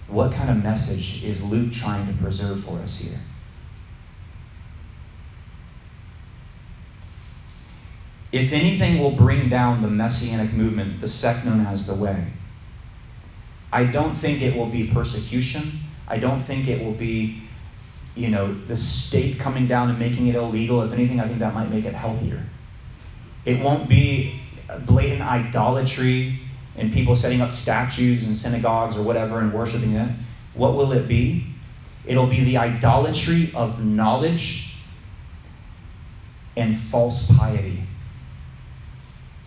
What 0.07 0.33
kind 0.33 0.49
of 0.49 0.63
message 0.63 1.23
is 1.23 1.43
Luke 1.43 1.71
trying 1.71 2.07
to 2.07 2.21
preserve 2.21 2.63
for 2.63 2.79
us 2.79 2.97
here? 2.97 3.19
If 8.31 8.51
anything 8.51 8.99
will 8.99 9.11
bring 9.11 9.49
down 9.49 9.81
the 9.81 9.87
messianic 9.87 10.53
movement, 10.53 10.99
the 10.99 11.07
sect 11.07 11.45
known 11.45 11.65
as 11.65 11.87
the 11.87 11.95
Way, 11.95 12.27
I 13.71 13.83
don't 13.83 14.15
think 14.15 14.41
it 14.41 14.55
will 14.55 14.65
be 14.65 14.87
persecution. 14.87 15.71
I 16.07 16.17
don't 16.17 16.41
think 16.41 16.67
it 16.67 16.83
will 16.83 16.93
be, 16.93 17.43
you 18.15 18.29
know, 18.29 18.53
the 18.53 18.75
state 18.75 19.39
coming 19.39 19.67
down 19.67 19.89
and 19.89 19.99
making 19.99 20.27
it 20.27 20.35
illegal. 20.35 20.81
If 20.81 20.91
anything, 20.91 21.19
I 21.19 21.27
think 21.27 21.39
that 21.39 21.53
might 21.53 21.69
make 21.69 21.85
it 21.85 21.93
healthier. 21.93 22.43
It 23.45 23.61
won't 23.61 23.87
be 23.87 24.41
blatant 24.85 25.21
idolatry 25.21 26.39
and 26.77 26.91
people 26.93 27.15
setting 27.15 27.41
up 27.41 27.51
statues 27.51 28.25
and 28.25 28.35
synagogues 28.35 28.95
or 28.95 29.03
whatever 29.03 29.39
and 29.39 29.53
worshiping 29.53 29.95
it. 29.95 30.09
What 30.53 30.75
will 30.75 30.91
it 30.93 31.07
be? 31.07 31.45
It'll 32.05 32.27
be 32.27 32.43
the 32.43 32.57
idolatry 32.57 33.51
of 33.53 33.83
knowledge 33.83 34.77
and 36.55 36.77
false 36.77 37.29
piety. 37.31 37.83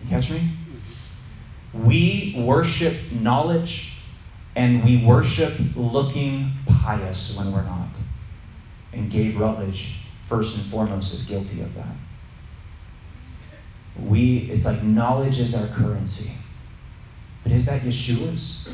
You 0.03 0.09
catch 0.09 0.31
me? 0.31 0.39
Mm-hmm. 0.39 1.85
We 1.85 2.35
worship 2.39 2.97
knowledge 3.13 3.92
and 4.55 4.85
we 4.85 5.05
worship 5.05 5.55
looking 5.75 6.53
pious 6.67 7.37
when 7.37 7.53
we're 7.53 7.63
not. 7.63 7.89
And 8.93 9.11
Gabe 9.11 9.39
Rutledge, 9.39 10.01
first 10.29 10.57
and 10.57 10.65
foremost, 10.67 11.15
is 11.15 11.25
guilty 11.25 11.63
of 11.63 11.75
that. 11.75 11.97
We, 13.99 14.51
it's 14.51 14.65
like 14.65 14.83
knowledge 14.83 15.39
is 15.39 15.55
our 15.55 15.67
currency. 15.69 16.33
But 17.43 17.53
is 17.53 17.67
that 17.67 17.83
Yeshua's? 17.83 18.69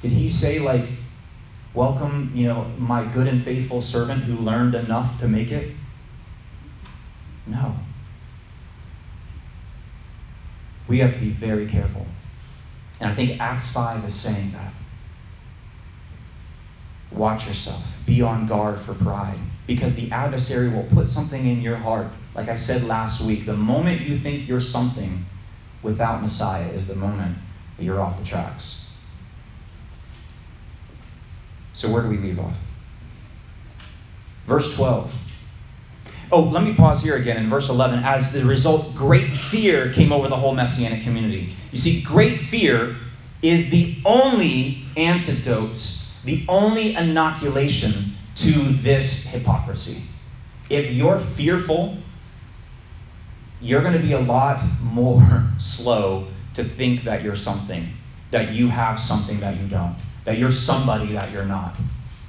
Did 0.00 0.10
he 0.10 0.28
say, 0.28 0.58
like, 0.58 0.84
welcome, 1.74 2.32
you 2.34 2.48
know, 2.48 2.64
my 2.76 3.04
good 3.04 3.28
and 3.28 3.42
faithful 3.42 3.82
servant 3.82 4.24
who 4.24 4.36
learned 4.36 4.74
enough 4.74 5.20
to 5.20 5.28
make 5.28 5.52
it? 5.52 5.74
No. 7.46 7.76
We 10.88 10.98
have 10.98 11.14
to 11.14 11.20
be 11.20 11.30
very 11.30 11.68
careful. 11.68 12.06
And 13.02 13.10
I 13.10 13.14
think 13.16 13.40
Acts 13.40 13.72
5 13.72 14.04
is 14.04 14.14
saying 14.14 14.52
that. 14.52 14.72
Watch 17.10 17.48
yourself. 17.48 17.84
Be 18.06 18.22
on 18.22 18.46
guard 18.46 18.80
for 18.80 18.94
pride. 18.94 19.40
Because 19.66 19.96
the 19.96 20.08
adversary 20.12 20.68
will 20.68 20.86
put 20.94 21.08
something 21.08 21.44
in 21.44 21.60
your 21.62 21.74
heart. 21.74 22.06
Like 22.36 22.48
I 22.48 22.54
said 22.54 22.84
last 22.84 23.20
week, 23.20 23.44
the 23.44 23.56
moment 23.56 24.02
you 24.02 24.16
think 24.16 24.46
you're 24.46 24.60
something 24.60 25.26
without 25.82 26.22
Messiah 26.22 26.68
is 26.68 26.86
the 26.86 26.94
moment 26.94 27.38
that 27.76 27.82
you're 27.82 28.00
off 28.00 28.20
the 28.20 28.24
tracks. 28.24 28.90
So, 31.74 31.90
where 31.90 32.02
do 32.02 32.08
we 32.08 32.18
leave 32.18 32.38
off? 32.38 32.54
Verse 34.46 34.72
12. 34.76 35.12
Oh, 36.32 36.40
let 36.40 36.62
me 36.64 36.72
pause 36.72 37.02
here 37.02 37.16
again 37.16 37.36
in 37.36 37.50
verse 37.50 37.68
11. 37.68 38.02
As 38.04 38.32
the 38.32 38.42
result, 38.46 38.94
great 38.94 39.34
fear 39.34 39.92
came 39.92 40.12
over 40.12 40.28
the 40.28 40.36
whole 40.36 40.54
Messianic 40.54 41.02
community. 41.02 41.54
You 41.72 41.78
see, 41.78 42.02
great 42.02 42.40
fear 42.40 42.96
is 43.42 43.70
the 43.70 43.98
only 44.06 44.86
antidote, 44.96 45.76
the 46.24 46.42
only 46.48 46.94
inoculation 46.94 47.92
to 48.36 48.50
this 48.50 49.26
hypocrisy. 49.26 50.04
If 50.70 50.90
you're 50.92 51.18
fearful, 51.18 51.98
you're 53.60 53.82
going 53.82 53.92
to 53.92 53.98
be 53.98 54.14
a 54.14 54.20
lot 54.20 54.64
more 54.80 55.50
slow 55.58 56.28
to 56.54 56.64
think 56.64 57.02
that 57.02 57.22
you're 57.22 57.36
something, 57.36 57.90
that 58.30 58.52
you 58.52 58.68
have 58.68 58.98
something 58.98 59.38
that 59.40 59.60
you 59.60 59.68
don't, 59.68 59.96
that 60.24 60.38
you're 60.38 60.50
somebody 60.50 61.12
that 61.12 61.30
you're 61.30 61.44
not. 61.44 61.74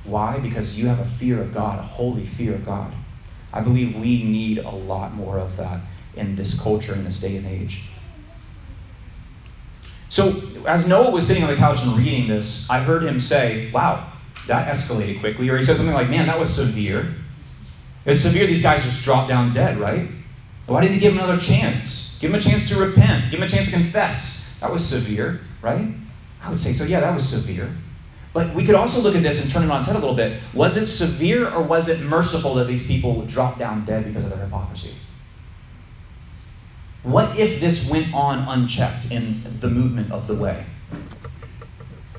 Why? 0.03 0.39
Because 0.39 0.77
you 0.77 0.87
have 0.87 0.99
a 0.99 1.05
fear 1.05 1.41
of 1.41 1.53
God, 1.53 1.79
a 1.79 1.83
holy 1.83 2.25
fear 2.25 2.55
of 2.55 2.65
God. 2.65 2.93
I 3.53 3.61
believe 3.61 3.95
we 3.95 4.23
need 4.23 4.57
a 4.57 4.69
lot 4.69 5.13
more 5.13 5.39
of 5.39 5.55
that 5.57 5.79
in 6.15 6.35
this 6.35 6.59
culture, 6.59 6.93
in 6.93 7.03
this 7.03 7.21
day 7.21 7.37
and 7.37 7.45
age. 7.45 7.83
So, 10.09 10.41
as 10.67 10.87
Noah 10.87 11.11
was 11.11 11.25
sitting 11.25 11.43
on 11.43 11.49
the 11.49 11.55
couch 11.55 11.81
and 11.83 11.97
reading 11.97 12.27
this, 12.27 12.69
I 12.69 12.79
heard 12.79 13.03
him 13.03 13.19
say, 13.19 13.71
Wow, 13.71 14.11
that 14.47 14.67
escalated 14.67 15.19
quickly. 15.19 15.49
Or 15.49 15.57
he 15.57 15.63
said 15.63 15.77
something 15.77 15.93
like, 15.93 16.09
Man, 16.09 16.27
that 16.27 16.39
was 16.39 16.53
severe. 16.53 17.15
It's 18.05 18.21
severe, 18.21 18.45
these 18.45 18.61
guys 18.61 18.83
just 18.83 19.03
dropped 19.03 19.29
down 19.29 19.51
dead, 19.51 19.77
right? 19.77 20.09
Why 20.65 20.81
didn't 20.81 20.95
he 20.95 20.99
give 20.99 21.13
him 21.13 21.19
another 21.19 21.39
chance? 21.39 22.17
Give 22.19 22.31
him 22.31 22.39
a 22.39 22.41
chance 22.41 22.67
to 22.69 22.75
repent, 22.75 23.31
give 23.31 23.39
him 23.39 23.43
a 23.43 23.49
chance 23.49 23.67
to 23.67 23.73
confess. 23.73 24.57
That 24.59 24.71
was 24.71 24.85
severe, 24.85 25.41
right? 25.61 25.87
I 26.41 26.49
would 26.49 26.59
say 26.59 26.73
so, 26.73 26.83
yeah, 26.83 26.99
that 26.99 27.13
was 27.13 27.27
severe. 27.27 27.69
But 28.33 28.55
we 28.55 28.65
could 28.65 28.75
also 28.75 28.99
look 28.99 29.15
at 29.15 29.21
this 29.21 29.41
and 29.41 29.51
turn 29.51 29.63
it 29.63 29.69
on 29.69 29.79
its 29.79 29.87
head 29.87 29.95
a 29.95 29.99
little 29.99 30.15
bit. 30.15 30.41
Was 30.53 30.75
it 30.75 30.87
severe 30.87 31.49
or 31.49 31.61
was 31.61 31.87
it 31.87 32.01
merciful 32.01 32.55
that 32.55 32.65
these 32.65 32.85
people 32.85 33.15
would 33.15 33.27
drop 33.27 33.59
down 33.59 33.85
dead 33.85 34.05
because 34.05 34.23
of 34.23 34.31
their 34.31 34.39
hypocrisy? 34.39 34.95
What 37.03 37.37
if 37.37 37.59
this 37.59 37.87
went 37.87 38.13
on 38.13 38.39
unchecked 38.47 39.11
in 39.11 39.59
the 39.59 39.67
movement 39.69 40.11
of 40.11 40.25
the 40.25 40.33
way? 40.33 40.65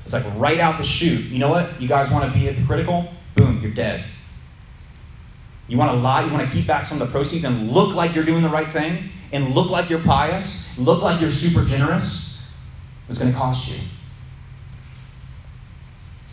It's 0.05 0.13
like 0.13 0.23
right 0.37 0.59
out 0.59 0.77
the 0.77 0.83
chute. 0.83 1.25
You 1.25 1.39
know 1.39 1.49
what? 1.49 1.81
You 1.81 1.87
guys 1.87 2.09
want 2.11 2.31
to 2.31 2.39
be 2.39 2.45
hypocritical? 2.45 3.11
Boom, 3.35 3.59
you're 3.61 3.73
dead. 3.73 4.05
You 5.67 5.77
want 5.77 5.91
to 5.91 5.97
lie? 5.97 6.23
You 6.23 6.31
want 6.31 6.47
to 6.47 6.55
keep 6.55 6.67
back 6.67 6.85
some 6.85 7.01
of 7.01 7.07
the 7.07 7.11
proceeds 7.11 7.43
and 7.43 7.71
look 7.71 7.95
like 7.95 8.13
you're 8.13 8.23
doing 8.23 8.43
the 8.43 8.49
right 8.49 8.71
thing 8.71 9.09
and 9.31 9.55
look 9.55 9.71
like 9.71 9.89
you're 9.89 10.03
pious, 10.03 10.77
look 10.77 11.01
like 11.01 11.19
you're 11.19 11.31
super 11.31 11.65
generous? 11.65 12.51
It's 13.09 13.19
going 13.19 13.31
to 13.31 13.37
cost 13.37 13.69
you. 13.69 13.79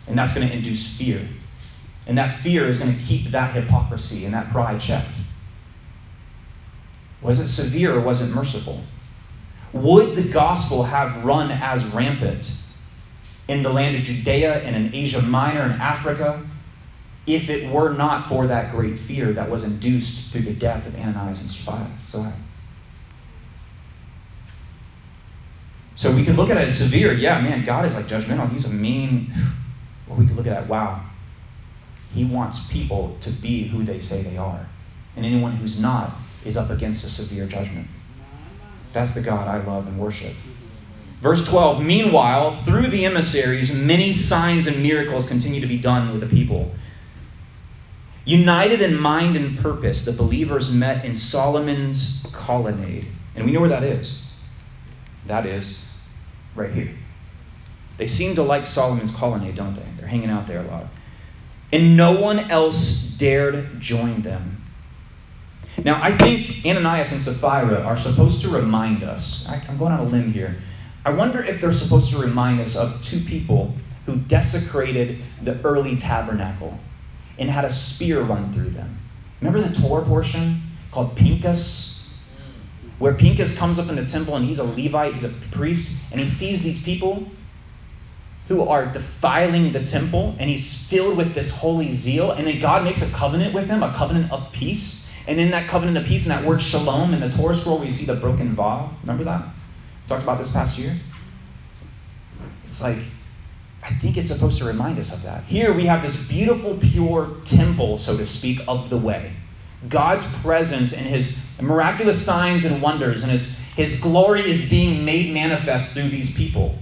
And 0.07 0.17
that's 0.17 0.33
going 0.33 0.47
to 0.47 0.53
induce 0.53 0.97
fear. 0.97 1.21
And 2.05 2.17
that 2.17 2.39
fear 2.39 2.67
is 2.67 2.77
going 2.77 2.95
to 2.95 3.03
keep 3.03 3.31
that 3.31 3.53
hypocrisy 3.55 4.25
and 4.25 4.33
that 4.33 4.51
pride 4.51 4.81
checked. 4.81 5.07
Was 7.21 7.39
it 7.39 7.47
severe 7.47 7.95
or 7.95 8.01
was 8.01 8.21
it 8.21 8.27
merciful? 8.27 8.81
Would 9.71 10.15
the 10.15 10.23
gospel 10.23 10.83
have 10.83 11.23
run 11.23 11.49
as 11.51 11.85
rampant 11.85 12.51
in 13.47 13.63
the 13.63 13.69
land 13.69 13.95
of 13.95 14.03
Judea 14.03 14.61
and 14.61 14.75
in 14.75 14.93
Asia 14.93 15.21
Minor 15.21 15.61
and 15.61 15.81
Africa 15.81 16.45
if 17.25 17.49
it 17.49 17.71
were 17.71 17.93
not 17.93 18.27
for 18.27 18.47
that 18.47 18.71
great 18.71 18.99
fear 18.99 19.31
that 19.31 19.49
was 19.49 19.63
induced 19.63 20.31
through 20.31 20.41
the 20.41 20.53
death 20.53 20.85
of 20.85 20.95
Ananias 20.95 21.41
and 21.41 21.49
Sapphira? 21.49 21.87
So 25.95 26.11
we 26.13 26.25
can 26.25 26.35
look 26.35 26.49
at 26.49 26.57
it 26.57 26.67
as 26.67 26.77
severe. 26.77 27.13
Yeah, 27.13 27.39
man, 27.39 27.63
God 27.65 27.85
is 27.85 27.95
like 27.95 28.05
judgmental. 28.05 28.51
He's 28.51 28.65
a 28.65 28.69
mean 28.69 29.33
or 30.09 30.15
we 30.15 30.27
could 30.27 30.35
look 30.35 30.47
at 30.47 30.53
that, 30.53 30.67
wow, 30.67 31.03
he 32.13 32.25
wants 32.25 32.71
people 32.71 33.17
to 33.21 33.29
be 33.29 33.67
who 33.67 33.83
they 33.83 33.99
say 33.99 34.21
they 34.21 34.37
are. 34.37 34.67
And 35.15 35.25
anyone 35.25 35.53
who's 35.53 35.79
not 35.79 36.11
is 36.45 36.57
up 36.57 36.69
against 36.69 37.03
a 37.03 37.09
severe 37.09 37.47
judgment. 37.47 37.87
That's 38.91 39.11
the 39.11 39.21
God 39.21 39.47
I 39.47 39.63
love 39.63 39.87
and 39.87 39.99
worship. 39.99 40.33
Verse 41.21 41.47
12 41.47 41.83
Meanwhile, 41.83 42.55
through 42.63 42.87
the 42.87 43.05
emissaries, 43.05 43.73
many 43.73 44.13
signs 44.13 44.67
and 44.67 44.83
miracles 44.83 45.25
continue 45.25 45.61
to 45.61 45.67
be 45.67 45.79
done 45.79 46.11
with 46.11 46.21
the 46.21 46.27
people. 46.27 46.73
United 48.25 48.81
in 48.81 48.97
mind 48.97 49.35
and 49.35 49.57
purpose, 49.57 50.05
the 50.05 50.11
believers 50.11 50.71
met 50.71 51.03
in 51.03 51.15
Solomon's 51.15 52.25
colonnade. 52.31 53.07
And 53.35 53.45
we 53.45 53.51
know 53.51 53.59
where 53.59 53.69
that 53.69 53.83
is. 53.83 54.25
That 55.25 55.45
is 55.45 55.89
right 56.55 56.71
here. 56.71 56.93
They 57.97 58.07
seem 58.07 58.35
to 58.35 58.43
like 58.43 58.65
Solomon's 58.65 59.11
colonnade, 59.11 59.55
don't 59.55 59.75
they? 59.75 59.85
They're 59.97 60.07
hanging 60.07 60.29
out 60.29 60.47
there 60.47 60.59
a 60.59 60.63
lot. 60.63 60.85
And 61.71 61.95
no 61.97 62.19
one 62.19 62.39
else 62.51 63.09
dared 63.17 63.79
join 63.79 64.21
them. 64.21 64.63
Now, 65.83 66.01
I 66.01 66.15
think 66.15 66.65
Ananias 66.65 67.11
and 67.11 67.21
Sapphira 67.21 67.81
are 67.81 67.97
supposed 67.97 68.41
to 68.41 68.49
remind 68.49 69.03
us. 69.03 69.47
I'm 69.47 69.77
going 69.77 69.91
on 69.91 69.99
a 69.99 70.03
limb 70.03 70.31
here. 70.31 70.57
I 71.05 71.11
wonder 71.11 71.43
if 71.43 71.59
they're 71.59 71.73
supposed 71.73 72.11
to 72.11 72.17
remind 72.17 72.61
us 72.61 72.75
of 72.75 73.03
two 73.03 73.19
people 73.19 73.75
who 74.05 74.17
desecrated 74.17 75.23
the 75.41 75.59
early 75.63 75.95
tabernacle 75.95 76.77
and 77.37 77.49
had 77.49 77.65
a 77.65 77.69
spear 77.69 78.21
run 78.21 78.53
through 78.53 78.69
them. 78.69 78.99
Remember 79.41 79.67
the 79.67 79.81
Torah 79.81 80.05
portion 80.05 80.61
called 80.91 81.15
Pinchas? 81.15 82.17
Where 82.99 83.13
Pinchas 83.13 83.57
comes 83.57 83.79
up 83.79 83.89
in 83.89 83.95
the 83.95 84.05
temple 84.05 84.35
and 84.35 84.45
he's 84.45 84.59
a 84.59 84.63
Levite, 84.63 85.15
he's 85.15 85.23
a 85.23 85.29
priest, 85.51 86.03
and 86.11 86.21
he 86.21 86.27
sees 86.27 86.63
these 86.63 86.83
people 86.83 87.27
who 88.47 88.63
are 88.63 88.85
defiling 88.85 89.71
the 89.71 89.85
temple, 89.85 90.35
and 90.37 90.49
he's 90.49 90.87
filled 90.87 91.17
with 91.17 91.33
this 91.33 91.49
holy 91.49 91.93
zeal. 91.93 92.31
And 92.31 92.45
then 92.45 92.59
God 92.59 92.83
makes 92.83 93.01
a 93.01 93.13
covenant 93.15 93.53
with 93.53 93.67
him, 93.67 93.83
a 93.83 93.93
covenant 93.93 94.31
of 94.31 94.51
peace. 94.51 95.11
And 95.27 95.39
in 95.39 95.51
that 95.51 95.69
covenant 95.69 95.97
of 95.97 96.05
peace, 96.05 96.23
and 96.25 96.31
that 96.31 96.43
word 96.43 96.61
shalom 96.61 97.13
in 97.13 97.21
the 97.21 97.29
Torah 97.29 97.55
scroll, 97.55 97.79
we 97.79 97.89
see 97.89 98.05
the 98.05 98.15
broken 98.15 98.53
vow. 98.53 98.91
Remember 99.01 99.23
that? 99.23 99.47
Talked 100.07 100.23
about 100.23 100.37
this 100.37 100.51
past 100.51 100.77
year. 100.77 100.93
It's 102.65 102.81
like, 102.81 102.97
I 103.81 103.93
think 103.93 104.17
it's 104.17 104.29
supposed 104.29 104.57
to 104.59 104.65
remind 104.65 104.99
us 104.99 105.13
of 105.13 105.23
that. 105.23 105.45
Here 105.45 105.73
we 105.73 105.85
have 105.85 106.01
this 106.01 106.27
beautiful, 106.27 106.77
pure 106.77 107.31
temple, 107.45 107.97
so 107.97 108.17
to 108.17 108.25
speak, 108.25 108.59
of 108.67 108.89
the 108.89 108.97
way. 108.97 109.33
God's 109.87 110.25
presence 110.41 110.91
and 110.93 111.05
his 111.05 111.57
miraculous 111.61 112.23
signs 112.23 112.65
and 112.65 112.81
wonders 112.81 113.23
and 113.23 113.31
his, 113.31 113.57
his 113.75 114.01
glory 114.01 114.49
is 114.49 114.69
being 114.69 115.05
made 115.05 115.33
manifest 115.33 115.93
through 115.93 116.09
these 116.09 116.35
people 116.35 116.77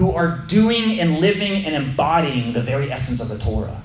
who 0.00 0.12
are 0.12 0.38
doing 0.46 0.98
and 0.98 1.20
living 1.20 1.66
and 1.66 1.74
embodying 1.76 2.54
the 2.54 2.62
very 2.62 2.90
essence 2.90 3.20
of 3.20 3.28
the 3.28 3.38
Torah. 3.38 3.82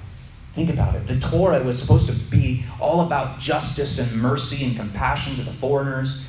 Think 0.53 0.69
about 0.69 0.95
it. 0.95 1.05
The 1.07 1.19
Torah 1.19 1.61
was 1.61 1.77
supposed 1.77 2.07
to 2.07 2.13
be 2.13 2.63
all 2.79 3.01
about 3.01 3.41
justice 3.41 3.99
and 3.99 4.21
mercy 4.21 4.65
and 4.65 4.77
compassion 4.77 5.35
to 5.35 5.41
the 5.41 5.51
foreigners, 5.51 6.21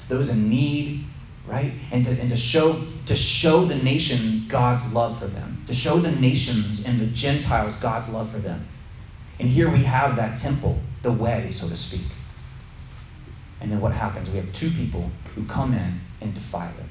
to 0.00 0.08
those 0.08 0.28
in 0.28 0.50
need, 0.50 1.04
right? 1.46 1.72
And 1.92 2.04
to, 2.04 2.20
and 2.20 2.28
to 2.30 2.36
show 2.36 2.84
to 3.06 3.14
show 3.14 3.64
the 3.64 3.76
nation 3.76 4.44
God's 4.48 4.92
love 4.92 5.16
for 5.20 5.28
them, 5.28 5.62
to 5.68 5.72
show 5.72 5.98
the 5.98 6.10
nations 6.10 6.84
and 6.84 6.98
the 6.98 7.06
Gentiles 7.06 7.76
God's 7.76 8.08
love 8.08 8.28
for 8.32 8.38
them. 8.38 8.66
And 9.38 9.48
here 9.48 9.70
we 9.70 9.84
have 9.84 10.16
that 10.16 10.36
temple, 10.36 10.80
the 11.02 11.12
way, 11.12 11.52
so 11.52 11.68
to 11.68 11.76
speak. 11.76 12.08
And 13.60 13.70
then 13.70 13.80
what 13.80 13.92
happens? 13.92 14.28
We 14.30 14.38
have 14.38 14.52
two 14.52 14.72
people 14.72 15.12
who 15.36 15.44
come 15.44 15.74
in 15.74 16.00
and 16.20 16.34
defile 16.34 16.74
it. 16.80 16.87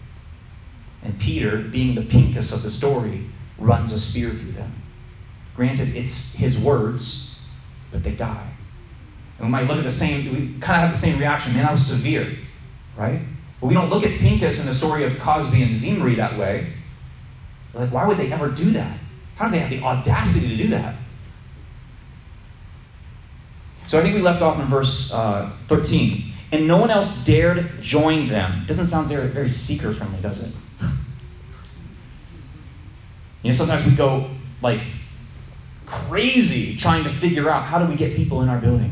And 1.04 1.20
Peter, 1.20 1.58
being 1.58 1.96
the 1.96 2.02
Pinchas 2.02 2.52
of 2.52 2.64
the 2.64 2.70
story, 2.70 3.26
runs 3.58 3.92
a 3.92 4.00
spear 4.00 4.30
through 4.30 4.54
them. 4.54 4.74
Granted, 5.56 5.96
it's 5.96 6.36
his 6.36 6.58
words, 6.58 7.40
but 7.92 8.04
they 8.04 8.12
die. 8.12 8.50
And 9.38 9.48
we 9.48 9.52
might 9.52 9.68
look 9.68 9.78
at 9.78 9.84
the 9.84 9.92
same, 9.92 10.26
we 10.34 10.60
kind 10.60 10.84
of 10.84 10.90
have 10.90 10.94
the 10.94 11.00
same 11.00 11.20
reaction. 11.20 11.54
Man, 11.54 11.64
that 11.64 11.72
was 11.72 11.86
severe, 11.86 12.38
right? 12.96 13.22
But 13.60 13.68
we 13.68 13.74
don't 13.74 13.90
look 13.90 14.04
at 14.04 14.20
Pinchas 14.20 14.60
in 14.60 14.66
the 14.66 14.74
story 14.74 15.04
of 15.04 15.14
Cozbi 15.14 15.64
and 15.64 15.76
Zimri 15.76 16.16
that 16.16 16.38
way. 16.38 16.74
We're 17.74 17.82
like, 17.82 17.92
why 17.92 18.08
would 18.08 18.18
they 18.18 18.32
ever 18.32 18.50
do 18.50 18.72
that? 18.72 18.98
How 19.36 19.46
do 19.46 19.52
they 19.52 19.60
have 19.60 19.70
the 19.70 19.82
audacity 19.82 20.50
to 20.50 20.56
do 20.56 20.68
that? 20.70 20.96
So 23.88 23.98
I 23.98 24.02
think 24.02 24.16
we 24.16 24.22
left 24.22 24.42
off 24.42 24.60
in 24.60 24.66
verse 24.66 25.14
uh, 25.14 25.52
13. 25.68 26.34
And 26.52 26.68
no 26.68 26.78
one 26.78 26.90
else 26.90 27.26
dared 27.26 27.82
join 27.82 28.28
them. 28.28 28.66
Doesn't 28.68 28.88
sound 28.88 29.08
very, 29.08 29.28
very 29.28 29.50
seeker 29.50 29.94
friendly, 29.94 30.22
does 30.22 30.44
it? 30.44 30.56
You 33.48 33.54
know, 33.54 33.60
sometimes 33.60 33.86
we 33.86 33.94
go 33.94 34.30
like 34.62 34.82
crazy 35.86 36.76
trying 36.76 37.06
to 37.06 37.10
figure 37.10 37.50
out 37.50 37.64
how 37.64 37.80
do 37.80 37.86
we 37.86 37.96
get 37.96 38.14
people 38.18 38.42
in 38.42 38.50
our 38.50 38.60
building. 38.60 38.92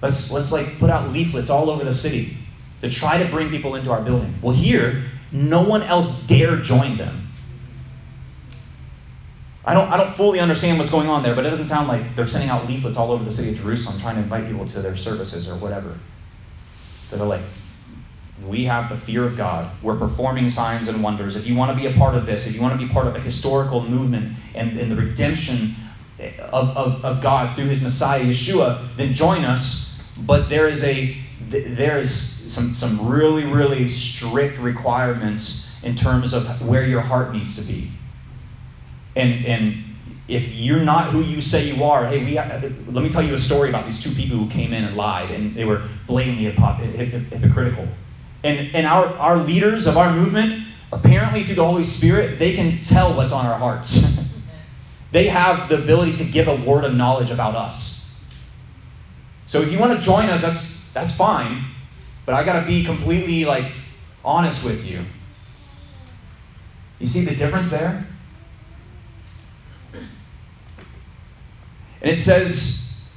Let's 0.00 0.30
let's 0.30 0.52
like 0.52 0.78
put 0.78 0.88
out 0.88 1.10
leaflets 1.10 1.50
all 1.50 1.68
over 1.68 1.82
the 1.82 1.92
city 1.92 2.36
to 2.80 2.88
try 2.88 3.20
to 3.20 3.28
bring 3.28 3.50
people 3.50 3.74
into 3.74 3.90
our 3.90 4.02
building. 4.02 4.32
Well, 4.40 4.54
here, 4.54 5.06
no 5.32 5.62
one 5.62 5.82
else 5.82 6.28
dare 6.28 6.58
join 6.58 6.96
them. 6.96 7.26
I 9.64 9.74
don't, 9.74 9.90
I 9.90 9.96
don't 9.96 10.16
fully 10.16 10.38
understand 10.38 10.78
what's 10.78 10.90
going 10.92 11.08
on 11.08 11.24
there, 11.24 11.34
but 11.34 11.44
it 11.44 11.50
doesn't 11.50 11.66
sound 11.66 11.88
like 11.88 12.14
they're 12.14 12.28
sending 12.28 12.50
out 12.50 12.68
leaflets 12.68 12.96
all 12.96 13.10
over 13.10 13.24
the 13.24 13.32
city 13.32 13.50
of 13.50 13.56
Jerusalem 13.56 14.00
trying 14.00 14.14
to 14.14 14.22
invite 14.22 14.46
people 14.46 14.64
to 14.66 14.80
their 14.80 14.96
services 14.96 15.48
or 15.48 15.56
whatever. 15.56 15.98
That 17.10 17.20
are 17.20 17.26
like, 17.26 17.42
we 18.46 18.64
have 18.64 18.88
the 18.88 18.96
fear 18.96 19.24
of 19.24 19.36
God. 19.36 19.70
We're 19.82 19.98
performing 19.98 20.48
signs 20.48 20.88
and 20.88 21.02
wonders. 21.02 21.36
If 21.36 21.46
you 21.46 21.54
want 21.54 21.70
to 21.70 21.76
be 21.76 21.86
a 21.86 21.98
part 21.98 22.14
of 22.14 22.26
this, 22.26 22.46
if 22.46 22.54
you 22.54 22.62
want 22.62 22.78
to 22.78 22.86
be 22.86 22.92
part 22.92 23.06
of 23.06 23.16
a 23.16 23.20
historical 23.20 23.82
movement 23.82 24.36
and, 24.54 24.78
and 24.78 24.90
the 24.90 24.96
redemption 24.96 25.74
of, 26.40 26.76
of, 26.76 27.04
of 27.04 27.20
God 27.22 27.56
through 27.56 27.66
his 27.66 27.82
Messiah, 27.82 28.24
Yeshua, 28.24 28.94
then 28.96 29.14
join 29.14 29.44
us. 29.44 30.10
But 30.26 30.48
there 30.48 30.66
is 30.68 30.82
a 30.82 31.16
there 31.50 31.98
is 31.98 32.12
some, 32.12 32.74
some 32.74 33.08
really, 33.08 33.44
really 33.44 33.88
strict 33.88 34.58
requirements 34.58 35.82
in 35.82 35.94
terms 35.94 36.32
of 36.32 36.66
where 36.66 36.84
your 36.84 37.00
heart 37.00 37.32
needs 37.32 37.56
to 37.56 37.62
be. 37.62 37.90
And, 39.16 39.44
and 39.46 39.84
if 40.26 40.52
you're 40.54 40.84
not 40.84 41.10
who 41.10 41.22
you 41.22 41.40
say 41.40 41.70
you 41.70 41.84
are, 41.84 42.06
hey, 42.06 42.24
we 42.24 42.36
uh, 42.36 42.60
let 42.88 43.02
me 43.02 43.08
tell 43.08 43.22
you 43.22 43.34
a 43.34 43.38
story 43.38 43.68
about 43.68 43.86
these 43.86 44.02
two 44.02 44.10
people 44.10 44.36
who 44.36 44.48
came 44.50 44.72
in 44.72 44.84
and 44.84 44.96
lied, 44.96 45.30
and 45.30 45.54
they 45.54 45.64
were 45.64 45.88
blatantly 46.06 46.44
hypocritical. 46.44 47.88
And, 48.44 48.74
and 48.74 48.86
our, 48.86 49.06
our 49.16 49.36
leaders 49.36 49.86
of 49.86 49.96
our 49.96 50.12
movement, 50.12 50.66
apparently 50.92 51.44
through 51.44 51.56
the 51.56 51.64
Holy 51.64 51.84
Spirit, 51.84 52.38
they 52.38 52.54
can 52.54 52.80
tell 52.82 53.14
what's 53.14 53.32
on 53.32 53.46
our 53.46 53.58
hearts. 53.58 54.28
they 55.12 55.28
have 55.28 55.68
the 55.68 55.82
ability 55.82 56.16
to 56.18 56.24
give 56.24 56.48
a 56.48 56.56
word 56.56 56.84
of 56.84 56.94
knowledge 56.94 57.30
about 57.30 57.54
us. 57.54 58.22
So 59.46 59.62
if 59.62 59.72
you 59.72 59.78
want 59.78 59.98
to 59.98 60.04
join 60.04 60.28
us, 60.28 60.42
that's, 60.42 60.92
that's 60.92 61.12
fine. 61.12 61.64
But 62.26 62.34
I 62.34 62.44
got 62.44 62.60
to 62.60 62.66
be 62.66 62.84
completely 62.84 63.44
like 63.44 63.72
honest 64.24 64.62
with 64.64 64.84
you. 64.84 65.04
You 66.98 67.06
see 67.06 67.24
the 67.24 67.34
difference 67.34 67.70
there? 67.70 68.06
And 72.00 72.10
it 72.10 72.16
says 72.16 73.12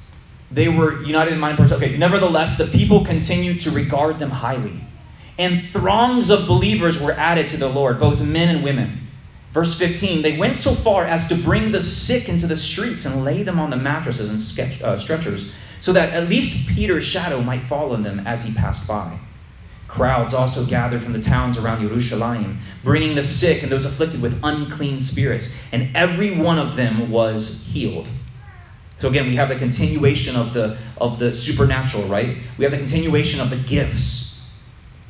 they 0.49 0.67
were 0.67 1.01
united 1.03 1.33
in 1.33 1.39
mind 1.39 1.59
and 1.59 1.69
purpose. 1.69 1.83
Okay, 1.83 1.97
nevertheless, 1.97 2.57
the 2.57 2.65
people 2.65 3.05
continued 3.05 3.61
to 3.61 3.71
regard 3.71 4.19
them 4.19 4.29
highly. 4.29 4.79
And 5.41 5.67
throngs 5.71 6.29
of 6.29 6.45
believers 6.45 6.99
were 6.99 7.13
added 7.13 7.47
to 7.47 7.57
the 7.57 7.67
Lord, 7.67 7.99
both 7.99 8.21
men 8.21 8.55
and 8.55 8.63
women. 8.63 9.07
Verse 9.53 9.73
15, 9.73 10.21
they 10.21 10.37
went 10.37 10.55
so 10.55 10.75
far 10.75 11.03
as 11.03 11.27
to 11.29 11.35
bring 11.35 11.71
the 11.71 11.81
sick 11.81 12.29
into 12.29 12.45
the 12.45 12.55
streets 12.55 13.05
and 13.05 13.25
lay 13.25 13.41
them 13.41 13.59
on 13.59 13.71
the 13.71 13.75
mattresses 13.75 14.29
and 14.29 14.39
sketch, 14.39 14.79
uh, 14.83 14.95
stretchers, 14.95 15.51
so 15.81 15.93
that 15.93 16.13
at 16.13 16.29
least 16.29 16.69
Peter's 16.69 17.03
shadow 17.03 17.41
might 17.41 17.63
fall 17.63 17.91
on 17.91 18.03
them 18.03 18.19
as 18.19 18.43
he 18.43 18.53
passed 18.53 18.87
by. 18.87 19.17
Crowds 19.87 20.35
also 20.35 20.63
gathered 20.63 21.01
from 21.01 21.11
the 21.11 21.19
towns 21.19 21.57
around 21.57 21.81
Jerusalem, 21.81 22.59
bringing 22.83 23.15
the 23.15 23.23
sick 23.23 23.63
and 23.63 23.71
those 23.71 23.83
afflicted 23.83 24.21
with 24.21 24.39
unclean 24.43 24.99
spirits, 24.99 25.57
and 25.71 25.89
every 25.97 26.37
one 26.37 26.59
of 26.59 26.75
them 26.75 27.09
was 27.09 27.67
healed. 27.73 28.07
So 28.99 29.09
again, 29.09 29.25
we 29.25 29.37
have 29.37 29.49
the 29.49 29.55
continuation 29.55 30.35
of 30.35 30.53
the 30.53 30.77
of 30.99 31.17
the 31.17 31.35
supernatural, 31.35 32.03
right? 32.03 32.37
We 32.59 32.63
have 32.63 32.71
the 32.71 32.77
continuation 32.77 33.41
of 33.41 33.49
the 33.49 33.57
gifts. 33.57 34.30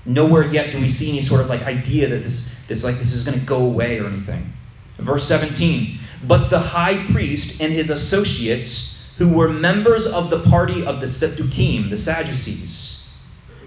Nowhere 0.06 0.48
yet 0.48 0.72
do 0.72 0.80
we 0.80 0.90
see 0.90 1.10
any 1.10 1.22
sort 1.22 1.42
of 1.42 1.50
like 1.50 1.62
idea 1.64 2.08
that 2.08 2.24
this 2.24 2.66
this 2.68 2.84
like 2.84 2.98
this 2.98 3.14
is 3.14 3.24
going 3.24 3.40
to 3.40 3.46
go 3.46 3.64
away 3.64 4.00
or 4.00 4.08
anything. 4.08 4.54
Verse 4.98 5.28
17. 5.28 6.00
But 6.28 6.50
the 6.50 6.60
high 6.60 7.06
priest 7.12 7.62
and 7.62 7.74
his 7.74 7.90
associates, 7.90 9.14
who 9.18 9.30
were 9.30 9.50
members 9.50 10.06
of 10.06 10.30
the 10.30 10.40
party 10.42 10.86
of 10.86 11.02
the 11.02 11.08
Sadducees, 11.08 11.90
the 11.90 11.98
Sadducees, 11.98 13.10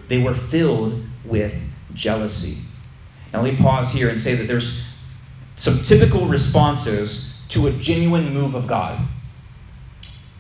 they 0.09 0.23
were 0.23 0.35
filled 0.35 1.05
with 1.25 1.55
jealousy. 1.95 2.63
Now 3.33 3.43
let 3.43 3.55
me 3.55 3.59
pause 3.59 3.91
here 3.91 4.09
and 4.09 4.21
say 4.21 4.35
that 4.37 4.47
there's 4.47 4.85
some 5.57 5.83
typical 5.83 6.27
responses 6.27 7.43
to 7.51 7.67
a 7.67 7.73
genuine 7.73 8.33
move 8.33 8.55
of 8.55 8.67
God 8.67 9.01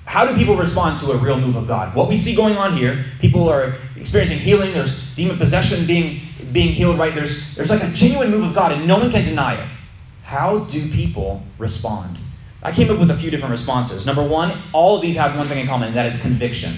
how 0.04 0.26
do 0.26 0.34
people 0.36 0.56
respond 0.56 1.00
to 1.00 1.12
a 1.12 1.16
real 1.16 1.38
move 1.38 1.56
of 1.56 1.66
God? 1.66 1.94
What 1.94 2.08
we 2.08 2.16
see 2.16 2.34
going 2.34 2.56
on 2.56 2.76
here, 2.76 3.04
people 3.20 3.48
are 3.48 3.76
experiencing 3.96 4.38
healing, 4.38 4.72
there's 4.72 5.14
demon 5.14 5.38
possession 5.38 5.86
being, 5.86 6.20
being 6.52 6.72
healed, 6.72 6.98
right? 6.98 7.14
There's, 7.14 7.54
there's 7.54 7.70
like 7.70 7.82
a 7.82 7.88
genuine 7.88 8.30
move 8.30 8.44
of 8.44 8.54
God, 8.54 8.72
and 8.72 8.86
no 8.86 8.98
one 8.98 9.10
can 9.10 9.24
deny 9.24 9.62
it. 9.62 9.68
How 10.22 10.60
do 10.60 10.90
people 10.90 11.42
respond? 11.58 12.18
I 12.62 12.72
came 12.72 12.90
up 12.90 12.98
with 12.98 13.10
a 13.10 13.16
few 13.16 13.30
different 13.30 13.50
responses. 13.50 14.06
Number 14.06 14.26
one, 14.26 14.58
all 14.72 14.96
of 14.96 15.02
these 15.02 15.16
have 15.16 15.36
one 15.36 15.46
thing 15.46 15.58
in 15.58 15.66
common, 15.66 15.88
and 15.88 15.96
that 15.96 16.06
is 16.06 16.20
conviction. 16.20 16.72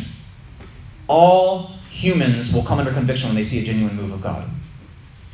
All 1.09 1.73
humans 1.91 2.53
will 2.53 2.63
come 2.63 2.79
under 2.79 2.93
conviction 2.93 3.29
when 3.29 3.37
they 3.37 3.45
see 3.45 3.61
a 3.61 3.63
genuine 3.63 3.97
move 3.97 4.13
of 4.13 4.21
God. 4.21 4.49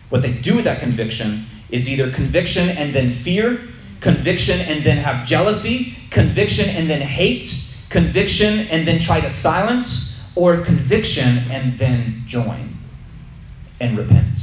What 0.08 0.22
they 0.22 0.32
do 0.32 0.56
with 0.56 0.64
that 0.64 0.80
conviction 0.80 1.44
is 1.70 1.88
either 1.88 2.10
conviction 2.10 2.68
and 2.68 2.94
then 2.94 3.12
fear, 3.14 3.68
conviction 4.00 4.60
and 4.60 4.84
then 4.84 4.98
have 4.98 5.26
jealousy, 5.26 5.96
conviction 6.10 6.68
and 6.68 6.88
then 6.88 7.00
hate, 7.00 7.71
conviction 7.92 8.66
and 8.70 8.88
then 8.88 8.98
try 8.98 9.20
to 9.20 9.30
silence, 9.30 10.12
or 10.34 10.62
conviction 10.62 11.38
and 11.50 11.78
then 11.78 12.24
join 12.26 12.74
and 13.80 13.98
repent. 13.98 14.38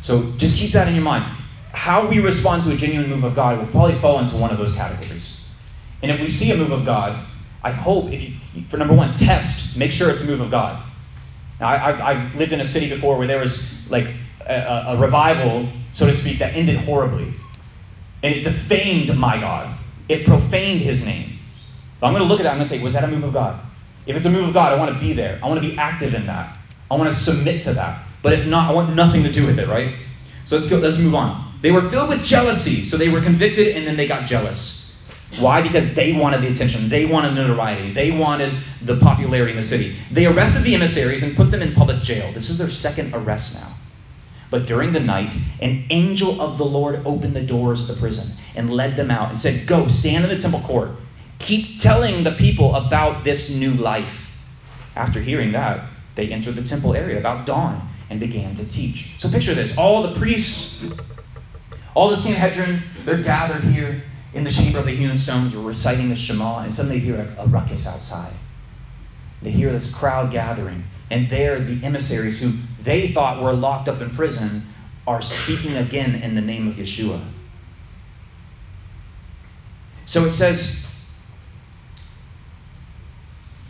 So 0.00 0.30
just 0.36 0.56
keep 0.56 0.72
that 0.72 0.86
in 0.86 0.94
your 0.94 1.02
mind. 1.02 1.24
How 1.72 2.06
we 2.06 2.20
respond 2.20 2.62
to 2.64 2.70
a 2.70 2.76
genuine 2.76 3.10
move 3.10 3.24
of 3.24 3.34
God 3.34 3.58
will 3.58 3.66
probably 3.66 3.98
fall 3.98 4.20
into 4.20 4.36
one 4.36 4.50
of 4.50 4.58
those 4.58 4.72
categories. 4.74 5.44
And 6.02 6.12
if 6.12 6.20
we 6.20 6.28
see 6.28 6.52
a 6.52 6.56
move 6.56 6.70
of 6.70 6.84
God, 6.84 7.26
I 7.64 7.72
hope 7.72 8.12
if 8.12 8.22
you, 8.22 8.34
for 8.68 8.76
number 8.76 8.94
one, 8.94 9.14
test, 9.14 9.76
make 9.76 9.90
sure 9.90 10.10
it's 10.10 10.20
a 10.20 10.26
move 10.26 10.40
of 10.40 10.50
God. 10.50 10.82
Now, 11.58 11.68
I, 11.68 12.14
have 12.14 12.34
lived 12.36 12.52
in 12.52 12.60
a 12.60 12.66
city 12.66 12.88
before 12.88 13.16
where 13.16 13.26
there 13.26 13.40
was 13.40 13.62
like 13.88 14.08
a, 14.46 14.84
a 14.88 14.96
revival, 14.98 15.68
so 15.92 16.06
to 16.06 16.12
speak, 16.12 16.38
that 16.38 16.54
ended 16.54 16.76
horribly. 16.76 17.32
And 18.22 18.34
it 18.34 18.42
defamed 18.42 19.16
my 19.16 19.40
God. 19.40 19.76
It 20.08 20.26
profaned 20.26 20.82
his 20.82 21.04
name. 21.04 21.33
But 22.04 22.08
I'm 22.08 22.16
going 22.16 22.24
to 22.24 22.28
look 22.28 22.40
at 22.40 22.42
that, 22.42 22.50
I'm 22.50 22.58
going 22.58 22.68
to 22.68 22.76
say, 22.76 22.82
was 22.82 22.92
that 22.92 23.04
a 23.04 23.06
move 23.06 23.24
of 23.24 23.32
God? 23.32 23.58
If 24.04 24.14
it's 24.14 24.26
a 24.26 24.30
move 24.30 24.48
of 24.48 24.52
God, 24.52 24.74
I 24.74 24.76
want 24.76 24.92
to 24.92 25.00
be 25.00 25.14
there. 25.14 25.40
I 25.42 25.48
want 25.48 25.62
to 25.62 25.66
be 25.66 25.74
active 25.78 26.12
in 26.12 26.26
that. 26.26 26.54
I 26.90 26.96
want 26.96 27.10
to 27.10 27.16
submit 27.16 27.62
to 27.62 27.72
that. 27.72 28.06
But 28.20 28.34
if 28.34 28.46
not, 28.46 28.70
I 28.70 28.74
want 28.74 28.94
nothing 28.94 29.22
to 29.22 29.32
do 29.32 29.46
with 29.46 29.58
it, 29.58 29.68
right? 29.68 29.94
So 30.44 30.56
let's 30.56 30.68
go, 30.68 30.76
let's 30.76 30.98
move 30.98 31.14
on. 31.14 31.54
They 31.62 31.72
were 31.72 31.80
filled 31.88 32.10
with 32.10 32.22
jealousy, 32.22 32.82
so 32.82 32.98
they 32.98 33.08
were 33.08 33.22
convicted 33.22 33.74
and 33.74 33.86
then 33.86 33.96
they 33.96 34.06
got 34.06 34.28
jealous. 34.28 35.02
Why? 35.38 35.62
Because 35.62 35.94
they 35.94 36.12
wanted 36.12 36.42
the 36.42 36.48
attention. 36.48 36.90
They 36.90 37.06
wanted 37.06 37.36
notoriety. 37.36 37.94
They 37.94 38.10
wanted 38.10 38.52
the 38.82 38.98
popularity 38.98 39.52
in 39.52 39.56
the 39.56 39.62
city. 39.62 39.96
They 40.10 40.26
arrested 40.26 40.64
the 40.64 40.74
emissaries 40.74 41.22
and 41.22 41.34
put 41.34 41.50
them 41.50 41.62
in 41.62 41.72
public 41.72 42.02
jail. 42.02 42.30
This 42.32 42.50
is 42.50 42.58
their 42.58 42.68
second 42.68 43.14
arrest 43.14 43.54
now. 43.54 43.72
But 44.50 44.66
during 44.66 44.92
the 44.92 45.00
night, 45.00 45.34
an 45.62 45.86
angel 45.88 46.38
of 46.38 46.58
the 46.58 46.66
Lord 46.66 47.00
opened 47.06 47.34
the 47.34 47.40
doors 47.40 47.80
of 47.80 47.86
the 47.86 47.94
prison 47.94 48.36
and 48.54 48.70
led 48.70 48.94
them 48.94 49.10
out 49.10 49.30
and 49.30 49.38
said, 49.38 49.66
Go, 49.66 49.88
stand 49.88 50.24
in 50.24 50.28
the 50.28 50.38
temple 50.38 50.60
court 50.60 50.90
Keep 51.38 51.80
telling 51.80 52.24
the 52.24 52.32
people 52.32 52.74
about 52.74 53.24
this 53.24 53.54
new 53.54 53.72
life. 53.72 54.30
After 54.96 55.20
hearing 55.20 55.52
that, 55.52 55.88
they 56.14 56.28
entered 56.28 56.54
the 56.54 56.62
temple 56.62 56.94
area 56.94 57.18
about 57.18 57.46
dawn 57.46 57.88
and 58.10 58.20
began 58.20 58.54
to 58.54 58.68
teach. 58.68 59.10
So 59.18 59.28
picture 59.30 59.54
this 59.54 59.76
all 59.76 60.02
the 60.02 60.18
priests, 60.18 60.84
all 61.94 62.08
the 62.08 62.16
Sanhedrin, 62.16 62.80
they're 63.04 63.22
gathered 63.22 63.64
here 63.64 64.02
in 64.32 64.44
the 64.44 64.50
chamber 64.50 64.78
of 64.78 64.86
the 64.86 64.94
hewn 64.94 65.16
stones, 65.16 65.54
are 65.54 65.60
reciting 65.60 66.08
the 66.08 66.16
Shema, 66.16 66.64
and 66.64 66.74
suddenly 66.74 66.98
they 66.98 67.04
hear 67.04 67.34
a, 67.38 67.42
a 67.42 67.46
ruckus 67.46 67.86
outside. 67.86 68.32
They 69.42 69.50
hear 69.50 69.70
this 69.72 69.92
crowd 69.92 70.32
gathering, 70.32 70.84
and 71.10 71.28
there 71.28 71.60
the 71.60 71.84
emissaries 71.84 72.40
who 72.40 72.52
they 72.82 73.12
thought 73.12 73.42
were 73.42 73.52
locked 73.52 73.88
up 73.88 74.00
in 74.00 74.10
prison 74.10 74.62
are 75.06 75.22
speaking 75.22 75.76
again 75.76 76.14
in 76.16 76.34
the 76.34 76.40
name 76.40 76.66
of 76.66 76.74
Yeshua. 76.74 77.20
So 80.06 80.24
it 80.24 80.32
says, 80.32 80.83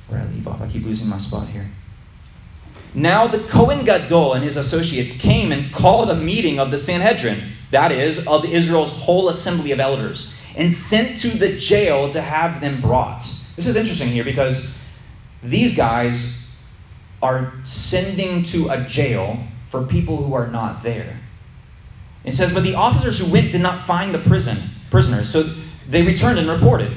where 0.08 0.20
I 0.20 0.24
leave 0.26 0.46
off. 0.46 0.60
I 0.60 0.68
keep 0.68 0.84
losing 0.84 1.08
my 1.08 1.18
spot 1.18 1.48
here. 1.48 1.70
Now 2.94 3.26
the 3.26 3.40
Kohen 3.40 3.84
Gadol 3.84 4.34
and 4.34 4.44
his 4.44 4.56
associates 4.56 5.16
came 5.16 5.50
and 5.50 5.72
called 5.72 6.10
a 6.10 6.14
meeting 6.14 6.60
of 6.60 6.70
the 6.70 6.78
Sanhedrin, 6.78 7.42
that 7.70 7.90
is, 7.90 8.26
of 8.26 8.44
Israel's 8.44 8.92
whole 8.92 9.28
assembly 9.28 9.72
of 9.72 9.80
elders, 9.80 10.32
and 10.56 10.72
sent 10.72 11.18
to 11.20 11.28
the 11.28 11.58
jail 11.58 12.08
to 12.10 12.20
have 12.20 12.60
them 12.60 12.80
brought. 12.80 13.26
This 13.56 13.66
is 13.66 13.74
interesting 13.74 14.08
here 14.08 14.24
because 14.24 14.78
these 15.42 15.76
guys 15.76 16.54
are 17.20 17.54
sending 17.64 18.44
to 18.44 18.68
a 18.68 18.84
jail 18.84 19.38
for 19.68 19.84
people 19.84 20.22
who 20.22 20.34
are 20.34 20.46
not 20.46 20.82
there. 20.82 21.18
It 22.22 22.32
says, 22.32 22.54
But 22.54 22.62
the 22.62 22.74
officers 22.74 23.18
who 23.18 23.30
went 23.30 23.50
did 23.50 23.60
not 23.60 23.84
find 23.84 24.14
the 24.14 24.18
prison 24.18 24.56
prisoners, 24.90 25.28
so 25.28 25.52
they 25.88 26.02
returned 26.02 26.38
and 26.38 26.48
reported. 26.48 26.92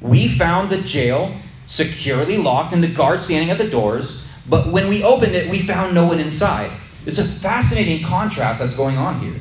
We 0.00 0.28
found 0.28 0.70
the 0.70 0.80
jail 0.80 1.34
securely 1.70 2.36
locked 2.36 2.72
and 2.72 2.82
the 2.82 2.88
guard 2.88 3.20
standing 3.20 3.48
at 3.48 3.56
the 3.56 3.68
doors. 3.68 4.26
But 4.48 4.72
when 4.72 4.88
we 4.88 5.04
opened 5.04 5.34
it, 5.36 5.48
we 5.48 5.62
found 5.62 5.94
no 5.94 6.06
one 6.06 6.18
inside. 6.18 6.70
It's 7.06 7.18
a 7.18 7.24
fascinating 7.24 8.04
contrast 8.04 8.60
that's 8.60 8.74
going 8.74 8.98
on 8.98 9.20
here. 9.20 9.40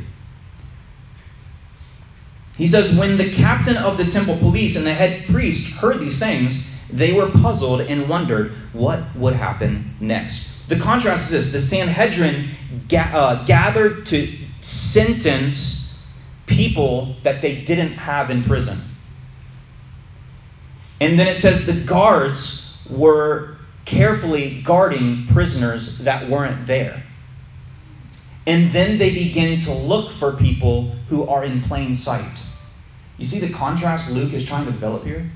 He 2.56 2.68
says, 2.68 2.96
When 2.96 3.18
the 3.18 3.34
captain 3.34 3.78
of 3.78 3.98
the 3.98 4.06
temple 4.06 4.38
police 4.38 4.76
and 4.76 4.86
the 4.86 4.94
head 4.94 5.26
priest 5.26 5.80
heard 5.80 6.00
these 6.00 6.20
things, 6.20 6.72
they 6.92 7.14
were 7.14 7.30
puzzled 7.30 7.82
and 7.82 8.08
wondered 8.08 8.52
what 8.74 9.16
would 9.16 9.34
happen 9.34 9.96
next. 10.00 10.68
The 10.68 10.78
contrast 10.78 11.32
is 11.32 11.52
this 11.52 11.52
the 11.52 11.62
Sanhedrin 11.62 12.50
ga- 12.88 13.12
uh, 13.12 13.46
gathered 13.46 14.06
to 14.08 14.32
sentence 14.62 16.00
people 16.46 17.16
that 17.24 17.42
they 17.42 17.62
didn't 17.62 17.94
have 17.94 18.30
in 18.30 18.44
prison. 18.44 18.80
And 21.02 21.20
then 21.20 21.28
it 21.28 21.38
says 21.38 21.66
the 21.66 21.86
guards 21.86 22.86
were 22.90 23.58
carefully 23.86 24.62
guarding 24.62 25.26
prisoners 25.28 26.00
that 26.00 26.30
weren't 26.30 26.68
there. 26.68 27.04
And 28.46 28.72
then 28.72 28.98
they 28.98 29.12
begin 29.12 29.60
to 29.62 29.72
look 29.72 30.12
for 30.12 30.34
people 30.34 30.92
who 31.10 31.28
are 31.28 31.44
in 31.44 31.62
plain 31.62 31.96
sight. 31.96 32.40
You 33.18 33.26
see 33.26 33.40
the 33.40 33.54
contrast 33.54 34.12
Luke 34.12 34.34
is 34.34 34.46
trying 34.46 34.66
to 34.66 34.72
develop 34.72 35.04
here? 35.04 35.30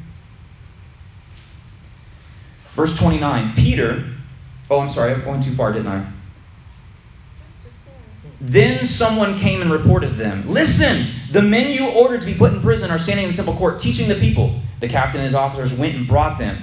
Verse 2.76 2.98
29 2.98 3.54
Peter, 3.56 4.06
oh, 4.70 4.80
I'm 4.80 4.90
sorry, 4.90 5.14
I 5.14 5.30
went 5.30 5.44
too 5.44 5.54
far, 5.54 5.72
didn't 5.74 5.88
I? 5.88 6.12
Then 8.42 8.86
someone 8.86 9.40
came 9.40 9.62
and 9.62 9.72
reported 9.72 10.18
them. 10.18 10.50
Listen, 10.50 11.06
the 11.32 11.42
men 11.42 11.72
you 11.72 11.90
ordered 11.92 12.22
to 12.22 12.26
be 12.26 12.34
put 12.34 12.52
in 12.52 12.62
prison 12.62 12.92
are 12.92 13.00
standing 13.00 13.26
in 13.26 13.32
the 13.32 13.38
temple 13.38 13.56
court 13.56 13.80
teaching 13.80 14.10
the 14.10 14.16
people. 14.16 14.60
The 14.84 14.90
captain 14.90 15.22
and 15.22 15.26
his 15.26 15.34
officers 15.34 15.74
went 15.74 15.96
and 15.96 16.06
brought 16.06 16.38
them, 16.38 16.62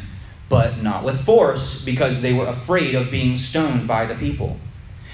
but 0.51 0.83
not 0.83 1.05
with 1.05 1.25
force, 1.25 1.83
because 1.83 2.21
they 2.21 2.35
were 2.35 2.49
afraid 2.49 2.95
of 2.95 3.11
being 3.11 3.35
stoned 3.35 3.89
by 3.89 4.05
the 4.05 4.15
people. 4.15 4.59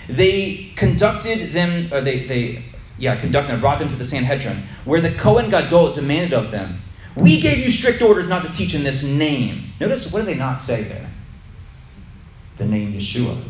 They 0.09 0.73
conducted 0.75 1.53
them, 1.53 1.89
or 1.93 2.01
they, 2.01 2.27
they 2.27 2.65
yeah, 2.99 3.15
conducted 3.15 3.53
and 3.53 3.61
brought 3.61 3.79
them 3.79 3.89
to 3.91 3.95
the 3.95 4.05
Sanhedrin, 4.05 4.61
where 4.85 5.01
the 5.01 5.13
Kohen 5.13 5.51
Gadol 5.51 5.93
demanded 5.93 6.33
of 6.33 6.51
them, 6.51 6.83
We 7.15 7.41
gave 7.41 7.59
you 7.59 7.71
strict 7.71 8.03
orders 8.03 8.27
not 8.27 8.45
to 8.45 8.51
teach 8.51 8.75
in 8.75 8.83
this 8.83 9.05
name. 9.05 9.71
Notice, 9.79 10.13
what 10.13 10.19
do 10.19 10.27
they 10.27 10.35
not 10.35 10.59
say 10.59 10.83
there? 10.83 11.09
The 12.59 12.67
name 12.67 12.93
Yeshua. 12.93 13.41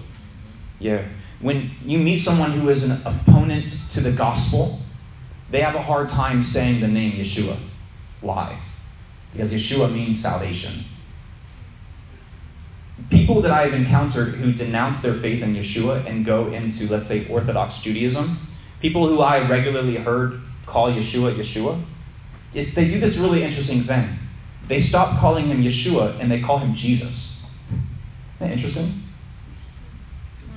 Yeah. 0.79 1.03
When 1.41 1.71
you 1.83 1.99
meet 1.99 2.19
someone 2.19 2.53
who 2.53 2.69
is 2.69 2.85
an 2.85 3.01
opponent 3.07 3.75
to 3.93 4.01
the 4.01 4.13
gospel, 4.13 4.81
they 5.51 5.63
have 5.63 5.77
a 5.77 5.83
hard 5.83 6.11
time 6.11 6.43
saying 6.43 6.83
the 6.83 6.89
name 6.89 7.13
Yeshua. 7.13 7.57
Why? 8.21 8.59
Because 9.37 9.53
Yeshua 9.53 9.93
means 9.93 10.21
salvation. 10.21 10.73
People 13.11 13.43
that 13.43 13.51
I've 13.51 13.75
encountered 13.75 14.29
who 14.35 14.55
denounce 14.55 15.03
their 15.03 15.13
faith 15.13 15.43
in 15.43 15.55
Yeshua 15.55 16.07
and 16.07 16.25
go 16.25 16.47
into, 16.47 16.89
let's 16.89 17.07
say, 17.07 17.29
Orthodox 17.29 17.81
Judaism, 17.81 18.39
people 18.81 19.07
who 19.07 19.21
I 19.21 19.47
regularly 19.47 19.97
heard 19.97 20.41
call 20.65 20.91
Yeshua 20.91 21.35
Yeshua, 21.35 21.83
it's, 22.55 22.75
they 22.75 22.89
do 22.89 22.99
this 22.99 23.19
really 23.19 23.43
interesting 23.43 23.83
thing. 23.83 24.09
They 24.69 24.81
stop 24.81 25.21
calling 25.21 25.49
him 25.49 25.63
Yeshua 25.63 26.19
and 26.19 26.31
they 26.31 26.41
call 26.41 26.59
him 26.59 26.75
Jesus. 26.75 27.47
Isn't 27.69 27.87
that 28.39 28.53
interesting? 28.53 28.91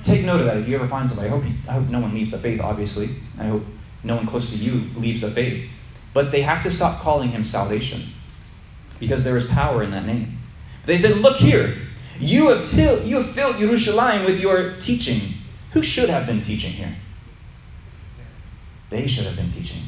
Take 0.02 0.24
note 0.24 0.40
of 0.40 0.46
that 0.46 0.56
if 0.56 0.66
you 0.66 0.74
ever 0.74 0.88
find 0.88 1.06
somebody. 1.06 1.28
I 1.28 1.32
hope, 1.32 1.44
you, 1.44 1.52
I 1.68 1.72
hope 1.72 1.88
no 1.90 2.00
one 2.00 2.14
leaves 2.14 2.30
the 2.30 2.38
faith, 2.38 2.62
obviously. 2.62 3.10
I 3.38 3.44
hope 3.44 3.62
no 4.02 4.16
one 4.16 4.26
close 4.26 4.50
to 4.52 4.56
you 4.56 4.88
leaves 4.96 5.20
the 5.20 5.30
faith. 5.30 5.68
But 6.14 6.30
they 6.32 6.40
have 6.40 6.62
to 6.62 6.70
stop 6.70 7.02
calling 7.02 7.28
him 7.28 7.44
salvation 7.44 8.00
because 9.00 9.24
there 9.24 9.36
is 9.36 9.46
power 9.48 9.82
in 9.82 9.90
that 9.90 10.06
name. 10.06 10.38
They 10.86 10.98
said, 10.98 11.16
Look 11.16 11.38
here, 11.38 11.76
you 12.20 12.50
have 12.50 12.64
filled, 12.68 13.06
you 13.06 13.16
have 13.16 13.30
filled 13.32 13.56
Yerushalayim 13.56 14.24
with 14.24 14.38
your 14.38 14.76
teaching. 14.76 15.20
Who 15.72 15.82
should 15.82 16.08
have 16.08 16.26
been 16.26 16.40
teaching 16.40 16.70
here? 16.70 16.94
They 18.90 19.06
should 19.06 19.24
have 19.24 19.36
been 19.36 19.50
teaching. 19.50 19.82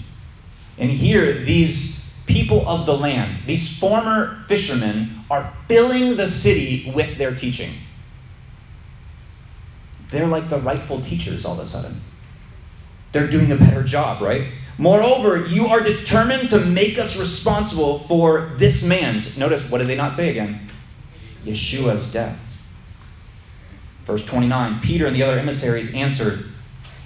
And 0.78 0.90
here, 0.90 1.44
these 1.44 2.22
people 2.26 2.66
of 2.66 2.86
the 2.86 2.96
land, 2.96 3.44
these 3.46 3.78
former 3.78 4.44
fishermen, 4.48 5.10
are 5.30 5.52
filling 5.68 6.16
the 6.16 6.26
city 6.26 6.90
with 6.94 7.18
their 7.18 7.34
teaching. 7.34 7.70
They're 10.08 10.26
like 10.26 10.48
the 10.48 10.58
rightful 10.58 11.00
teachers 11.00 11.44
all 11.44 11.54
of 11.54 11.60
a 11.60 11.66
sudden. 11.66 11.96
They're 13.12 13.30
doing 13.30 13.52
a 13.52 13.56
better 13.56 13.82
job, 13.84 14.22
right? 14.22 14.48
Moreover, 14.78 15.46
you 15.46 15.66
are 15.66 15.80
determined 15.80 16.48
to 16.48 16.58
make 16.58 16.98
us 16.98 17.16
responsible 17.16 18.00
for 18.00 18.52
this 18.56 18.82
man's, 18.82 19.36
notice, 19.36 19.62
what 19.70 19.78
did 19.78 19.86
they 19.86 19.96
not 19.96 20.14
say 20.14 20.30
again? 20.30 20.68
Yeshua's 21.44 22.12
death. 22.12 22.38
Verse 24.06 24.24
29 24.24 24.80
Peter 24.80 25.06
and 25.06 25.14
the 25.14 25.22
other 25.22 25.38
emissaries 25.38 25.94
answered, 25.94 26.46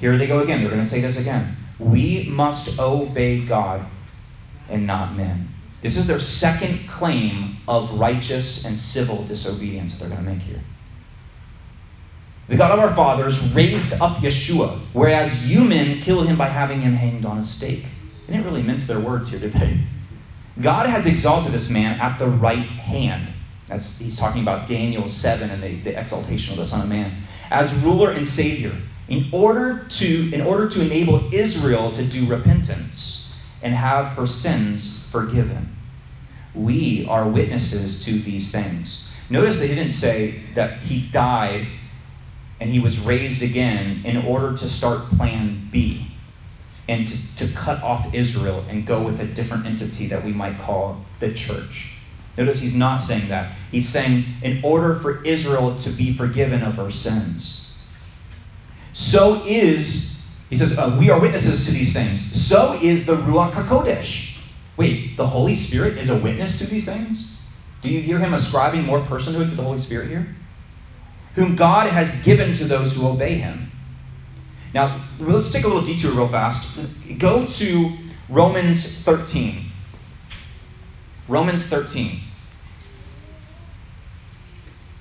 Here 0.01 0.17
they 0.17 0.27
go 0.27 0.41
again. 0.41 0.61
They're 0.61 0.71
going 0.71 0.83
to 0.83 0.89
say 0.89 1.01
this 1.01 1.19
again. 1.19 1.57
We 1.79 2.29
must 2.31 2.79
obey 2.79 3.45
God 3.45 3.85
and 4.69 4.87
not 4.87 5.15
men. 5.15 5.49
This 5.83 5.97
is 5.97 6.07
their 6.07 6.19
second 6.19 6.89
claim 6.89 7.59
of 7.69 7.99
righteous 7.99 8.65
and 8.65 8.77
civil 8.77 9.25
disobedience 9.25 9.99
that 9.99 10.07
they're 10.07 10.17
going 10.17 10.25
to 10.25 10.33
make 10.33 10.43
here. 10.43 10.61
The 12.49 12.57
God 12.57 12.71
of 12.71 12.79
our 12.79 12.95
fathers 12.95 13.41
raised 13.55 13.95
up 13.95 14.19
Yeshua, 14.19 14.79
whereas 14.93 15.51
you 15.51 15.65
men 15.65 16.01
killed 16.01 16.29
him 16.29 16.39
by 16.39 16.49
having 16.49 16.81
him 16.81 16.93
hanged 16.93 17.27
on 17.27 17.39
a 17.39 17.43
stake. 17.43 17.85
They 18.27 18.35
didn't 18.35 18.45
really 18.45 18.63
mince 18.63 18.87
their 18.87 19.01
words 19.01 19.29
here, 19.29 19.41
did 19.41 19.53
they? 19.53 19.81
God 20.61 20.87
has 20.87 21.07
exalted 21.07 21.53
this 21.53 21.69
man 21.69 22.01
at 22.01 22.19
the 22.19 22.29
right 22.29 22.59
hand. 22.59 23.33
He's 23.69 24.17
talking 24.17 24.43
about 24.43 24.69
Daniel 24.69 25.09
7 25.09 25.51
and 25.51 25.61
the, 25.61 25.81
the 25.81 25.99
exaltation 25.99 26.53
of 26.53 26.59
the 26.59 26.65
Son 26.65 26.83
of 26.83 26.89
Man. 26.89 27.13
As 27.51 27.75
ruler 27.83 28.13
and 28.13 28.27
Savior, 28.27 28.73
in 29.09 29.29
order, 29.33 29.85
to, 29.89 30.33
in 30.33 30.41
order 30.41 30.69
to 30.69 30.81
enable 30.81 31.33
Israel 31.35 31.91
to 31.93 32.05
do 32.05 32.27
repentance 32.27 33.35
and 33.61 33.75
have 33.75 34.09
her 34.11 34.27
sins 34.27 35.05
forgiven. 35.11 35.75
We 36.55 37.07
are 37.09 37.29
witnesses 37.29 38.05
to 38.05 38.13
these 38.13 38.51
things. 38.53 39.13
Notice 39.29 39.59
they 39.59 39.69
didn't 39.69 39.93
say 39.93 40.43
that 40.55 40.81
he 40.81 41.01
died 41.01 41.67
and 42.61 42.71
he 42.71 42.79
was 42.79 42.99
raised 42.99 43.43
again 43.43 44.03
in 44.05 44.17
order 44.19 44.57
to 44.57 44.69
start 44.69 45.07
plan 45.11 45.69
B 45.71 46.11
and 46.89 47.07
to, 47.07 47.37
to 47.37 47.49
cut 47.55 47.83
off 47.83 48.15
Israel 48.15 48.65
and 48.69 48.87
go 48.87 49.03
with 49.03 49.21
a 49.21 49.25
different 49.25 49.67
entity 49.67 50.07
that 50.07 50.25
we 50.25 50.33
might 50.33 50.59
call 50.61 51.05
the 51.21 51.33
church. 51.35 51.93
Notice 52.39 52.61
he's 52.61 52.75
not 52.75 52.99
saying 52.99 53.29
that. 53.29 53.57
He's 53.71 53.89
saying, 53.89 54.25
in 54.43 54.61
order 54.63 54.95
for 54.95 55.25
Israel 55.25 55.77
to 55.79 55.91
be 55.91 56.13
forgiven 56.13 56.63
of 56.63 56.77
her 56.77 56.91
sins. 56.91 57.75
So 58.93 59.43
is, 59.47 60.27
he 60.49 60.57
says, 60.57 60.79
uh, 60.79 60.97
we 60.99 61.11
are 61.11 61.19
witnesses 61.19 61.67
to 61.67 61.73
these 61.73 61.93
things. 61.93 62.21
So 62.47 62.79
is 62.83 63.07
the 63.07 63.17
Ruach 63.17 63.53
HaKodesh. 63.53 64.39
Wait, 64.77 65.17
the 65.17 65.27
Holy 65.27 65.55
Spirit 65.55 65.97
is 65.97 66.11
a 66.11 66.19
witness 66.19 66.59
to 66.59 66.67
these 66.67 66.85
things? 66.85 67.43
Do 67.81 67.89
you 67.89 68.01
hear 68.01 68.19
him 68.19 68.35
ascribing 68.35 68.85
more 68.85 69.01
personhood 69.01 69.49
to 69.49 69.55
the 69.55 69.63
Holy 69.63 69.79
Spirit 69.79 70.09
here? 70.09 70.37
Whom 71.37 71.55
God 71.55 71.89
has 71.89 72.23
given 72.25 72.55
to 72.55 72.65
those 72.65 72.97
who 72.97 73.07
obey 73.07 73.35
him. 73.35 73.71
Now, 74.75 75.05
let's 75.21 75.53
take 75.53 75.65
a 75.65 75.69
little 75.69 75.85
detour 75.85 76.11
real 76.11 76.29
fast. 76.29 76.79
Go 77.19 77.47
to 77.47 77.93
Romans 78.29 79.03
13. 79.03 79.67
Romans 81.29 81.67
13. 81.67 82.21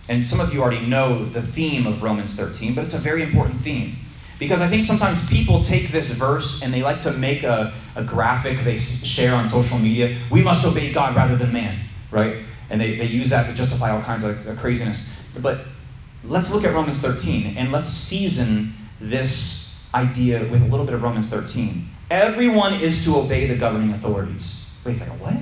And 0.08 0.26
some 0.26 0.40
of 0.40 0.54
you 0.54 0.62
already 0.62 0.86
know 0.86 1.26
the 1.26 1.42
theme 1.42 1.88
of 1.88 2.04
Romans 2.04 2.36
13, 2.36 2.76
but 2.76 2.84
it's 2.84 2.94
a 2.94 3.00
very 3.00 3.24
important 3.24 3.62
theme. 3.62 3.96
Because 4.38 4.60
I 4.60 4.68
think 4.68 4.84
sometimes 4.84 5.28
people 5.30 5.64
take 5.64 5.90
this 5.90 6.10
verse 6.10 6.62
and 6.62 6.74
they 6.74 6.84
like 6.84 7.00
to 7.02 7.12
make 7.14 7.44
a, 7.44 7.74
a 7.96 8.04
graphic 8.04 8.60
they 8.60 8.78
share 8.78 9.34
on 9.34 9.48
social 9.48 9.80
media. 9.80 10.20
We 10.30 10.42
must 10.42 10.66
obey 10.66 10.92
God 10.92 11.16
rather 11.16 11.38
than 11.38 11.54
man, 11.54 11.80
right? 12.12 12.44
And 12.70 12.80
they, 12.80 12.98
they 12.98 13.06
use 13.06 13.30
that 13.30 13.48
to 13.48 13.54
justify 13.54 13.92
all 13.92 14.02
kinds 14.02 14.26
of 14.26 14.58
craziness. 14.60 15.14
But 15.40 15.66
let's 16.28 16.52
look 16.52 16.64
at 16.64 16.74
Romans 16.74 17.00
13 17.00 17.58
and 17.58 17.72
let's 17.72 17.90
season 17.90 18.74
this 19.00 19.84
idea 19.94 20.40
with 20.50 20.62
a 20.62 20.66
little 20.66 20.86
bit 20.86 20.94
of 20.94 21.04
Romans 21.04 21.28
13. 21.28 21.88
Everyone 22.10 22.74
is 22.74 23.04
to 23.06 23.16
obey 23.18 23.48
the 23.48 23.56
governing 23.56 23.92
authorities. 23.92 24.72
Wait 24.86 24.94
a 24.94 25.00
second, 25.00 25.20
what? 25.20 25.36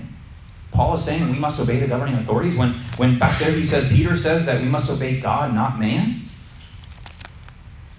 Paul 0.72 0.96
is 0.96 1.04
saying 1.04 1.30
we 1.30 1.38
must 1.38 1.60
obey 1.60 1.80
the 1.80 1.88
governing 1.88 2.16
authorities 2.16 2.56
when, 2.56 2.74
when 2.98 3.20
back 3.20 3.40
there 3.40 3.52
he 3.52 3.64
says, 3.64 3.90
Peter 3.90 4.18
says 4.18 4.46
that 4.46 4.62
we 4.62 4.68
must 4.68 4.90
obey 4.90 5.20
God, 5.20 5.54
not 5.54 5.80
man? 5.80 6.28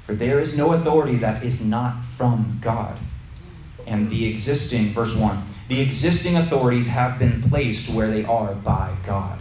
For 0.05 0.15
there 0.15 0.41
is 0.41 0.57
no 0.57 0.73
authority 0.73 1.17
that 1.19 1.43
is 1.43 1.65
not 1.65 2.05
from 2.17 2.59
God. 2.61 2.99
And 3.87 4.11
the 4.11 4.27
existing, 4.27 4.89
verse 4.89 5.15
1, 5.15 5.43
the 5.69 5.81
existing 5.81 6.37
authorities 6.37 6.89
have 6.89 7.19
been 7.19 7.43
placed 7.43 7.89
where 7.91 8.11
they 8.11 8.25
are 8.25 8.55
by 8.55 8.95
God. 9.07 9.39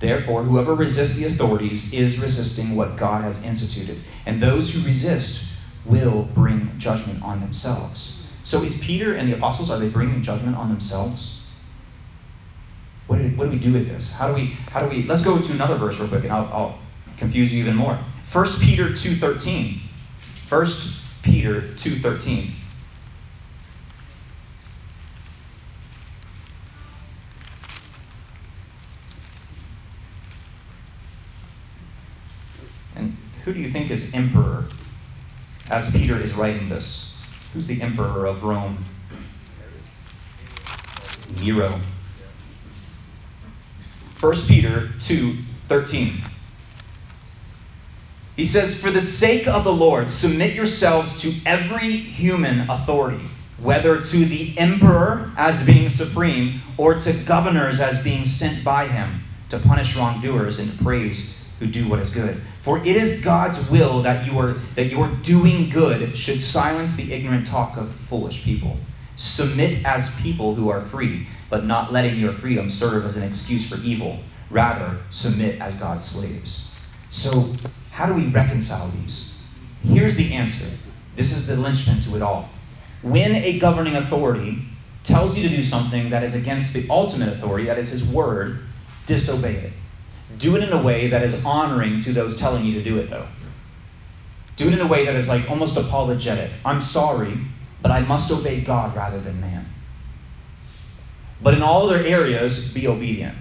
Therefore, 0.00 0.44
whoever 0.44 0.74
resists 0.74 1.16
the 1.16 1.26
authorities 1.26 1.92
is 1.92 2.18
resisting 2.18 2.76
what 2.76 2.96
God 2.96 3.24
has 3.24 3.44
instituted. 3.44 3.98
And 4.26 4.40
those 4.40 4.72
who 4.72 4.80
resist 4.86 5.44
will 5.84 6.22
bring 6.34 6.78
judgment 6.78 7.22
on 7.22 7.40
themselves. 7.40 8.26
So, 8.44 8.62
is 8.62 8.78
Peter 8.78 9.14
and 9.14 9.28
the 9.28 9.36
apostles, 9.36 9.70
are 9.70 9.78
they 9.78 9.88
bringing 9.88 10.22
judgment 10.22 10.56
on 10.56 10.68
themselves? 10.68 11.42
What 13.08 13.18
do, 13.18 13.28
what 13.30 13.46
do 13.46 13.50
we 13.50 13.58
do 13.58 13.72
with 13.72 13.88
this? 13.88 14.12
How 14.12 14.28
do 14.28 14.34
we, 14.34 14.56
how 14.70 14.80
do 14.80 14.88
we, 14.88 15.02
let's 15.04 15.22
go 15.22 15.40
to 15.40 15.52
another 15.52 15.76
verse 15.76 15.98
real 15.98 16.08
quick 16.08 16.24
and 16.24 16.32
I'll, 16.32 16.46
I'll 16.52 16.78
confuse 17.16 17.52
you 17.52 17.60
even 17.60 17.74
more. 17.74 17.98
1 18.32 18.46
Peter 18.60 18.90
2.13. 18.90 19.80
1 20.48 20.66
Peter 21.22 21.62
2.13. 21.62 22.44
Who 22.46 22.52
do 33.58 33.64
you 33.64 33.70
think 33.70 33.90
is 33.90 34.14
emperor 34.14 34.66
as 35.70 35.90
Peter 35.90 36.16
is 36.16 36.32
writing 36.32 36.68
this? 36.68 37.16
Who's 37.52 37.66
the 37.66 37.82
emperor 37.82 38.26
of 38.26 38.44
Rome? 38.44 38.78
Nero. 41.42 41.80
1 44.20 44.34
Peter 44.46 44.90
2 45.00 45.34
13. 45.66 46.14
He 48.36 48.46
says, 48.46 48.80
For 48.80 48.90
the 48.92 49.00
sake 49.00 49.48
of 49.48 49.64
the 49.64 49.72
Lord, 49.72 50.08
submit 50.08 50.54
yourselves 50.54 51.20
to 51.22 51.32
every 51.44 51.90
human 51.90 52.70
authority, 52.70 53.24
whether 53.60 54.00
to 54.00 54.24
the 54.24 54.56
emperor 54.56 55.32
as 55.36 55.66
being 55.66 55.88
supreme, 55.88 56.62
or 56.76 56.94
to 56.94 57.12
governors 57.24 57.80
as 57.80 58.02
being 58.02 58.24
sent 58.24 58.64
by 58.64 58.86
him 58.86 59.24
to 59.50 59.58
punish 59.58 59.96
wrongdoers 59.96 60.60
and 60.60 60.70
to 60.70 60.84
praise 60.84 61.50
who 61.58 61.66
do 61.66 61.88
what 61.88 61.98
is 61.98 62.10
good 62.10 62.40
For 62.68 62.76
it 62.84 62.96
is 62.96 63.22
God's 63.22 63.70
will 63.70 64.02
that 64.02 64.26
you 64.26 64.38
are 64.38 64.58
that 64.74 64.88
your 64.90 65.08
doing 65.22 65.70
good 65.70 66.14
should 66.18 66.38
silence 66.38 66.96
the 66.96 67.14
ignorant 67.14 67.46
talk 67.46 67.78
of 67.78 67.94
foolish 67.94 68.44
people. 68.44 68.76
Submit 69.16 69.82
as 69.86 70.14
people 70.20 70.54
who 70.54 70.68
are 70.68 70.82
free, 70.82 71.28
but 71.48 71.64
not 71.64 71.94
letting 71.94 72.16
your 72.20 72.34
freedom 72.34 72.68
serve 72.68 73.06
as 73.06 73.16
an 73.16 73.22
excuse 73.22 73.66
for 73.66 73.76
evil. 73.78 74.18
Rather, 74.50 74.98
submit 75.08 75.58
as 75.62 75.72
God's 75.76 76.04
slaves. 76.04 76.70
So, 77.08 77.54
how 77.90 78.04
do 78.04 78.12
we 78.12 78.26
reconcile 78.26 78.88
these? 78.88 79.42
Here's 79.82 80.16
the 80.16 80.34
answer. 80.34 80.68
This 81.16 81.32
is 81.32 81.46
the 81.46 81.56
linchpin 81.56 82.02
to 82.02 82.16
it 82.16 82.20
all. 82.20 82.50
When 83.00 83.34
a 83.34 83.58
governing 83.58 83.96
authority 83.96 84.58
tells 85.04 85.38
you 85.38 85.48
to 85.48 85.56
do 85.56 85.64
something 85.64 86.10
that 86.10 86.22
is 86.22 86.34
against 86.34 86.74
the 86.74 86.86
ultimate 86.90 87.30
authority, 87.30 87.64
that 87.64 87.78
is 87.78 87.88
his 87.88 88.04
word, 88.04 88.58
disobey 89.06 89.54
it. 89.54 89.72
Do 90.38 90.56
it 90.56 90.62
in 90.62 90.72
a 90.72 90.82
way 90.82 91.08
that 91.08 91.22
is 91.22 91.44
honoring 91.44 92.00
to 92.02 92.12
those 92.12 92.38
telling 92.38 92.64
you 92.64 92.74
to 92.74 92.82
do 92.82 92.98
it, 92.98 93.10
though. 93.10 93.26
Do 94.56 94.68
it 94.68 94.72
in 94.72 94.80
a 94.80 94.86
way 94.86 95.04
that 95.04 95.14
is 95.14 95.28
like 95.28 95.48
almost 95.50 95.76
apologetic. 95.76 96.50
I'm 96.64 96.80
sorry, 96.80 97.34
but 97.80 97.90
I 97.90 98.00
must 98.00 98.30
obey 98.30 98.60
God 98.60 98.96
rather 98.96 99.20
than 99.20 99.40
man. 99.40 99.66
But 101.40 101.54
in 101.54 101.62
all 101.62 101.88
other 101.88 102.02
areas, 102.02 102.72
be 102.72 102.88
obedient 102.88 103.36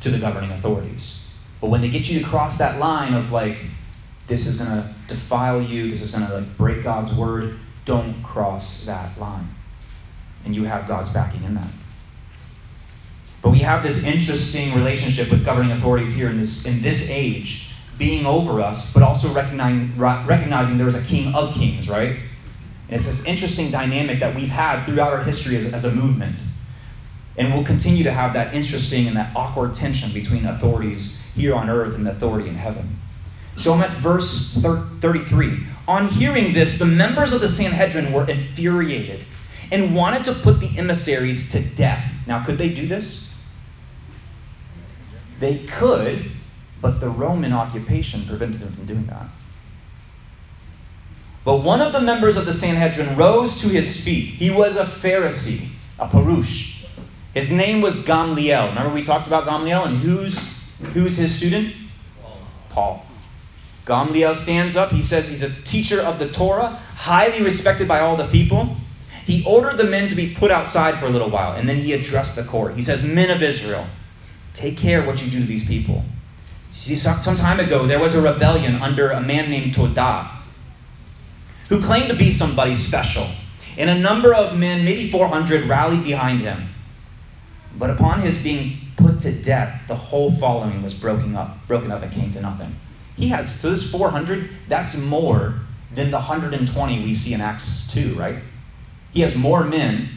to 0.00 0.10
the 0.10 0.18
governing 0.18 0.50
authorities. 0.50 1.26
But 1.60 1.70
when 1.70 1.80
they 1.80 1.88
get 1.88 2.08
you 2.08 2.18
to 2.20 2.24
cross 2.24 2.58
that 2.58 2.78
line 2.78 3.14
of 3.14 3.32
like, 3.32 3.56
this 4.26 4.46
is 4.46 4.58
going 4.58 4.70
to 4.70 4.94
defile 5.08 5.60
you, 5.60 5.90
this 5.90 6.02
is 6.02 6.10
going 6.10 6.26
to 6.26 6.34
like 6.34 6.56
break 6.56 6.82
God's 6.82 7.12
word, 7.14 7.58
don't 7.84 8.22
cross 8.22 8.84
that 8.84 9.18
line. 9.18 9.48
And 10.44 10.54
you 10.54 10.64
have 10.64 10.86
God's 10.86 11.10
backing 11.10 11.44
in 11.44 11.54
that. 11.54 11.68
But 13.42 13.50
we 13.50 13.58
have 13.60 13.82
this 13.82 14.04
interesting 14.04 14.74
relationship 14.74 15.30
with 15.30 15.44
governing 15.44 15.72
authorities 15.72 16.12
here 16.12 16.28
in 16.28 16.38
this, 16.38 16.66
in 16.66 16.82
this 16.82 17.10
age, 17.10 17.72
being 17.96 18.26
over 18.26 18.60
us, 18.60 18.92
but 18.92 19.02
also 19.02 19.28
recognizing, 19.32 19.96
recognizing 19.96 20.78
there's 20.78 20.94
a 20.94 21.02
king 21.02 21.34
of 21.34 21.54
kings, 21.54 21.88
right? 21.88 22.18
And 22.88 22.96
it's 22.96 23.06
this 23.06 23.24
interesting 23.26 23.70
dynamic 23.70 24.20
that 24.20 24.34
we've 24.34 24.48
had 24.48 24.84
throughout 24.84 25.12
our 25.12 25.22
history 25.22 25.56
as, 25.56 25.72
as 25.72 25.84
a 25.84 25.90
movement. 25.90 26.36
And 27.36 27.54
we'll 27.54 27.64
continue 27.64 28.02
to 28.04 28.12
have 28.12 28.32
that 28.32 28.54
interesting 28.54 29.06
and 29.06 29.16
that 29.16 29.34
awkward 29.36 29.74
tension 29.74 30.12
between 30.12 30.46
authorities 30.46 31.20
here 31.34 31.54
on 31.54 31.70
earth 31.70 31.94
and 31.94 32.04
the 32.04 32.10
authority 32.10 32.48
in 32.48 32.56
heaven. 32.56 32.98
So 33.56 33.72
I'm 33.72 33.82
at 33.82 33.96
verse 33.98 34.54
33. 34.54 35.66
On 35.86 36.08
hearing 36.08 36.52
this, 36.52 36.78
the 36.78 36.86
members 36.86 37.32
of 37.32 37.40
the 37.40 37.48
Sanhedrin 37.48 38.12
were 38.12 38.28
infuriated 38.28 39.24
and 39.70 39.94
wanted 39.94 40.24
to 40.24 40.32
put 40.32 40.60
the 40.60 40.76
emissaries 40.78 41.52
to 41.52 41.62
death. 41.76 42.12
Now, 42.26 42.44
could 42.44 42.58
they 42.58 42.68
do 42.68 42.86
this? 42.86 43.27
They 45.40 45.58
could, 45.58 46.30
but 46.80 47.00
the 47.00 47.08
Roman 47.08 47.52
occupation 47.52 48.24
prevented 48.26 48.60
them 48.60 48.72
from 48.72 48.86
doing 48.86 49.06
that. 49.06 49.26
But 51.44 51.62
one 51.62 51.80
of 51.80 51.92
the 51.92 52.00
members 52.00 52.36
of 52.36 52.44
the 52.44 52.52
Sanhedrin 52.52 53.16
rose 53.16 53.60
to 53.62 53.68
his 53.68 54.00
feet. 54.00 54.34
He 54.34 54.50
was 54.50 54.76
a 54.76 54.84
Pharisee, 54.84 55.70
a 55.98 56.06
Parush. 56.06 56.86
His 57.32 57.50
name 57.50 57.80
was 57.80 57.96
Gamliel. 57.96 58.68
Remember 58.68 58.92
we 58.92 59.02
talked 59.02 59.26
about 59.26 59.46
Gamliel 59.46 59.86
and 59.86 59.98
who's 59.98 60.38
who's 60.92 61.16
his 61.16 61.34
student? 61.34 61.74
Paul. 62.68 63.04
Gamliel 63.86 64.36
stands 64.36 64.76
up. 64.76 64.90
He 64.90 65.02
says 65.02 65.28
he's 65.28 65.42
a 65.42 65.50
teacher 65.62 66.00
of 66.00 66.18
the 66.18 66.28
Torah, 66.28 66.80
highly 66.94 67.42
respected 67.42 67.88
by 67.88 68.00
all 68.00 68.16
the 68.16 68.26
people. 68.26 68.76
He 69.24 69.44
ordered 69.44 69.78
the 69.78 69.84
men 69.84 70.08
to 70.08 70.14
be 70.14 70.34
put 70.34 70.50
outside 70.50 70.98
for 70.98 71.06
a 71.06 71.10
little 71.10 71.30
while, 71.30 71.52
and 71.52 71.68
then 71.68 71.76
he 71.76 71.92
addressed 71.92 72.36
the 72.36 72.44
court. 72.44 72.74
He 72.76 72.82
says, 72.82 73.02
Men 73.02 73.30
of 73.30 73.42
Israel, 73.42 73.86
take 74.58 74.76
care 74.76 75.06
what 75.06 75.22
you 75.24 75.30
do 75.30 75.40
to 75.40 75.46
these 75.46 75.66
people. 75.66 76.04
See, 76.72 76.96
some 76.96 77.36
time 77.36 77.60
ago, 77.60 77.86
there 77.86 78.00
was 78.00 78.14
a 78.14 78.20
rebellion 78.20 78.76
under 78.76 79.10
a 79.10 79.20
man 79.20 79.50
named 79.50 79.74
Todah, 79.74 80.30
who 81.68 81.82
claimed 81.82 82.08
to 82.08 82.16
be 82.16 82.30
somebody 82.30 82.74
special. 82.74 83.26
And 83.76 83.88
a 83.88 83.98
number 83.98 84.34
of 84.34 84.58
men, 84.58 84.84
maybe 84.84 85.10
400, 85.10 85.68
rallied 85.68 86.02
behind 86.02 86.40
him. 86.40 86.68
But 87.78 87.90
upon 87.90 88.22
his 88.22 88.42
being 88.42 88.78
put 88.96 89.20
to 89.20 89.32
death, 89.32 89.82
the 89.86 89.94
whole 89.94 90.32
following 90.32 90.82
was 90.82 90.94
broken 90.94 91.36
up, 91.36 91.66
broken 91.68 91.92
up 91.92 92.02
and 92.02 92.10
came 92.10 92.32
to 92.32 92.40
nothing. 92.40 92.74
He 93.16 93.28
has, 93.28 93.60
so 93.60 93.70
this 93.70 93.88
400, 93.90 94.50
that's 94.68 94.96
more 94.96 95.60
than 95.94 96.10
the 96.10 96.16
120 96.16 97.04
we 97.04 97.14
see 97.14 97.34
in 97.34 97.40
Acts 97.40 97.86
2, 97.92 98.14
right? 98.14 98.42
He 99.12 99.20
has 99.20 99.36
more 99.36 99.62
men, 99.62 100.08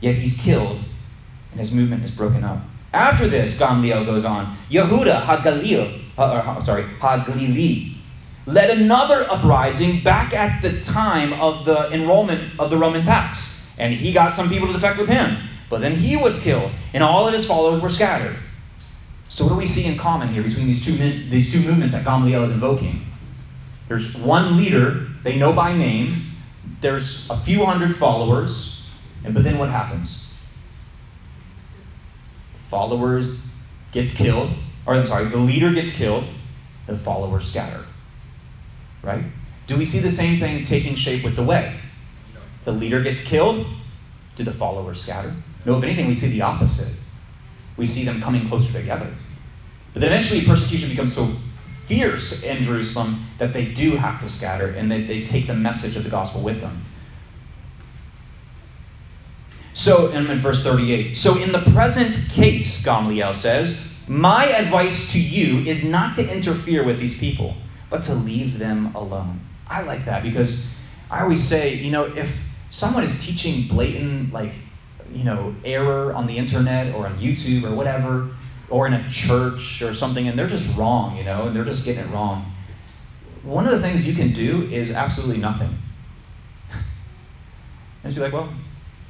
yet 0.00 0.14
he's 0.14 0.40
killed, 0.40 0.80
and 1.50 1.60
his 1.60 1.72
movement 1.72 2.04
is 2.04 2.10
broken 2.10 2.44
up. 2.44 2.62
After 2.92 3.28
this, 3.28 3.58
Gamliel 3.58 4.06
goes 4.06 4.24
on, 4.24 4.56
Yehuda 4.70 5.24
Hagalil, 5.24 6.00
uh, 6.16 6.62
sorry, 6.62 6.84
Haglili, 7.00 7.96
led 8.46 8.78
another 8.78 9.30
uprising 9.30 10.00
back 10.00 10.32
at 10.32 10.62
the 10.62 10.80
time 10.80 11.32
of 11.34 11.64
the 11.64 11.92
enrollment 11.92 12.58
of 12.58 12.70
the 12.70 12.78
Roman 12.78 13.02
tax. 13.02 13.68
And 13.78 13.92
he 13.92 14.12
got 14.12 14.34
some 14.34 14.48
people 14.48 14.68
to 14.68 14.72
defect 14.72 14.98
with 14.98 15.08
him. 15.08 15.36
But 15.68 15.80
then 15.80 15.96
he 15.96 16.16
was 16.16 16.40
killed, 16.40 16.70
and 16.94 17.02
all 17.02 17.26
of 17.26 17.34
his 17.34 17.44
followers 17.44 17.82
were 17.82 17.90
scattered. 17.90 18.36
So, 19.28 19.44
what 19.44 19.50
do 19.50 19.56
we 19.56 19.66
see 19.66 19.84
in 19.84 19.98
common 19.98 20.28
here 20.28 20.42
between 20.42 20.66
these 20.66 20.84
two, 20.84 20.92
these 21.28 21.50
two 21.50 21.60
movements 21.60 21.92
that 21.92 22.04
Gamliel 22.04 22.44
is 22.44 22.52
invoking? 22.52 23.04
There's 23.88 24.16
one 24.16 24.56
leader 24.56 25.08
they 25.24 25.36
know 25.36 25.52
by 25.52 25.76
name, 25.76 26.26
there's 26.80 27.28
a 27.30 27.36
few 27.38 27.64
hundred 27.64 27.96
followers, 27.96 28.88
and 29.24 29.34
but 29.34 29.42
then 29.44 29.58
what 29.58 29.70
happens? 29.70 30.25
Followers 32.68 33.40
gets 33.92 34.12
killed, 34.12 34.50
or 34.86 34.94
I'm 34.94 35.06
sorry, 35.06 35.26
the 35.26 35.36
leader 35.36 35.72
gets 35.72 35.90
killed, 35.90 36.24
the 36.86 36.96
followers 36.96 37.48
scatter. 37.48 37.84
Right? 39.02 39.24
Do 39.66 39.76
we 39.76 39.86
see 39.86 39.98
the 39.98 40.10
same 40.10 40.38
thing 40.38 40.64
taking 40.64 40.94
shape 40.94 41.24
with 41.24 41.36
the 41.36 41.42
way? 41.42 41.78
The 42.64 42.72
leader 42.72 43.02
gets 43.02 43.20
killed, 43.20 43.66
do 44.36 44.44
the 44.44 44.52
followers 44.52 45.02
scatter? 45.02 45.32
No, 45.64 45.76
if 45.78 45.82
anything, 45.82 46.06
we 46.06 46.14
see 46.14 46.28
the 46.28 46.42
opposite. 46.42 47.00
We 47.76 47.86
see 47.86 48.04
them 48.04 48.20
coming 48.20 48.48
closer 48.48 48.72
together. 48.72 49.12
But 49.92 50.00
then 50.00 50.12
eventually 50.12 50.44
persecution 50.44 50.88
becomes 50.88 51.14
so 51.14 51.28
fierce 51.86 52.42
in 52.42 52.62
Jerusalem 52.62 53.24
that 53.38 53.52
they 53.52 53.72
do 53.72 53.96
have 53.96 54.20
to 54.20 54.28
scatter 54.28 54.70
and 54.70 54.90
they, 54.90 55.02
they 55.02 55.24
take 55.24 55.46
the 55.46 55.54
message 55.54 55.96
of 55.96 56.04
the 56.04 56.10
gospel 56.10 56.42
with 56.42 56.60
them. 56.60 56.84
So, 59.76 60.10
and 60.10 60.26
in 60.30 60.38
verse 60.38 60.62
38, 60.62 61.14
so 61.14 61.36
in 61.36 61.52
the 61.52 61.58
present 61.58 62.16
case, 62.30 62.82
Gamaliel 62.82 63.34
says, 63.34 64.02
my 64.08 64.46
advice 64.46 65.12
to 65.12 65.20
you 65.20 65.58
is 65.70 65.84
not 65.84 66.16
to 66.16 66.34
interfere 66.34 66.82
with 66.82 66.98
these 66.98 67.18
people, 67.18 67.54
but 67.90 68.02
to 68.04 68.14
leave 68.14 68.58
them 68.58 68.94
alone. 68.94 69.38
I 69.68 69.82
like 69.82 70.06
that 70.06 70.22
because 70.22 70.74
I 71.10 71.20
always 71.20 71.46
say, 71.46 71.74
you 71.74 71.90
know, 71.90 72.04
if 72.04 72.40
someone 72.70 73.04
is 73.04 73.22
teaching 73.22 73.68
blatant, 73.68 74.32
like, 74.32 74.54
you 75.12 75.24
know, 75.24 75.54
error 75.62 76.14
on 76.14 76.26
the 76.26 76.38
internet 76.38 76.94
or 76.94 77.06
on 77.06 77.18
YouTube 77.18 77.70
or 77.70 77.74
whatever, 77.74 78.30
or 78.70 78.86
in 78.86 78.94
a 78.94 79.10
church 79.10 79.82
or 79.82 79.92
something, 79.92 80.26
and 80.26 80.38
they're 80.38 80.48
just 80.48 80.74
wrong, 80.74 81.18
you 81.18 81.22
know, 81.22 81.48
and 81.48 81.54
they're 81.54 81.66
just 81.66 81.84
getting 81.84 82.02
it 82.02 82.10
wrong. 82.10 82.50
One 83.42 83.66
of 83.66 83.72
the 83.72 83.80
things 83.80 84.06
you 84.06 84.14
can 84.14 84.32
do 84.32 84.62
is 84.62 84.90
absolutely 84.90 85.36
nothing. 85.36 85.78
and 86.72 86.80
just 88.04 88.16
be 88.16 88.22
like, 88.22 88.32
well, 88.32 88.48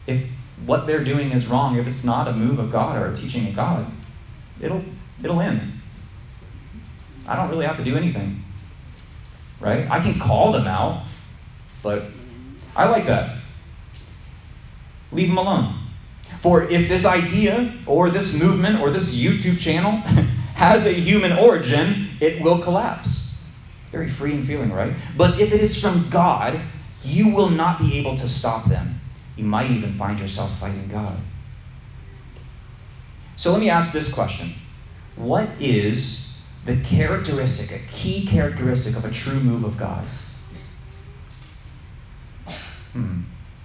if 0.08 0.28
what 0.64 0.86
they're 0.86 1.04
doing 1.04 1.32
is 1.32 1.46
wrong, 1.46 1.76
if 1.76 1.86
it's 1.86 2.04
not 2.04 2.28
a 2.28 2.32
move 2.32 2.58
of 2.58 2.72
God 2.72 3.00
or 3.00 3.10
a 3.10 3.14
teaching 3.14 3.46
of 3.48 3.56
God, 3.56 3.86
it'll 4.60 4.82
it'll 5.22 5.40
end. 5.40 5.72
I 7.26 7.36
don't 7.36 7.50
really 7.50 7.66
have 7.66 7.76
to 7.76 7.84
do 7.84 7.96
anything. 7.96 8.42
Right? 9.60 9.90
I 9.90 10.00
can 10.00 10.18
call 10.18 10.52
them 10.52 10.66
out, 10.66 11.06
but 11.82 12.04
I 12.74 12.88
like 12.88 13.06
that. 13.06 13.38
Leave 15.12 15.28
them 15.28 15.38
alone. 15.38 15.78
For 16.40 16.64
if 16.64 16.88
this 16.88 17.04
idea 17.04 17.72
or 17.86 18.10
this 18.10 18.34
movement 18.34 18.80
or 18.80 18.90
this 18.90 19.14
YouTube 19.14 19.58
channel 19.58 19.92
has 20.54 20.86
a 20.86 20.92
human 20.92 21.32
origin, 21.32 22.08
it 22.20 22.42
will 22.42 22.58
collapse. 22.58 23.42
Very 23.92 24.08
freeing 24.08 24.44
feeling, 24.44 24.72
right? 24.72 24.94
But 25.16 25.40
if 25.40 25.52
it 25.52 25.60
is 25.60 25.80
from 25.80 26.08
God, 26.10 26.60
you 27.02 27.34
will 27.34 27.50
not 27.50 27.78
be 27.78 27.98
able 27.98 28.16
to 28.18 28.28
stop 28.28 28.66
them. 28.66 28.95
You 29.36 29.44
might 29.44 29.70
even 29.70 29.94
find 29.94 30.18
yourself 30.18 30.58
fighting 30.58 30.88
God. 30.88 31.18
So 33.36 33.52
let 33.52 33.60
me 33.60 33.68
ask 33.68 33.92
this 33.92 34.12
question 34.12 34.50
What 35.16 35.48
is 35.60 36.42
the 36.64 36.76
characteristic, 36.78 37.80
a 37.80 37.86
key 37.92 38.26
characteristic 38.26 38.96
of 38.96 39.04
a 39.04 39.10
true 39.10 39.40
move 39.40 39.64
of 39.64 39.76
God? 39.76 40.04
Hmm. 42.92 43.20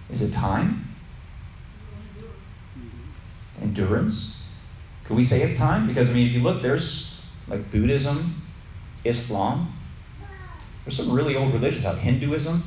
Is 0.10 0.22
it 0.22 0.34
time? 0.34 0.92
endurance. 3.62 4.44
Could 5.06 5.16
we 5.16 5.24
say 5.24 5.42
it's 5.42 5.58
time? 5.58 5.88
Because, 5.88 6.10
I 6.10 6.14
mean, 6.14 6.28
if 6.28 6.34
you 6.34 6.42
look, 6.42 6.62
there's 6.62 7.22
like 7.48 7.72
Buddhism, 7.72 8.42
Islam, 9.04 9.74
there's 10.84 10.98
some 10.98 11.12
really 11.12 11.36
old 11.36 11.54
religions 11.54 11.86
out. 11.86 11.98
Hinduism, 11.98 12.64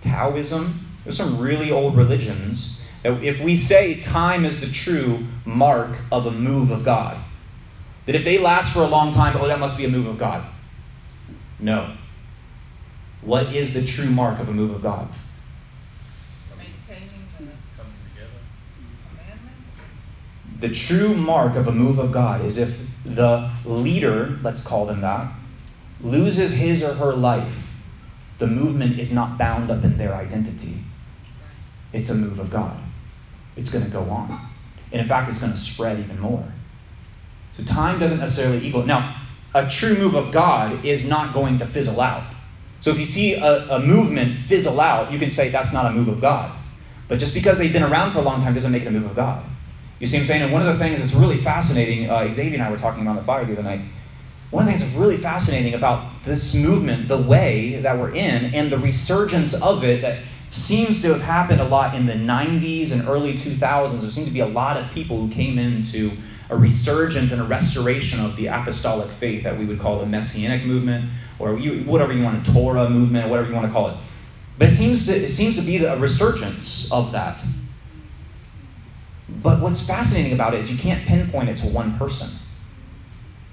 Taoism, 0.00 0.87
there's 1.08 1.16
some 1.16 1.38
really 1.38 1.70
old 1.70 1.96
religions 1.96 2.86
that 3.02 3.24
if 3.24 3.40
we 3.40 3.56
say 3.56 3.98
time 3.98 4.44
is 4.44 4.60
the 4.60 4.66
true 4.66 5.24
mark 5.46 5.96
of 6.12 6.26
a 6.26 6.30
move 6.30 6.70
of 6.70 6.84
God, 6.84 7.16
that 8.04 8.14
if 8.14 8.24
they 8.24 8.36
last 8.36 8.74
for 8.74 8.80
a 8.80 8.86
long 8.86 9.14
time, 9.14 9.34
oh, 9.40 9.48
that 9.48 9.58
must 9.58 9.78
be 9.78 9.86
a 9.86 9.88
move 9.88 10.06
of 10.06 10.18
God. 10.18 10.44
No. 11.58 11.96
What 13.22 13.54
is 13.54 13.72
the 13.72 13.82
true 13.86 14.10
mark 14.10 14.38
of 14.38 14.50
a 14.50 14.52
move 14.52 14.70
of 14.70 14.82
God? 14.82 15.08
The 20.60 20.68
true 20.68 21.14
mark 21.14 21.56
of 21.56 21.68
a 21.68 21.72
move 21.72 21.98
of 21.98 22.12
God 22.12 22.44
is 22.44 22.58
if 22.58 22.86
the 23.06 23.50
leader, 23.64 24.38
let's 24.42 24.60
call 24.60 24.84
them 24.84 25.00
that, 25.00 25.32
loses 26.02 26.52
his 26.52 26.82
or 26.82 26.92
her 26.92 27.14
life, 27.14 27.54
the 28.36 28.46
movement 28.46 28.98
is 28.98 29.10
not 29.10 29.38
bound 29.38 29.70
up 29.70 29.82
in 29.84 29.96
their 29.96 30.14
identity. 30.14 30.82
It's 31.92 32.10
a 32.10 32.14
move 32.14 32.38
of 32.38 32.50
God. 32.50 32.76
It's 33.56 33.70
going 33.70 33.84
to 33.84 33.90
go 33.90 34.02
on. 34.02 34.38
And 34.92 35.00
in 35.00 35.08
fact, 35.08 35.28
it's 35.28 35.40
going 35.40 35.52
to 35.52 35.58
spread 35.58 35.98
even 35.98 36.18
more. 36.18 36.46
So 37.56 37.64
time 37.64 37.98
doesn't 37.98 38.20
necessarily 38.20 38.66
equal. 38.66 38.86
Now, 38.86 39.20
a 39.54 39.68
true 39.68 39.96
move 39.96 40.14
of 40.14 40.32
God 40.32 40.84
is 40.84 41.06
not 41.08 41.34
going 41.34 41.58
to 41.58 41.66
fizzle 41.66 42.00
out. 42.00 42.24
So 42.80 42.90
if 42.90 42.98
you 42.98 43.06
see 43.06 43.34
a, 43.34 43.68
a 43.68 43.80
movement 43.80 44.38
fizzle 44.38 44.80
out, 44.80 45.10
you 45.10 45.18
can 45.18 45.30
say 45.30 45.48
that's 45.48 45.72
not 45.72 45.86
a 45.86 45.90
move 45.90 46.08
of 46.08 46.20
God. 46.20 46.56
But 47.08 47.18
just 47.18 47.34
because 47.34 47.58
they've 47.58 47.72
been 47.72 47.82
around 47.82 48.12
for 48.12 48.18
a 48.18 48.22
long 48.22 48.42
time 48.42 48.54
doesn't 48.54 48.70
make 48.70 48.82
it 48.82 48.88
a 48.88 48.90
move 48.90 49.06
of 49.06 49.16
God. 49.16 49.44
You 49.98 50.06
see 50.06 50.18
what 50.18 50.22
I'm 50.22 50.26
saying? 50.28 50.42
And 50.42 50.52
one 50.52 50.64
of 50.64 50.72
the 50.72 50.82
things 50.82 51.00
that's 51.00 51.14
really 51.14 51.38
fascinating, 51.38 52.08
uh, 52.08 52.32
Xavier 52.32 52.54
and 52.54 52.62
I 52.62 52.70
were 52.70 52.78
talking 52.78 53.02
about 53.02 53.16
the 53.16 53.22
fire 53.22 53.44
the 53.44 53.54
other 53.54 53.62
night. 53.62 53.80
One 54.50 54.62
of 54.62 54.66
the 54.66 54.78
things 54.78 54.84
that's 54.84 54.96
really 54.96 55.16
fascinating 55.16 55.74
about 55.74 56.24
this 56.24 56.54
movement, 56.54 57.08
the 57.08 57.18
way 57.18 57.80
that 57.80 57.98
we're 57.98 58.14
in, 58.14 58.54
and 58.54 58.70
the 58.70 58.78
resurgence 58.78 59.60
of 59.60 59.82
it 59.82 60.02
that 60.02 60.22
seems 60.48 61.02
to 61.02 61.08
have 61.08 61.20
happened 61.20 61.60
a 61.60 61.64
lot 61.64 61.94
in 61.94 62.06
the 62.06 62.14
90s 62.14 62.92
and 62.92 63.06
early 63.06 63.34
2000s. 63.34 64.00
There 64.00 64.10
seemed 64.10 64.26
to 64.26 64.32
be 64.32 64.40
a 64.40 64.46
lot 64.46 64.76
of 64.76 64.90
people 64.92 65.20
who 65.20 65.30
came 65.32 65.58
into 65.58 66.10
a 66.50 66.56
resurgence 66.56 67.32
and 67.32 67.40
a 67.40 67.44
restoration 67.44 68.20
of 68.20 68.36
the 68.36 68.46
apostolic 68.46 69.10
faith 69.12 69.44
that 69.44 69.58
we 69.58 69.66
would 69.66 69.78
call 69.78 70.00
the 70.00 70.06
Messianic 70.06 70.64
movement, 70.64 71.10
or 71.38 71.56
whatever 71.56 72.12
you 72.12 72.22
want, 72.22 72.48
a 72.48 72.52
Torah 72.52 72.88
movement, 72.88 73.26
or 73.26 73.30
whatever 73.30 73.48
you 73.48 73.54
want 73.54 73.66
to 73.66 73.72
call 73.72 73.90
it. 73.90 73.96
But 74.56 74.70
it 74.70 74.76
seems 74.76 75.06
to, 75.06 75.14
it 75.14 75.28
seems 75.28 75.56
to 75.56 75.62
be 75.62 75.76
a 75.84 75.96
resurgence 75.98 76.90
of 76.90 77.12
that. 77.12 77.42
But 79.28 79.60
what's 79.60 79.86
fascinating 79.86 80.32
about 80.32 80.54
it 80.54 80.60
is 80.60 80.72
you 80.72 80.78
can't 80.78 81.06
pinpoint 81.06 81.50
it 81.50 81.58
to 81.58 81.66
one 81.66 81.96
person. 81.98 82.30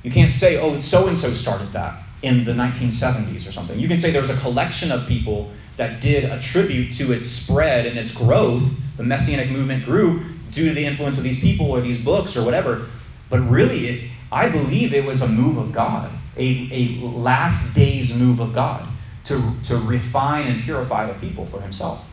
You 0.02 0.12
can't 0.12 0.32
say, 0.32 0.60
oh, 0.60 0.80
so 0.80 1.08
and 1.08 1.18
so 1.18 1.30
started 1.32 1.72
that 1.74 2.02
in 2.22 2.46
the 2.46 2.54
1970s 2.54 3.48
or 3.48 3.52
something. 3.52 3.78
You 3.78 3.88
can 3.88 3.98
say 3.98 4.12
there 4.12 4.22
was 4.22 4.32
a 4.32 4.38
collection 4.38 4.92
of 4.92 5.06
people 5.08 5.52
that 5.78 6.02
did 6.02 6.24
attribute 6.24 6.96
to 6.96 7.12
its 7.12 7.28
spread 7.28 7.86
and 7.86 7.98
its 7.98 8.12
growth. 8.12 8.64
The 8.98 9.04
Messianic 9.04 9.50
movement 9.50 9.86
grew 9.86 10.24
due 10.52 10.70
to 10.70 10.74
the 10.74 10.86
influence 10.86 11.18
of 11.18 11.24
these 11.24 11.40
people 11.40 11.70
or 11.70 11.82
these 11.82 12.04
books 12.04 12.38
or 12.38 12.44
whatever. 12.44 12.88
But 13.30 13.42
really, 13.42 13.88
it, 13.88 14.12
I 14.32 14.50
believe 14.50 14.94
it 14.94 15.06
was 15.06 15.22
a 15.22 15.28
move 15.28 15.58
of 15.58 15.74
God, 15.74 16.12
a, 16.38 16.70
a 16.72 17.06
last 17.06 17.76
days 17.76 18.14
move 18.16 18.40
of 18.40 18.54
God 18.54 18.88
to, 19.26 19.52
to 19.66 19.78
refine 19.78 20.48
and 20.48 20.64
purify 20.64 21.08
the 21.08 21.20
people 21.20 21.46
for 21.48 21.60
himself. 21.62 22.06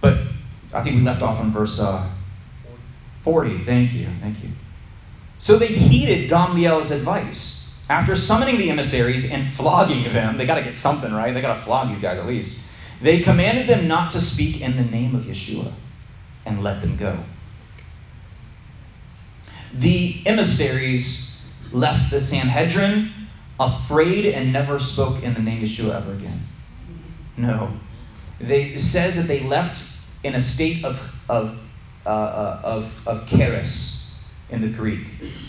But 0.00 0.18
I 0.72 0.82
think 0.82 0.96
we 0.96 1.02
left 1.02 1.22
off 1.22 1.38
on 1.40 1.52
verse 1.52 1.78
uh, 1.78 2.08
40. 3.22 3.64
Thank 3.64 3.92
you. 3.92 4.08
Thank 4.20 4.42
you. 4.42 4.50
So 5.38 5.58
they 5.58 5.66
heeded 5.66 6.30
Gamliel's 6.30 6.90
advice. 6.90 7.65
After 7.88 8.16
summoning 8.16 8.58
the 8.58 8.70
emissaries 8.70 9.30
and 9.30 9.46
flogging 9.46 10.12
them, 10.12 10.38
they 10.38 10.44
got 10.44 10.56
to 10.56 10.62
get 10.62 10.74
something, 10.74 11.12
right? 11.12 11.32
They 11.32 11.40
got 11.40 11.54
to 11.54 11.62
flog 11.62 11.88
these 11.88 12.00
guys 12.00 12.18
at 12.18 12.26
least. 12.26 12.66
They 13.00 13.20
commanded 13.20 13.68
them 13.68 13.86
not 13.86 14.10
to 14.10 14.20
speak 14.20 14.60
in 14.60 14.76
the 14.76 14.84
name 14.84 15.14
of 15.14 15.24
Yeshua 15.24 15.72
and 16.44 16.62
let 16.62 16.80
them 16.80 16.96
go. 16.96 17.18
The 19.72 20.20
emissaries 20.26 21.46
left 21.72 22.10
the 22.10 22.18
Sanhedrin 22.18 23.10
afraid 23.60 24.26
and 24.26 24.52
never 24.52 24.78
spoke 24.78 25.22
in 25.22 25.34
the 25.34 25.40
name 25.40 25.62
of 25.62 25.68
Yeshua 25.68 25.96
ever 25.96 26.12
again. 26.12 26.40
No. 27.36 27.70
They, 28.40 28.64
it 28.64 28.80
says 28.80 29.16
that 29.16 29.28
they 29.28 29.40
left 29.40 29.82
in 30.24 30.34
a 30.34 30.40
state 30.40 30.84
of, 30.84 30.98
of, 31.28 31.58
uh, 32.04 32.08
uh, 32.08 32.60
of, 32.64 33.08
of 33.08 33.28
charis 33.28 34.18
in 34.50 34.60
the 34.60 34.68
Greek. 34.68 35.06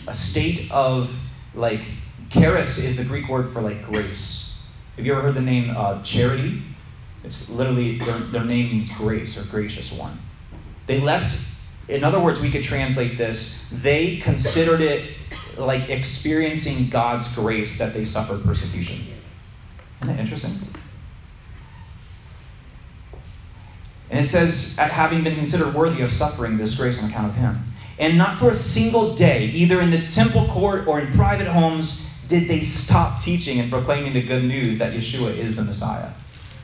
A 0.08 0.14
state 0.14 0.72
of, 0.72 1.14
like, 1.54 1.82
charis 2.30 2.78
is 2.78 2.98
the 2.98 3.06
Greek 3.06 3.28
word 3.28 3.52
for, 3.52 3.62
like, 3.62 3.86
grace. 3.86 4.68
Have 4.96 5.06
you 5.06 5.14
ever 5.14 5.22
heard 5.22 5.36
the 5.36 5.42
name 5.42 5.76
uh, 5.76 6.02
charity? 6.04 6.62
It's 7.24 7.50
literally, 7.50 8.00
their, 8.00 8.18
their 8.18 8.44
name 8.44 8.72
means 8.72 8.92
grace 8.94 9.38
or 9.38 9.50
gracious 9.52 9.92
one. 9.92 10.20
They 10.86 11.00
left, 11.00 11.38
in 11.88 12.04
other 12.04 12.20
words, 12.20 12.40
we 12.40 12.50
could 12.50 12.64
translate 12.64 13.18
this, 13.18 13.68
they 13.72 14.18
considered 14.18 14.82
it 14.82 15.14
like 15.58 15.90
experiencing 15.90 16.90
God's 16.90 17.28
grace 17.30 17.78
that 17.80 17.94
they 17.94 18.06
suffered 18.06 18.44
persecution. 18.44 18.98
Isn't 20.02 20.16
that 20.16 20.20
interesting? 20.20 20.58
And 24.10 24.22
it 24.22 24.28
says, 24.28 24.78
at 24.80 24.92
having 24.92 25.24
been 25.24 25.36
considered 25.36 25.74
worthy 25.74 26.02
of 26.02 26.14
suffering 26.14 26.58
this 26.58 26.76
grace 26.76 27.02
on 27.02 27.10
account 27.10 27.28
of 27.28 27.36
him. 27.36 27.64
And 28.00 28.18
not 28.18 28.40
for 28.40 28.52
a 28.52 28.56
single 28.56 29.16
day, 29.16 29.48
either 29.48 29.82
in 29.82 29.92
the 29.92 30.06
temple 30.08 30.46
court 30.48 30.88
or 30.88 31.00
in 31.00 31.12
private 31.14 31.48
homes, 31.48 32.10
did 32.28 32.48
they 32.48 32.62
stop 32.62 33.22
teaching 33.22 33.60
and 33.60 33.72
proclaiming 33.72 34.14
the 34.14 34.22
good 34.22 34.44
news 34.44 34.78
that 34.78 34.94
Yeshua 34.94 35.36
is 35.38 35.56
the 35.56 35.64
Messiah. 35.64 36.12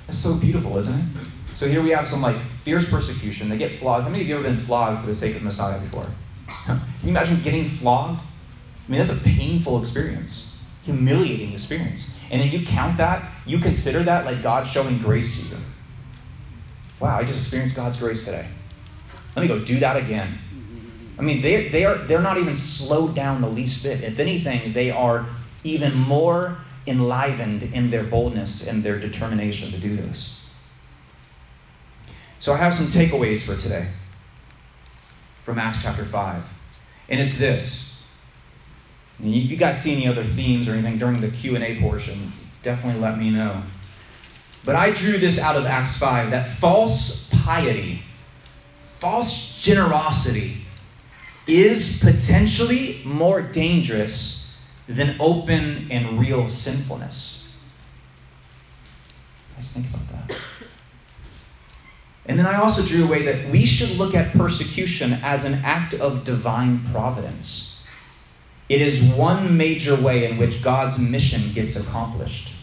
That's 0.08 0.18
so 0.18 0.38
beautiful, 0.38 0.78
isn't 0.78 0.94
it? 0.94 1.06
So 1.54 1.68
here 1.68 1.82
we 1.82 1.92
have 1.92 2.08
some 2.08 2.22
like 2.22 2.36
fierce 2.64 2.90
persecution. 2.90 3.50
They 3.50 3.58
get 3.58 3.74
flogged. 3.74 4.04
How 4.04 4.10
many 4.10 4.24
of 4.24 4.28
you 4.28 4.36
have 4.36 4.46
ever 4.46 4.56
been 4.56 4.66
flogged 4.66 5.02
for 5.02 5.08
the 5.08 5.16
sake 5.16 5.36
of 5.36 5.44
Messiah 5.44 5.80
before? 5.80 6.08
Can 6.66 6.82
you 7.04 7.10
imagine 7.10 7.42
getting 7.42 7.68
flogged? 7.68 8.20
I 8.20 8.92
mean, 8.92 9.00
that's 9.00 9.18
a 9.18 9.24
painful 9.24 9.80
experience, 9.80 10.62
humiliating 10.84 11.54
experience. 11.54 12.18
And 12.32 12.42
then 12.42 12.50
you 12.50 12.66
count 12.66 12.98
that, 12.98 13.32
you 13.46 13.60
consider 13.60 14.04
that 14.04 14.26
like 14.26 14.42
God 14.44 14.68
showing 14.68 14.98
grace 14.98 15.40
to 15.40 15.56
you. 15.56 15.62
Wow, 17.00 17.18
I 17.18 17.24
just 17.24 17.40
experienced 17.40 17.76
God's 17.76 17.98
grace 17.98 18.26
today. 18.26 18.48
Let 19.36 19.42
me 19.44 19.48
go 19.48 19.60
do 19.60 19.80
that 19.80 19.96
again. 19.98 20.40
I 21.18 21.22
mean, 21.22 21.42
they, 21.42 21.70
they 21.70 21.86
are, 21.86 21.98
they're 22.00 22.22
not 22.22 22.38
even 22.38 22.56
slowed 22.56 23.16
down 23.16 23.42
the 23.42 23.48
least 23.48 23.84
bit. 23.84 24.04
If 24.04 24.20
anything, 24.20 24.74
they 24.74 24.90
are 24.90 25.28
even 25.64 25.94
more 25.94 26.58
enlivened 26.86 27.64
in 27.64 27.90
their 27.90 28.04
boldness 28.04 28.68
and 28.68 28.84
their 28.84 29.00
determination 29.00 29.72
to 29.72 29.80
do 29.80 29.96
this. 29.96 30.42
So 32.40 32.54
I 32.54 32.58
have 32.58 32.74
some 32.74 32.88
takeaways 32.88 33.42
for 33.42 33.56
today 33.56 33.88
from 35.44 35.60
Acts 35.60 35.82
chapter 35.82 36.04
5. 36.04 36.44
And 37.10 37.20
it's 37.20 37.38
this. 37.38 38.08
And 39.20 39.34
if 39.34 39.50
you 39.50 39.58
guys 39.58 39.82
see 39.82 39.94
any 39.94 40.08
other 40.08 40.24
themes 40.24 40.68
or 40.68 40.74
anything 40.74 40.98
during 40.98 41.22
the 41.22 41.30
Q&A 41.30 41.80
portion, 41.80 42.34
definitely 42.64 43.02
let 43.02 43.18
me 43.18 43.30
know. 43.30 43.64
But 44.66 44.76
I 44.76 44.92
drew 44.92 45.18
this 45.18 45.40
out 45.40 45.56
of 45.56 45.66
Acts 45.66 45.98
5 45.98 46.32
that 46.32 46.50
false 46.50 47.30
piety, 47.30 48.02
false 49.00 49.62
generosity 49.62 50.58
is 51.46 52.00
potentially 52.02 53.02
more 53.04 53.42
dangerous 53.42 54.43
than 54.88 55.16
open 55.20 55.88
and 55.92 56.20
real 56.20 56.50
sinfulness. 56.50 57.56
Let's 59.56 59.72
think 59.72 59.88
about 59.90 60.28
that. 60.28 60.38
And 62.26 62.40
then 62.40 62.46
I 62.46 62.56
also 62.56 62.82
drew 62.84 63.04
away 63.04 63.24
that 63.24 63.50
we 63.50 63.66
should 63.66 63.98
look 63.98 64.16
at 64.16 64.32
persecution 64.32 65.14
as 65.24 65.46
an 65.46 65.56
act 65.64 65.94
of 65.94 66.24
divine 66.24 66.86
providence. 66.92 67.84
It 68.70 68.82
is 68.82 69.02
one 69.14 69.58
major 69.58 69.96
way 69.96 70.30
in 70.30 70.38
which 70.38 70.64
God's 70.64 70.98
mission 70.98 71.54
gets 71.54 71.76
accomplished. 71.76 72.54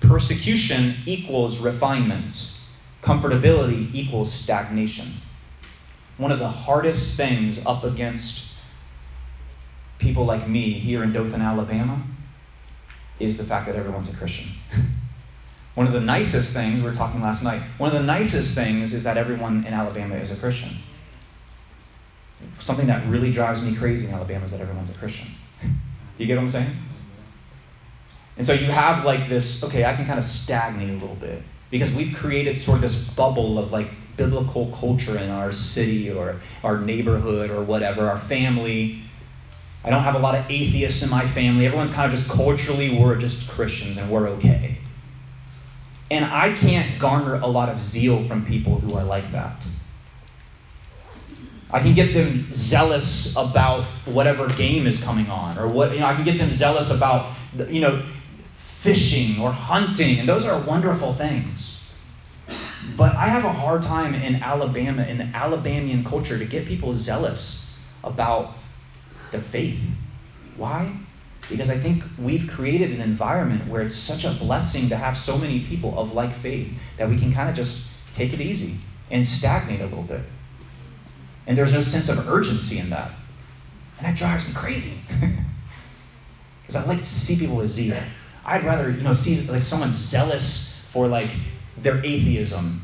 Persecution 0.00 0.94
equals 1.06 1.58
refinement, 1.58 2.58
comfortability 3.02 3.90
equals 3.94 4.32
stagnation. 4.32 5.08
One 6.16 6.32
of 6.32 6.38
the 6.38 6.48
hardest 6.48 7.16
things 7.16 7.60
up 7.66 7.84
against 7.84 8.53
people 10.04 10.24
like 10.24 10.46
me 10.48 10.74
here 10.74 11.02
in 11.02 11.12
Dothan, 11.12 11.40
Alabama, 11.40 12.00
is 13.18 13.36
the 13.36 13.44
fact 13.44 13.66
that 13.66 13.74
everyone's 13.74 14.08
a 14.08 14.16
Christian. 14.16 14.48
One 15.74 15.88
of 15.88 15.92
the 15.92 16.00
nicest 16.00 16.54
things, 16.54 16.80
we 16.80 16.88
were 16.88 16.94
talking 16.94 17.20
last 17.20 17.42
night, 17.42 17.60
one 17.78 17.92
of 17.92 18.00
the 18.00 18.06
nicest 18.06 18.54
things 18.54 18.94
is 18.94 19.02
that 19.02 19.16
everyone 19.16 19.64
in 19.66 19.74
Alabama 19.74 20.14
is 20.14 20.30
a 20.30 20.36
Christian. 20.36 20.70
Something 22.60 22.86
that 22.86 23.04
really 23.08 23.32
drives 23.32 23.60
me 23.60 23.74
crazy 23.74 24.06
in 24.06 24.14
Alabama 24.14 24.44
is 24.44 24.52
that 24.52 24.60
everyone's 24.60 24.90
a 24.90 24.94
Christian. 24.94 25.26
You 26.16 26.26
get 26.26 26.36
what 26.36 26.42
I'm 26.42 26.48
saying? 26.48 26.70
And 28.36 28.46
so 28.46 28.52
you 28.52 28.66
have 28.66 29.04
like 29.04 29.28
this, 29.28 29.64
okay, 29.64 29.84
I 29.84 29.96
can 29.96 30.06
kind 30.06 30.16
of 30.16 30.24
stagnate 30.24 30.90
a 30.90 30.92
little 30.92 31.16
bit 31.16 31.42
because 31.70 31.92
we've 31.92 32.14
created 32.14 32.60
sort 32.60 32.76
of 32.76 32.82
this 32.82 33.08
bubble 33.10 33.58
of 33.58 33.72
like 33.72 33.88
biblical 34.16 34.66
culture 34.78 35.18
in 35.18 35.30
our 35.30 35.52
city 35.52 36.12
or 36.12 36.40
our 36.62 36.78
neighborhood 36.78 37.50
or 37.50 37.64
whatever, 37.64 38.08
our 38.08 38.16
family. 38.16 39.02
I 39.84 39.90
don't 39.90 40.02
have 40.02 40.14
a 40.14 40.18
lot 40.18 40.34
of 40.34 40.50
atheists 40.50 41.02
in 41.02 41.10
my 41.10 41.26
family. 41.26 41.66
Everyone's 41.66 41.92
kind 41.92 42.10
of 42.10 42.18
just 42.18 42.30
culturally, 42.30 42.98
we're 42.98 43.16
just 43.16 43.48
Christians 43.50 43.98
and 43.98 44.10
we're 44.10 44.28
okay. 44.28 44.78
And 46.10 46.24
I 46.24 46.54
can't 46.54 46.98
garner 46.98 47.34
a 47.34 47.46
lot 47.46 47.68
of 47.68 47.80
zeal 47.80 48.22
from 48.24 48.46
people 48.46 48.78
who 48.78 48.94
are 48.94 49.04
like 49.04 49.30
that. 49.32 49.56
I 51.70 51.80
can 51.80 51.94
get 51.94 52.14
them 52.14 52.52
zealous 52.52 53.36
about 53.36 53.84
whatever 54.04 54.48
game 54.48 54.86
is 54.86 55.02
coming 55.02 55.28
on, 55.28 55.58
or 55.58 55.66
what 55.66 55.92
you 55.92 56.00
know, 56.00 56.06
I 56.06 56.14
can 56.14 56.24
get 56.24 56.38
them 56.38 56.52
zealous 56.52 56.90
about 56.90 57.34
you 57.68 57.80
know, 57.80 58.06
fishing 58.54 59.42
or 59.42 59.50
hunting, 59.50 60.20
and 60.20 60.28
those 60.28 60.46
are 60.46 60.60
wonderful 60.60 61.12
things. 61.14 61.92
But 62.96 63.16
I 63.16 63.26
have 63.26 63.44
a 63.44 63.52
hard 63.52 63.82
time 63.82 64.14
in 64.14 64.36
Alabama, 64.36 65.02
in 65.02 65.18
the 65.18 65.24
Alabamian 65.24 66.04
culture, 66.04 66.38
to 66.38 66.44
get 66.44 66.66
people 66.66 66.94
zealous 66.94 67.80
about 68.04 68.54
the 69.34 69.42
faith. 69.42 69.80
Why? 70.56 70.92
Because 71.50 71.68
I 71.68 71.76
think 71.76 72.02
we've 72.18 72.48
created 72.48 72.92
an 72.92 73.00
environment 73.00 73.68
where 73.68 73.82
it's 73.82 73.96
such 73.96 74.24
a 74.24 74.30
blessing 74.30 74.88
to 74.88 74.96
have 74.96 75.18
so 75.18 75.36
many 75.36 75.60
people 75.60 75.98
of 75.98 76.12
like 76.12 76.34
faith 76.36 76.72
that 76.96 77.08
we 77.08 77.18
can 77.18 77.34
kind 77.34 77.50
of 77.50 77.56
just 77.56 77.90
take 78.14 78.32
it 78.32 78.40
easy 78.40 78.78
and 79.10 79.26
stagnate 79.26 79.80
a 79.80 79.86
little 79.86 80.04
bit. 80.04 80.22
And 81.46 81.58
there's 81.58 81.72
no 81.72 81.82
sense 81.82 82.08
of 82.08 82.28
urgency 82.28 82.78
in 82.78 82.88
that. 82.90 83.10
And 83.98 84.06
that 84.06 84.16
drives 84.16 84.46
me 84.46 84.54
crazy. 84.54 84.98
Because 86.66 86.82
I 86.82 86.88
like 86.88 87.00
to 87.00 87.04
see 87.04 87.36
people 87.38 87.56
with 87.56 87.68
zeal. 87.68 87.94
I'd 88.44 88.64
rather, 88.64 88.88
you 88.90 89.02
know, 89.02 89.12
see 89.12 89.46
like 89.50 89.62
someone 89.62 89.92
zealous 89.92 90.88
for 90.90 91.06
like 91.06 91.28
their 91.76 91.98
atheism 91.98 92.80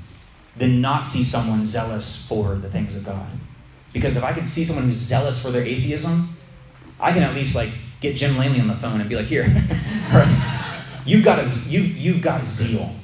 than 0.57 0.82
not 0.82 1.07
see 1.07 1.24
someone 1.24 1.66
zealous 1.66 2.26
for 2.26 2.57
the 2.57 2.68
things 2.68 2.94
of 2.94 3.05
God. 3.05 3.30
Because 3.92 4.16
if 4.16 4.24
I 4.24 4.32
can 4.32 4.46
see 4.46 4.64
someone 4.64 4.84
who's 4.84 4.96
zealous 4.96 5.40
for 5.40 5.51
their 5.51 5.64
atheism, 5.64 6.30
I 7.01 7.12
can 7.12 7.22
at 7.22 7.34
least 7.34 7.55
like 7.55 7.70
get 8.01 8.16
Jim 8.16 8.36
Langley 8.36 8.61
on 8.61 8.68
the 8.68 8.74
phone 8.74 9.01
and 9.01 9.09
be 9.09 9.16
like, 9.16 9.26
here, 9.26 9.44
you've 11.05 11.24
got 11.24 11.38
a, 11.38 11.48
you, 11.68 11.80
you've 11.80 12.22
got 12.22 12.44
zeal. 12.46 12.94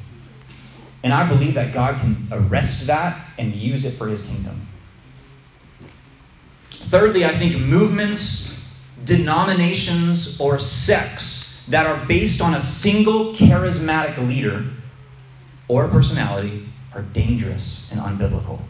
And 1.03 1.13
I 1.13 1.29
believe 1.29 1.55
that 1.55 1.73
God 1.73 2.01
can 2.01 2.27
arrest 2.33 2.87
that 2.87 3.29
and 3.39 3.55
use 3.55 3.85
it 3.85 3.93
for 3.93 4.09
his 4.09 4.25
kingdom. 4.25 4.67
Thirdly, 6.89 7.25
I 7.25 7.37
think 7.37 7.59
movements, 7.59 8.73
denominations, 9.05 10.41
or 10.41 10.59
sects 10.59 11.67
that 11.67 11.87
are 11.87 12.05
based 12.07 12.41
on 12.41 12.55
a 12.55 12.61
single 12.61 13.35
charismatic 13.35 14.17
leader 14.27 14.65
or 15.69 15.89
personality 15.89 16.69
are 16.95 17.03
dangerous 17.03 17.91
and 17.93 18.01
unbiblical. 18.01 18.61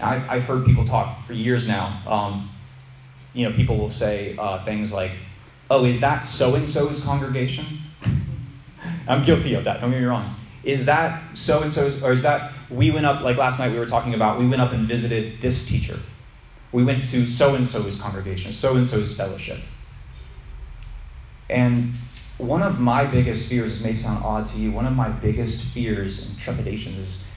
I've, 0.00 0.28
I've 0.28 0.44
heard 0.44 0.66
people 0.66 0.84
talk 0.84 1.24
for 1.24 1.32
years 1.34 1.66
now. 1.66 2.02
Um, 2.06 2.50
you 3.34 3.48
know, 3.48 3.54
people 3.54 3.76
will 3.76 3.90
say 3.90 4.36
uh, 4.38 4.64
things 4.64 4.92
like, 4.92 5.10
oh, 5.70 5.84
is 5.84 6.00
that 6.00 6.24
so 6.24 6.54
and 6.54 6.68
so's 6.68 7.02
congregation? 7.02 7.66
I'm 9.06 9.22
guilty 9.22 9.54
of 9.54 9.64
that, 9.64 9.80
don't 9.80 9.90
get 9.90 10.00
me 10.00 10.06
wrong. 10.06 10.34
Is 10.62 10.86
that 10.86 11.36
so 11.36 11.62
and 11.62 11.72
so's, 11.72 12.02
or 12.02 12.12
is 12.12 12.22
that 12.22 12.52
we 12.70 12.90
went 12.90 13.04
up, 13.04 13.22
like 13.22 13.36
last 13.36 13.58
night 13.58 13.72
we 13.72 13.78
were 13.78 13.86
talking 13.86 14.14
about, 14.14 14.38
we 14.38 14.48
went 14.48 14.62
up 14.62 14.72
and 14.72 14.86
visited 14.86 15.40
this 15.42 15.66
teacher. 15.66 15.98
We 16.72 16.84
went 16.84 17.04
to 17.06 17.26
so 17.26 17.54
and 17.54 17.68
so's 17.68 18.00
congregation, 18.00 18.52
so 18.52 18.76
and 18.76 18.86
so's 18.86 19.14
fellowship. 19.14 19.58
And 21.50 21.92
one 22.38 22.62
of 22.62 22.80
my 22.80 23.04
biggest 23.04 23.48
fears, 23.48 23.82
may 23.82 23.94
sound 23.94 24.24
odd 24.24 24.46
to 24.48 24.58
you, 24.58 24.72
one 24.72 24.86
of 24.86 24.94
my 24.94 25.08
biggest 25.08 25.62
fears 25.72 26.26
and 26.26 26.38
trepidations 26.38 26.98
is 26.98 27.28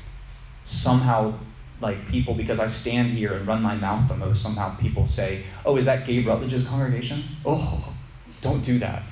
somehow 0.63 1.33
like 1.79 2.07
people, 2.07 2.33
because 2.33 2.59
I 2.59 2.67
stand 2.67 3.09
here 3.09 3.33
and 3.33 3.47
run 3.47 3.61
my 3.61 3.75
mouth 3.75 4.07
the 4.09 4.17
most, 4.17 4.41
somehow 4.41 4.75
people 4.75 5.05
say, 5.07 5.43
Oh, 5.65 5.77
is 5.77 5.85
that 5.85 6.07
Gabe 6.07 6.27
Rutledge's 6.27 6.67
congregation? 6.67 7.23
Oh, 7.45 7.93
don't 8.41 8.63
do 8.63 8.79
that. 8.79 9.03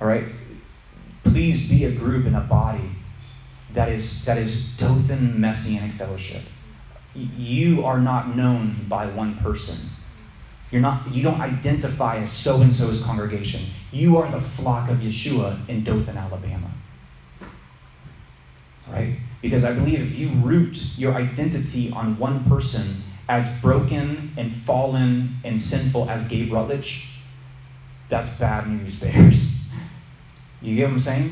All 0.00 0.06
right? 0.06 0.24
Please 1.24 1.68
be 1.68 1.84
a 1.84 1.92
group 1.92 2.26
and 2.26 2.36
a 2.36 2.40
body 2.40 2.90
that 3.74 3.88
is, 3.88 4.24
that 4.24 4.38
is 4.38 4.76
Dothan 4.76 5.40
Messianic 5.40 5.92
Fellowship. 5.92 6.42
You 7.14 7.84
are 7.84 7.98
not 7.98 8.36
known 8.36 8.86
by 8.88 9.06
one 9.06 9.36
person. 9.38 9.76
You're 10.70 10.80
not, 10.80 11.12
you 11.14 11.22
don't 11.22 11.40
identify 11.40 12.16
as 12.16 12.32
so 12.32 12.62
and 12.62 12.72
so's 12.72 13.02
congregation. 13.02 13.60
You 13.90 14.16
are 14.16 14.30
the 14.30 14.40
flock 14.40 14.90
of 14.90 14.98
Yeshua 14.98 15.68
in 15.68 15.84
Dothan, 15.84 16.16
Alabama. 16.16 16.70
Right? 18.90 19.16
Because 19.42 19.64
I 19.64 19.72
believe 19.72 20.00
if 20.00 20.18
you 20.18 20.28
root 20.40 20.96
your 20.96 21.14
identity 21.14 21.90
on 21.90 22.16
one 22.18 22.44
person 22.44 23.02
as 23.28 23.44
broken 23.60 24.32
and 24.36 24.54
fallen 24.54 25.36
and 25.44 25.60
sinful 25.60 26.08
as 26.08 26.26
Gabe 26.26 26.52
Rutledge, 26.52 27.08
that's 28.08 28.30
bad 28.38 28.68
news 28.68 28.96
bears. 28.96 29.58
You 30.62 30.76
get 30.76 30.84
what 30.84 30.92
I'm 30.92 31.00
saying? 31.00 31.30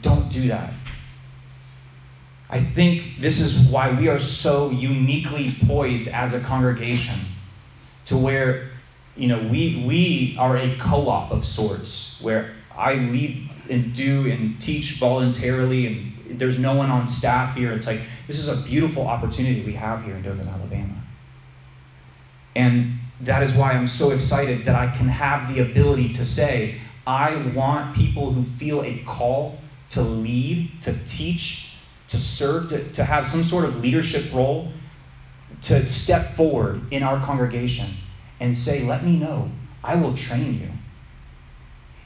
Don't 0.00 0.28
do 0.28 0.46
that. 0.46 0.72
I 2.48 2.60
think 2.60 3.20
this 3.20 3.40
is 3.40 3.68
why 3.68 3.92
we 3.92 4.08
are 4.08 4.20
so 4.20 4.70
uniquely 4.70 5.56
poised 5.66 6.08
as 6.08 6.34
a 6.34 6.40
congregation 6.40 7.18
to 8.06 8.16
where 8.16 8.70
you 9.16 9.28
know 9.28 9.38
we 9.48 9.84
we 9.86 10.36
are 10.38 10.56
a 10.56 10.76
co-op 10.76 11.30
of 11.30 11.46
sorts 11.46 12.20
where 12.20 12.54
I 12.76 12.94
lead 12.94 13.50
and 13.68 13.92
do 13.92 14.30
and 14.30 14.60
teach 14.60 14.98
voluntarily 14.98 15.86
and 15.86 16.12
there's 16.38 16.58
no 16.58 16.74
one 16.74 16.90
on 16.90 17.06
staff 17.06 17.56
here. 17.56 17.72
It's 17.72 17.86
like 17.86 18.00
this 18.26 18.38
is 18.38 18.48
a 18.48 18.64
beautiful 18.66 19.06
opportunity 19.06 19.64
we 19.64 19.74
have 19.74 20.04
here 20.04 20.16
in 20.16 20.22
Dothan, 20.22 20.48
Alabama. 20.48 20.94
And 22.56 22.98
that 23.20 23.42
is 23.42 23.52
why 23.52 23.72
I'm 23.72 23.88
so 23.88 24.10
excited 24.10 24.64
that 24.64 24.74
I 24.74 24.94
can 24.96 25.08
have 25.08 25.52
the 25.54 25.60
ability 25.60 26.12
to 26.14 26.24
say, 26.24 26.80
I 27.06 27.36
want 27.54 27.96
people 27.96 28.32
who 28.32 28.44
feel 28.44 28.82
a 28.82 28.98
call 29.06 29.58
to 29.90 30.02
lead, 30.02 30.82
to 30.82 30.94
teach, 31.06 31.74
to 32.08 32.18
serve, 32.18 32.68
to, 32.70 32.92
to 32.92 33.04
have 33.04 33.26
some 33.26 33.44
sort 33.44 33.64
of 33.64 33.80
leadership 33.80 34.32
role, 34.32 34.72
to 35.62 35.84
step 35.84 36.34
forward 36.34 36.80
in 36.92 37.02
our 37.02 37.20
congregation 37.24 37.86
and 38.38 38.56
say, 38.56 38.84
Let 38.84 39.04
me 39.04 39.18
know. 39.18 39.50
I 39.82 39.96
will 39.96 40.16
train 40.16 40.60
you. 40.60 40.68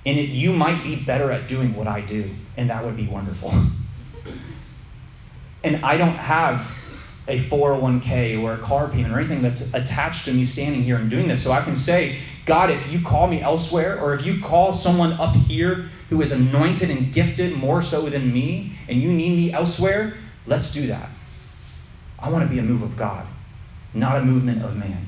And 0.07 0.19
it, 0.19 0.29
you 0.29 0.53
might 0.53 0.83
be 0.83 0.97
better 0.97 1.33
at 1.33 1.49
doing 1.49 1.75
what 1.75 1.87
I 1.87 2.01
do, 2.01 2.31
and 2.57 2.71
that 2.71 2.85
would 2.85 2.97
be 2.97 3.07
wonderful. 3.07 3.53
and 5.63 5.85
I 5.85 5.97
don't 5.97 6.15
have 6.15 6.71
a 7.27 7.39
401k 7.41 8.43
or 8.43 8.55
a 8.55 8.59
car 8.59 8.89
payment 8.89 9.15
or 9.15 9.19
anything 9.19 9.41
that's 9.41 9.73
attached 9.73 10.27
to 10.27 10.33
me 10.33 10.45
standing 10.45 10.83
here 10.83 10.97
and 10.97 11.09
doing 11.09 11.27
this. 11.27 11.43
So 11.43 11.53
I 11.53 11.63
can 11.63 11.75
say, 11.75 12.19
God, 12.45 12.71
if 12.71 12.93
you 12.93 13.01
call 13.01 13.27
me 13.27 13.41
elsewhere, 13.41 13.99
or 13.99 14.13
if 14.15 14.27
you 14.27 14.41
call 14.43 14.73
someone 14.73 15.15
up 15.15 15.35
here 15.35 15.89
who 16.11 16.21
is 16.21 16.33
anointed 16.33 16.91
and 16.91 17.13
gifted 17.13 17.57
more 17.57 17.81
so 17.81 18.03
than 18.03 18.31
me, 18.31 18.79
and 18.89 19.01
you 19.01 19.11
need 19.11 19.37
me 19.37 19.53
elsewhere, 19.53 20.19
let's 20.47 20.71
do 20.71 20.87
that. 20.89 21.09
I 22.19 22.29
want 22.29 22.45
to 22.45 22.51
be 22.51 22.59
a 22.59 22.63
move 22.63 22.83
of 22.83 22.97
God, 22.97 23.27
not 23.95 24.19
a 24.21 24.25
movement 24.25 24.63
of 24.63 24.77
man. 24.77 25.07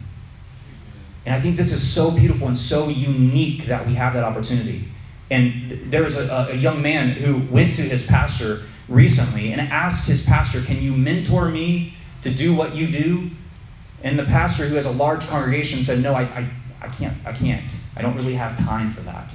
And 1.27 1.35
I 1.35 1.41
think 1.41 1.57
this 1.57 1.73
is 1.73 1.87
so 1.87 2.11
beautiful 2.11 2.49
and 2.49 2.59
so 2.59 2.89
unique 2.89 3.67
that 3.67 3.87
we 3.87 3.95
have 3.95 4.14
that 4.14 4.25
opportunity. 4.25 4.89
And 5.31 5.91
there 5.91 6.05
was 6.05 6.17
a, 6.17 6.49
a 6.51 6.55
young 6.55 6.81
man 6.81 7.11
who 7.11 7.39
went 7.53 7.77
to 7.77 7.83
his 7.83 8.07
pastor 8.07 8.62
recently 8.89 9.53
and 9.53 9.61
asked 9.61 10.07
his 10.07 10.24
pastor, 10.24 10.62
Can 10.62 10.80
you 10.82 10.93
mentor 10.93 11.49
me 11.49 11.95
to 12.22 12.30
do 12.30 12.55
what 12.55 12.74
you 12.74 12.87
do? 12.89 13.30
And 14.03 14.18
the 14.18 14.24
pastor, 14.24 14.66
who 14.66 14.76
has 14.76 14.87
a 14.87 14.91
large 14.91 15.26
congregation, 15.26 15.82
said, 15.82 16.01
No, 16.01 16.14
I, 16.14 16.22
I, 16.22 16.51
I 16.82 16.89
can't. 16.89 17.16
I 17.26 17.32
can't. 17.32 17.64
I 17.97 18.03
don't 18.03 18.16
really 18.16 18.34
have 18.34 18.59
time 18.59 18.93
for 18.93 19.01
that. 19.03 19.30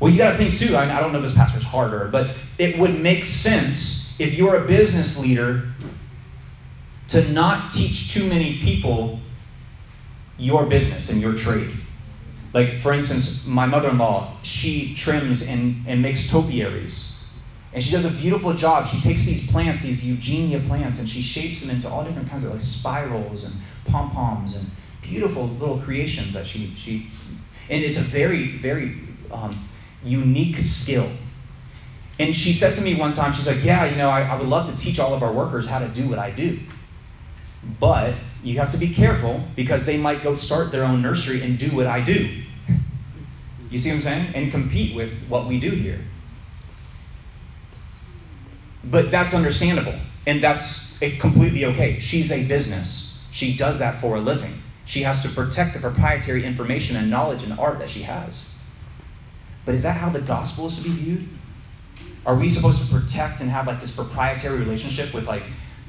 Well, 0.00 0.12
you 0.12 0.18
got 0.18 0.32
to 0.32 0.36
think 0.36 0.56
too. 0.56 0.76
I, 0.76 0.96
I 0.96 1.00
don't 1.00 1.12
know 1.12 1.20
this 1.20 1.34
pastor's 1.34 1.64
harder, 1.64 2.08
but 2.12 2.36
it 2.58 2.78
would 2.78 3.00
make 3.00 3.24
sense 3.24 4.18
if 4.20 4.34
you're 4.34 4.56
a 4.56 4.66
business 4.66 5.18
leader 5.18 5.72
to 7.08 7.28
not 7.32 7.72
teach 7.72 8.12
too 8.12 8.28
many 8.28 8.58
people 8.58 9.18
your 10.36 10.66
business 10.66 11.10
and 11.10 11.20
your 11.20 11.34
trade. 11.34 11.70
Like, 12.54 12.80
for 12.80 12.92
instance, 12.92 13.46
my 13.46 13.66
mother 13.66 13.90
in 13.90 13.98
law, 13.98 14.36
she 14.42 14.94
trims 14.94 15.42
and, 15.42 15.84
and 15.86 16.00
makes 16.00 16.30
topiaries. 16.30 17.07
And 17.72 17.84
she 17.84 17.90
does 17.90 18.04
a 18.04 18.10
beautiful 18.10 18.54
job. 18.54 18.88
She 18.88 19.00
takes 19.00 19.24
these 19.24 19.50
plants, 19.50 19.82
these 19.82 20.04
Eugenia 20.04 20.60
plants, 20.60 20.98
and 20.98 21.08
she 21.08 21.22
shapes 21.22 21.60
them 21.60 21.70
into 21.70 21.88
all 21.88 22.02
different 22.02 22.30
kinds 22.30 22.44
of 22.44 22.52
like 22.52 22.62
spirals 22.62 23.44
and 23.44 23.54
pom 23.84 24.10
poms 24.10 24.56
and 24.56 24.66
beautiful 25.02 25.46
little 25.46 25.78
creations 25.78 26.32
that 26.32 26.46
she, 26.46 26.72
she 26.76 27.08
and 27.70 27.84
it's 27.84 27.98
a 27.98 28.02
very, 28.02 28.56
very 28.58 28.98
um, 29.30 29.68
unique 30.04 30.64
skill. 30.64 31.08
And 32.18 32.34
she 32.34 32.52
said 32.52 32.74
to 32.76 32.82
me 32.82 32.94
one 32.94 33.12
time, 33.12 33.32
she's 33.32 33.46
like, 33.46 33.62
Yeah, 33.62 33.84
you 33.84 33.96
know, 33.96 34.08
I, 34.08 34.22
I 34.22 34.38
would 34.38 34.48
love 34.48 34.70
to 34.70 34.76
teach 34.76 34.98
all 34.98 35.14
of 35.14 35.22
our 35.22 35.32
workers 35.32 35.68
how 35.68 35.78
to 35.78 35.88
do 35.88 36.08
what 36.08 36.18
I 36.18 36.30
do. 36.30 36.58
But 37.78 38.14
you 38.42 38.58
have 38.58 38.72
to 38.72 38.78
be 38.78 38.94
careful 38.94 39.44
because 39.56 39.84
they 39.84 39.96
might 39.96 40.22
go 40.22 40.34
start 40.34 40.72
their 40.72 40.84
own 40.84 41.02
nursery 41.02 41.42
and 41.42 41.58
do 41.58 41.68
what 41.74 41.86
I 41.86 42.00
do. 42.00 42.42
You 43.70 43.78
see 43.78 43.90
what 43.90 43.96
I'm 43.96 44.02
saying? 44.02 44.34
And 44.34 44.50
compete 44.50 44.96
with 44.96 45.12
what 45.28 45.46
we 45.46 45.60
do 45.60 45.70
here. 45.70 46.00
But 48.84 49.10
that's 49.10 49.34
understandable. 49.34 49.94
And 50.26 50.42
that's 50.42 50.98
completely 51.18 51.64
okay. 51.66 51.98
She's 52.00 52.30
a 52.32 52.46
business. 52.46 53.26
She 53.32 53.56
does 53.56 53.78
that 53.78 54.00
for 54.00 54.16
a 54.16 54.20
living. 54.20 54.62
She 54.84 55.02
has 55.02 55.22
to 55.22 55.28
protect 55.28 55.74
the 55.74 55.80
proprietary 55.80 56.44
information 56.44 56.96
and 56.96 57.10
knowledge 57.10 57.44
and 57.44 57.58
art 57.58 57.78
that 57.78 57.90
she 57.90 58.02
has. 58.02 58.54
But 59.64 59.74
is 59.74 59.82
that 59.82 59.96
how 59.96 60.08
the 60.08 60.20
gospel 60.20 60.66
is 60.68 60.76
to 60.76 60.82
be 60.82 60.90
viewed? 60.90 61.28
Are 62.24 62.34
we 62.34 62.48
supposed 62.48 62.82
to 62.82 62.94
protect 62.94 63.40
and 63.40 63.50
have 63.50 63.66
like 63.66 63.80
this 63.80 63.90
proprietary 63.90 64.58
relationship 64.58 65.12
with 65.12 65.26
like 65.26 65.42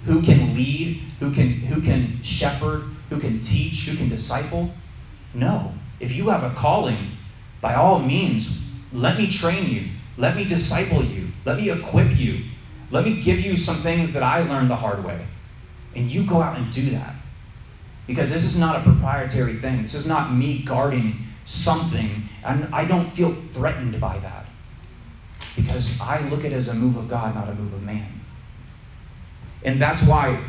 who 0.06 0.22
can 0.22 0.56
lead, 0.56 1.02
who 1.20 1.34
can 1.34 1.50
who 1.50 1.82
can 1.82 2.22
shepherd, 2.24 2.84
who 3.10 3.20
can 3.20 3.40
teach, 3.40 3.88
who 3.88 3.98
can 3.98 4.10
disciple? 4.10 4.72
No. 5.34 5.74
If 6.00 6.14
you 6.14 6.30
have 6.30 6.44
a 6.44 6.54
calling, 6.56 7.12
by 7.62 7.76
all 7.76 8.00
means, 8.00 8.62
let 8.94 9.18
me 9.18 9.30
train 9.30 9.70
you. 9.70 9.84
Let 10.18 10.36
me 10.36 10.44
disciple 10.44 11.04
you. 11.04 11.30
Let 11.46 11.58
me 11.58 11.70
equip 11.70 12.18
you. 12.18 12.46
Let 12.92 13.06
me 13.06 13.22
give 13.22 13.40
you 13.40 13.56
some 13.56 13.76
things 13.76 14.14
that 14.14 14.24
I 14.24 14.42
learned 14.42 14.70
the 14.70 14.76
hard 14.76 15.04
way. 15.04 15.26
And 15.96 16.10
you 16.10 16.26
go 16.26 16.42
out 16.42 16.58
and 16.58 16.72
do 16.72 16.90
that. 16.92 17.16
Because 18.08 18.32
this 18.32 18.44
is 18.44 18.58
not 18.58 18.80
a 18.80 18.82
proprietary 18.82 19.56
thing. 19.56 19.82
This 19.82 19.94
is 19.94 20.08
not 20.08 20.34
me 20.34 20.60
guarding 20.60 21.28
something. 21.46 22.24
And 22.44 22.74
I 22.74 22.86
don't 22.86 23.10
feel 23.12 23.36
threatened 23.54 24.00
by 24.02 24.18
that. 24.20 24.46
Because 25.56 26.00
I 26.02 26.22
look 26.30 26.40
at 26.46 26.52
it 26.52 26.56
as 26.56 26.68
a 26.68 26.74
move 26.74 26.98
of 26.98 27.10
God, 27.10 27.36
not 27.36 27.50
a 27.50 27.54
move 27.54 27.74
of 27.74 27.84
man. 27.84 28.20
And 29.64 29.80
that's 29.80 30.02
why 30.04 30.42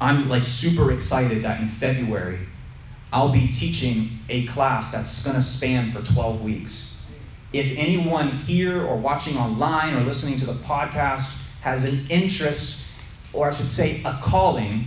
I'm 0.00 0.28
like 0.28 0.44
super 0.44 0.92
excited 0.92 1.42
that 1.44 1.60
in 1.60 1.68
February 1.68 2.40
I'll 3.12 3.32
be 3.32 3.48
teaching 3.48 4.10
a 4.28 4.46
class 4.46 4.92
that's 4.92 5.24
going 5.24 5.36
to 5.36 5.42
span 5.42 5.90
for 5.90 6.02
12 6.02 6.42
weeks. 6.42 6.97
If 7.52 7.78
anyone 7.78 8.28
here 8.28 8.84
or 8.84 8.96
watching 8.96 9.36
online 9.36 9.94
or 9.94 10.02
listening 10.02 10.38
to 10.40 10.46
the 10.46 10.52
podcast 10.52 11.34
has 11.62 11.84
an 11.84 12.10
interest, 12.10 12.86
or 13.32 13.48
I 13.48 13.52
should 13.52 13.70
say, 13.70 14.02
a 14.04 14.18
calling 14.22 14.86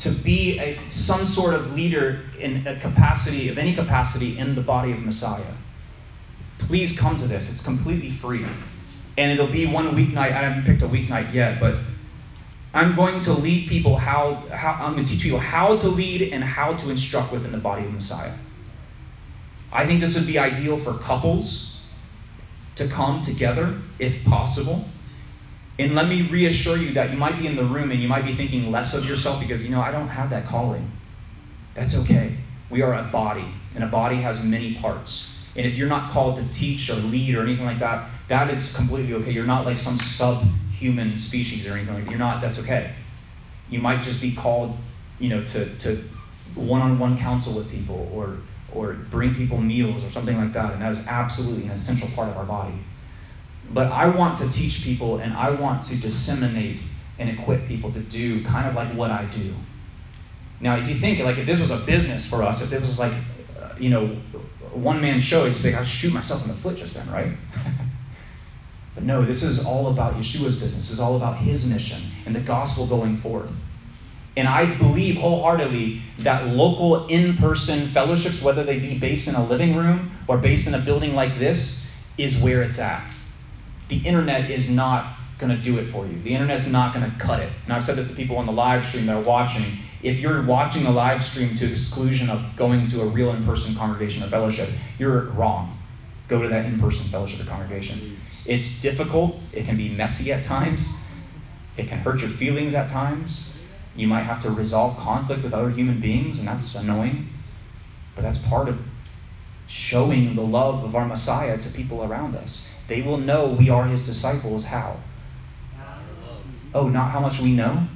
to 0.00 0.10
be 0.10 0.58
a, 0.58 0.78
some 0.90 1.24
sort 1.24 1.54
of 1.54 1.74
leader 1.74 2.24
in 2.38 2.66
a 2.66 2.78
capacity, 2.78 3.48
of 3.48 3.56
any 3.56 3.74
capacity 3.74 4.38
in 4.38 4.54
the 4.54 4.60
body 4.60 4.92
of 4.92 4.98
Messiah, 5.02 5.54
please 6.58 6.98
come 6.98 7.16
to 7.18 7.26
this. 7.26 7.50
It's 7.50 7.62
completely 7.62 8.10
free. 8.10 8.44
And 9.16 9.32
it'll 9.32 9.52
be 9.52 9.66
one 9.66 9.90
weeknight. 9.94 10.32
I 10.32 10.48
haven't 10.48 10.64
picked 10.64 10.82
a 10.82 10.88
weeknight 10.88 11.32
yet, 11.32 11.60
but 11.60 11.76
I'm 12.74 12.94
going 12.94 13.20
to 13.22 13.32
lead 13.32 13.68
people 13.68 13.96
how, 13.96 14.34
how 14.50 14.84
I'm 14.84 14.94
going 14.94 15.04
to 15.04 15.10
teach 15.10 15.22
people 15.22 15.38
how 15.38 15.76
to 15.78 15.88
lead 15.88 16.32
and 16.32 16.44
how 16.44 16.74
to 16.74 16.90
instruct 16.90 17.32
within 17.32 17.52
the 17.52 17.58
body 17.58 17.84
of 17.84 17.92
Messiah. 17.92 18.32
I 19.72 19.86
think 19.86 20.00
this 20.00 20.14
would 20.14 20.26
be 20.26 20.38
ideal 20.38 20.78
for 20.78 20.94
couples 20.94 21.71
to 22.76 22.88
come 22.88 23.22
together 23.22 23.80
if 23.98 24.24
possible. 24.24 24.84
And 25.78 25.94
let 25.94 26.08
me 26.08 26.28
reassure 26.28 26.76
you 26.76 26.92
that 26.92 27.10
you 27.10 27.16
might 27.16 27.38
be 27.38 27.46
in 27.46 27.56
the 27.56 27.64
room 27.64 27.90
and 27.90 28.00
you 28.00 28.08
might 28.08 28.24
be 28.24 28.34
thinking 28.34 28.70
less 28.70 28.94
of 28.94 29.08
yourself 29.08 29.40
because 29.40 29.64
you 29.64 29.70
know 29.70 29.80
I 29.80 29.90
don't 29.90 30.08
have 30.08 30.30
that 30.30 30.46
calling. 30.46 30.90
That's 31.74 31.96
okay. 31.96 32.36
We 32.70 32.82
are 32.82 32.94
a 32.94 33.04
body, 33.04 33.46
and 33.74 33.82
a 33.84 33.86
body 33.86 34.16
has 34.16 34.42
many 34.42 34.74
parts. 34.74 35.38
And 35.56 35.66
if 35.66 35.76
you're 35.76 35.88
not 35.88 36.10
called 36.10 36.36
to 36.36 36.52
teach 36.52 36.88
or 36.88 36.94
lead 36.94 37.34
or 37.34 37.42
anything 37.42 37.66
like 37.66 37.78
that, 37.80 38.08
that 38.28 38.50
is 38.50 38.74
completely 38.74 39.14
okay. 39.14 39.30
You're 39.30 39.44
not 39.44 39.66
like 39.66 39.78
some 39.78 39.98
sub 39.98 40.44
human 40.72 41.18
species 41.18 41.66
or 41.66 41.74
anything 41.74 41.94
like 41.94 42.04
that. 42.04 42.10
You're 42.10 42.18
not, 42.18 42.40
that's 42.40 42.58
okay. 42.58 42.92
You 43.68 43.78
might 43.78 44.02
just 44.02 44.20
be 44.20 44.34
called, 44.34 44.76
you 45.18 45.28
know, 45.28 45.44
to, 45.44 45.78
to 45.80 46.02
one-on-one 46.54 47.18
counsel 47.18 47.54
with 47.54 47.70
people 47.70 48.10
or, 48.14 48.38
or 48.74 48.94
bring 48.94 49.34
people 49.34 49.58
meals 49.58 50.04
or 50.04 50.10
something 50.10 50.36
like 50.36 50.52
that. 50.52 50.72
And 50.72 50.82
that 50.82 50.92
is 50.92 51.00
absolutely 51.06 51.64
an 51.64 51.70
essential 51.70 52.08
part 52.14 52.28
of 52.28 52.36
our 52.36 52.44
body. 52.44 52.74
But 53.70 53.90
I 53.92 54.08
want 54.08 54.38
to 54.38 54.50
teach 54.50 54.82
people 54.82 55.18
and 55.18 55.32
I 55.32 55.50
want 55.50 55.84
to 55.84 55.96
disseminate 55.96 56.78
and 57.18 57.30
equip 57.30 57.66
people 57.66 57.92
to 57.92 58.00
do 58.00 58.44
kind 58.44 58.68
of 58.68 58.74
like 58.74 58.94
what 58.94 59.10
I 59.10 59.24
do. 59.26 59.54
Now, 60.60 60.76
if 60.76 60.88
you 60.88 60.94
think, 60.94 61.18
like, 61.20 61.38
if 61.38 61.46
this 61.46 61.58
was 61.58 61.70
a 61.70 61.78
business 61.78 62.24
for 62.24 62.42
us, 62.42 62.62
if 62.62 62.70
this 62.70 62.82
was 62.82 62.98
like, 62.98 63.12
uh, 63.60 63.70
you 63.78 63.90
know, 63.90 64.06
one 64.72 65.00
man 65.00 65.20
show, 65.20 65.44
it's 65.44 65.62
like 65.64 65.74
I'd 65.74 65.86
shoot 65.86 66.12
myself 66.12 66.42
in 66.42 66.48
the 66.48 66.54
foot 66.54 66.76
just 66.76 66.94
then, 66.94 67.08
right? 67.10 67.32
But 68.94 69.04
no, 69.04 69.24
this 69.24 69.42
is 69.42 69.64
all 69.64 69.90
about 69.90 70.14
Yeshua's 70.14 70.56
business. 70.56 70.74
This 70.74 70.90
is 70.90 71.00
all 71.00 71.16
about 71.16 71.38
his 71.38 71.70
mission 71.72 72.02
and 72.26 72.34
the 72.34 72.40
gospel 72.40 72.86
going 72.86 73.16
forth. 73.16 73.50
And 74.36 74.48
I 74.48 74.74
believe 74.76 75.16
wholeheartedly 75.16 76.00
that 76.20 76.48
local 76.48 77.06
in 77.08 77.36
person 77.36 77.86
fellowships, 77.88 78.40
whether 78.40 78.64
they 78.64 78.78
be 78.78 78.98
based 78.98 79.28
in 79.28 79.34
a 79.34 79.44
living 79.44 79.76
room 79.76 80.12
or 80.26 80.38
based 80.38 80.66
in 80.66 80.74
a 80.74 80.78
building 80.78 81.14
like 81.14 81.38
this, 81.38 81.92
is 82.16 82.36
where 82.38 82.62
it's 82.62 82.78
at. 82.78 83.04
The 83.88 83.98
internet 83.98 84.50
is 84.50 84.70
not 84.70 85.16
going 85.38 85.54
to 85.54 85.62
do 85.62 85.78
it 85.78 85.86
for 85.86 86.06
you. 86.06 86.18
The 86.22 86.34
internet's 86.34 86.66
not 86.66 86.94
going 86.94 87.10
to 87.10 87.18
cut 87.18 87.40
it. 87.40 87.50
And 87.64 87.72
I've 87.72 87.84
said 87.84 87.96
this 87.96 88.08
to 88.08 88.14
people 88.14 88.36
on 88.38 88.46
the 88.46 88.52
live 88.52 88.86
stream 88.86 89.06
that 89.06 89.16
are 89.16 89.22
watching. 89.22 89.64
If 90.02 90.18
you're 90.18 90.42
watching 90.42 90.84
the 90.84 90.90
live 90.90 91.22
stream 91.22 91.56
to 91.56 91.70
exclusion 91.70 92.30
of 92.30 92.56
going 92.56 92.86
to 92.88 93.02
a 93.02 93.06
real 93.06 93.32
in 93.32 93.44
person 93.44 93.74
congregation 93.74 94.22
or 94.22 94.28
fellowship, 94.28 94.68
you're 94.98 95.24
wrong. 95.30 95.78
Go 96.28 96.40
to 96.40 96.48
that 96.48 96.64
in 96.64 96.80
person 96.80 97.04
fellowship 97.06 97.40
or 97.40 97.44
congregation. 97.44 98.16
It's 98.46 98.80
difficult, 98.80 99.38
it 99.52 99.66
can 99.66 99.76
be 99.76 99.88
messy 99.88 100.32
at 100.32 100.44
times, 100.44 101.08
it 101.76 101.88
can 101.88 101.98
hurt 101.98 102.20
your 102.20 102.30
feelings 102.30 102.74
at 102.74 102.90
times. 102.90 103.54
You 103.94 104.08
might 104.08 104.22
have 104.22 104.42
to 104.42 104.50
resolve 104.50 104.96
conflict 104.96 105.42
with 105.42 105.52
other 105.52 105.70
human 105.70 106.00
beings, 106.00 106.38
and 106.38 106.48
that's 106.48 106.74
annoying. 106.74 107.28
But 108.14 108.22
that's 108.22 108.38
part 108.38 108.68
of 108.68 108.78
showing 109.66 110.34
the 110.34 110.42
love 110.42 110.84
of 110.84 110.94
our 110.96 111.06
Messiah 111.06 111.58
to 111.58 111.68
people 111.70 112.02
around 112.02 112.36
us. 112.36 112.68
They 112.88 113.02
will 113.02 113.18
know 113.18 113.48
we 113.48 113.70
are 113.70 113.86
his 113.86 114.04
disciples. 114.04 114.64
How? 114.64 114.96
Oh, 116.74 116.88
not 116.88 117.10
how 117.10 117.20
much 117.20 117.40
we 117.40 117.52
know? 117.52 117.86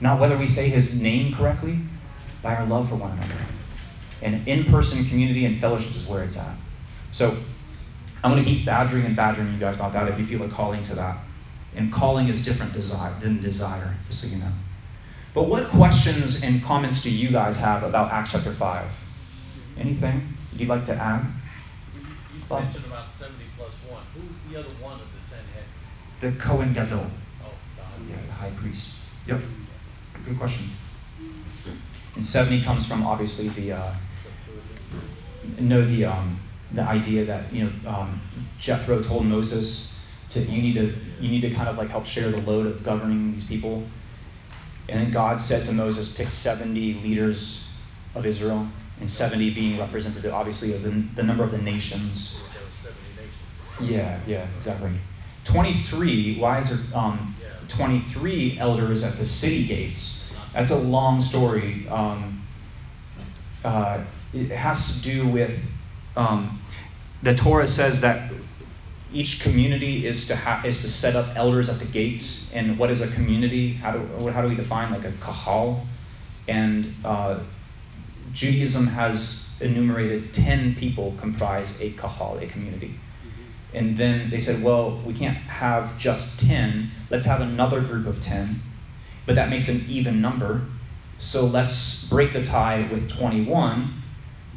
Not 0.00 0.20
whether 0.20 0.36
we 0.36 0.46
say 0.46 0.68
his 0.68 1.00
name 1.00 1.34
correctly? 1.34 1.80
By 2.42 2.54
our 2.54 2.66
love 2.66 2.88
for 2.88 2.96
one 2.96 3.12
another. 3.12 3.34
And 4.22 4.46
in 4.46 4.64
person 4.64 5.04
community 5.06 5.44
and 5.44 5.60
fellowship 5.60 5.96
is 5.96 6.06
where 6.06 6.22
it's 6.22 6.36
at. 6.36 6.56
So, 7.12 7.36
I'm 8.22 8.32
going 8.32 8.44
to 8.44 8.50
keep 8.50 8.64
badgering 8.66 9.04
and 9.04 9.14
badgering 9.14 9.52
you 9.52 9.58
guys 9.58 9.74
about 9.74 9.92
that 9.92 10.08
if 10.08 10.18
you 10.18 10.26
feel 10.26 10.42
a 10.42 10.48
calling 10.48 10.82
to 10.84 10.94
that. 10.96 11.18
And 11.76 11.92
calling 11.92 12.28
is 12.28 12.44
different 12.44 12.72
desire 12.72 13.14
than 13.20 13.40
desire, 13.42 13.94
just 14.08 14.22
so 14.22 14.28
you 14.28 14.38
know. 14.38 14.50
But 15.34 15.44
what 15.44 15.68
questions 15.68 16.42
and 16.42 16.62
comments 16.64 17.02
do 17.02 17.10
you 17.10 17.28
guys 17.28 17.56
have 17.58 17.82
about 17.82 18.10
Acts 18.10 18.32
chapter 18.32 18.52
5? 18.52 18.86
Anything 19.78 20.34
you'd 20.56 20.68
like 20.68 20.86
to 20.86 20.94
add? 20.94 21.26
You 21.94 22.56
mentioned 22.56 22.86
about 22.86 23.10
70 23.12 23.44
plus 23.58 23.72
1. 23.90 24.02
Who's 24.14 24.52
the 24.52 24.60
other 24.60 24.74
one 24.80 24.94
of 24.94 25.06
the 25.14 25.22
Sanhedrin? 25.22 25.66
The 26.20 26.32
Cohen 26.42 26.72
Gadol. 26.72 27.10
Oh, 27.44 27.50
God. 27.76 28.08
Yeah, 28.08 28.16
the 28.26 28.32
high 28.32 28.50
priest. 28.50 28.96
Yep. 29.26 29.42
Good 30.24 30.38
question. 30.38 30.70
And 32.14 32.24
70 32.24 32.62
comes 32.62 32.86
from 32.86 33.04
obviously 33.04 33.48
the, 33.48 33.72
uh, 33.72 33.94
no, 35.58 35.84
the, 35.84 36.06
um, 36.06 36.40
the 36.72 36.82
idea 36.82 37.24
that 37.24 37.52
you 37.52 37.64
know 37.64 37.90
um, 37.90 38.20
Jethro 38.58 39.02
told 39.02 39.26
Moses 39.26 39.95
to 40.36 40.50
you 40.52 40.62
need 40.62 40.74
to 40.74 40.94
you 41.20 41.30
need 41.30 41.40
to 41.40 41.50
kind 41.50 41.68
of 41.68 41.76
like 41.76 41.88
help 41.88 42.06
share 42.06 42.30
the 42.30 42.40
load 42.42 42.66
of 42.66 42.84
governing 42.84 43.32
these 43.32 43.46
people, 43.46 43.82
and 44.88 45.00
then 45.00 45.10
God 45.10 45.40
said 45.40 45.66
to 45.66 45.72
Moses, 45.72 46.16
pick 46.16 46.30
seventy 46.30 46.94
leaders 46.94 47.64
of 48.14 48.24
Israel, 48.24 48.68
and 49.00 49.10
seventy 49.10 49.50
being 49.50 49.78
representative, 49.78 50.32
obviously, 50.32 50.74
of 50.74 50.82
the, 50.82 50.90
the 51.14 51.22
number 51.22 51.44
of 51.44 51.50
the 51.50 51.58
nations. 51.58 52.40
Yeah, 53.80 54.20
yeah, 54.26 54.46
exactly. 54.56 54.92
Twenty-three. 55.44 56.38
Why 56.38 56.60
is 56.60 56.68
there 56.70 56.98
um, 56.98 57.34
twenty-three 57.68 58.58
elders 58.58 59.04
at 59.04 59.14
the 59.14 59.24
city 59.24 59.66
gates? 59.66 60.32
That's 60.52 60.70
a 60.70 60.78
long 60.78 61.20
story. 61.20 61.86
Um, 61.88 62.42
uh, 63.64 64.02
it 64.32 64.50
has 64.50 64.96
to 64.96 65.02
do 65.02 65.28
with 65.28 65.58
um, 66.16 66.60
the 67.22 67.34
Torah 67.34 67.68
says 67.68 68.00
that 68.00 68.32
each 69.20 69.40
community 69.40 70.06
is 70.06 70.26
to 70.28 70.36
ha- 70.36 70.62
is 70.64 70.82
to 70.82 70.88
set 70.88 71.14
up 71.16 71.26
elders 71.36 71.68
at 71.68 71.78
the 71.78 71.90
gates. 71.98 72.52
And 72.54 72.78
what 72.78 72.90
is 72.90 73.00
a 73.00 73.08
community? 73.08 73.72
How 73.82 73.90
do 73.96 74.30
how 74.34 74.42
do 74.42 74.48
we 74.48 74.54
define 74.54 74.88
like 74.96 75.04
a 75.04 75.12
kahal? 75.26 75.86
And 76.48 76.94
uh, 77.04 77.40
Judaism 78.32 78.86
has 78.88 79.58
enumerated 79.60 80.32
ten 80.32 80.74
people 80.74 81.14
comprise 81.20 81.70
a 81.80 81.90
kahal, 81.92 82.38
a 82.38 82.46
community. 82.46 82.92
And 83.74 83.98
then 83.98 84.30
they 84.30 84.38
said, 84.38 84.62
well, 84.62 85.02
we 85.04 85.12
can't 85.12 85.36
have 85.36 85.98
just 85.98 86.40
ten. 86.40 86.90
Let's 87.10 87.26
have 87.26 87.40
another 87.40 87.80
group 87.80 88.06
of 88.06 88.20
ten, 88.20 88.60
but 89.26 89.34
that 89.34 89.48
makes 89.50 89.68
an 89.68 89.80
even 89.88 90.20
number. 90.20 90.62
So 91.18 91.44
let's 91.44 92.08
break 92.08 92.32
the 92.32 92.44
tie 92.44 92.88
with 92.92 93.10
twenty-one, 93.10 94.02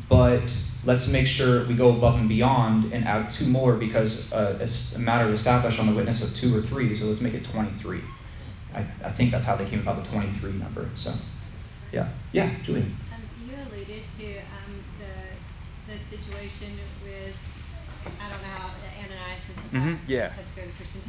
but 0.10 0.52
let's 0.84 1.08
make 1.08 1.28
sure 1.28 1.66
we 1.68 1.76
go 1.76 1.90
above 1.90 2.16
and 2.16 2.28
beyond 2.28 2.92
and 2.92 3.06
add 3.06 3.30
two 3.30 3.46
more 3.46 3.76
because 3.76 4.34
uh, 4.34 4.58
it's 4.60 4.96
a 4.96 5.00
matter 5.00 5.32
established 5.32 5.80
on 5.80 5.88
the 5.88 5.94
witness 5.94 6.24
of 6.24 6.36
two 6.36 6.56
or 6.58 6.62
three, 6.62 6.96
so 6.96 7.06
let's 7.06 7.22
make 7.22 7.36
it 7.36 7.46
23. 7.46 8.02
I, 8.74 8.80
I 9.04 9.12
think 9.12 9.32
that's 9.32 9.46
how 9.46 9.56
they 9.56 9.66
came 9.66 9.80
about 9.80 10.04
the 10.04 10.10
23 10.10 10.54
number. 10.54 10.90
So, 10.96 11.14
yeah. 11.92 12.10
Yeah, 12.32 12.52
Julian. 12.64 12.96
Um, 13.14 13.22
you 13.46 13.54
alluded 13.56 14.04
to 14.18 14.38
um, 14.38 14.84
the, 15.00 15.92
the 15.92 16.00
situation 16.00 16.78
with, 17.04 17.36
I 18.20 18.30
don't 18.30 18.42
know 18.42 18.48
how, 18.48 18.72
Ananias 18.98 19.42
and 19.48 19.84
Mhm, 19.84 20.00
yeah. 20.08 20.28
Just 20.28 20.40
have 20.40 20.56
to 20.56 20.62
go 20.62 20.68
to 20.68 20.74
Christian 20.74 21.02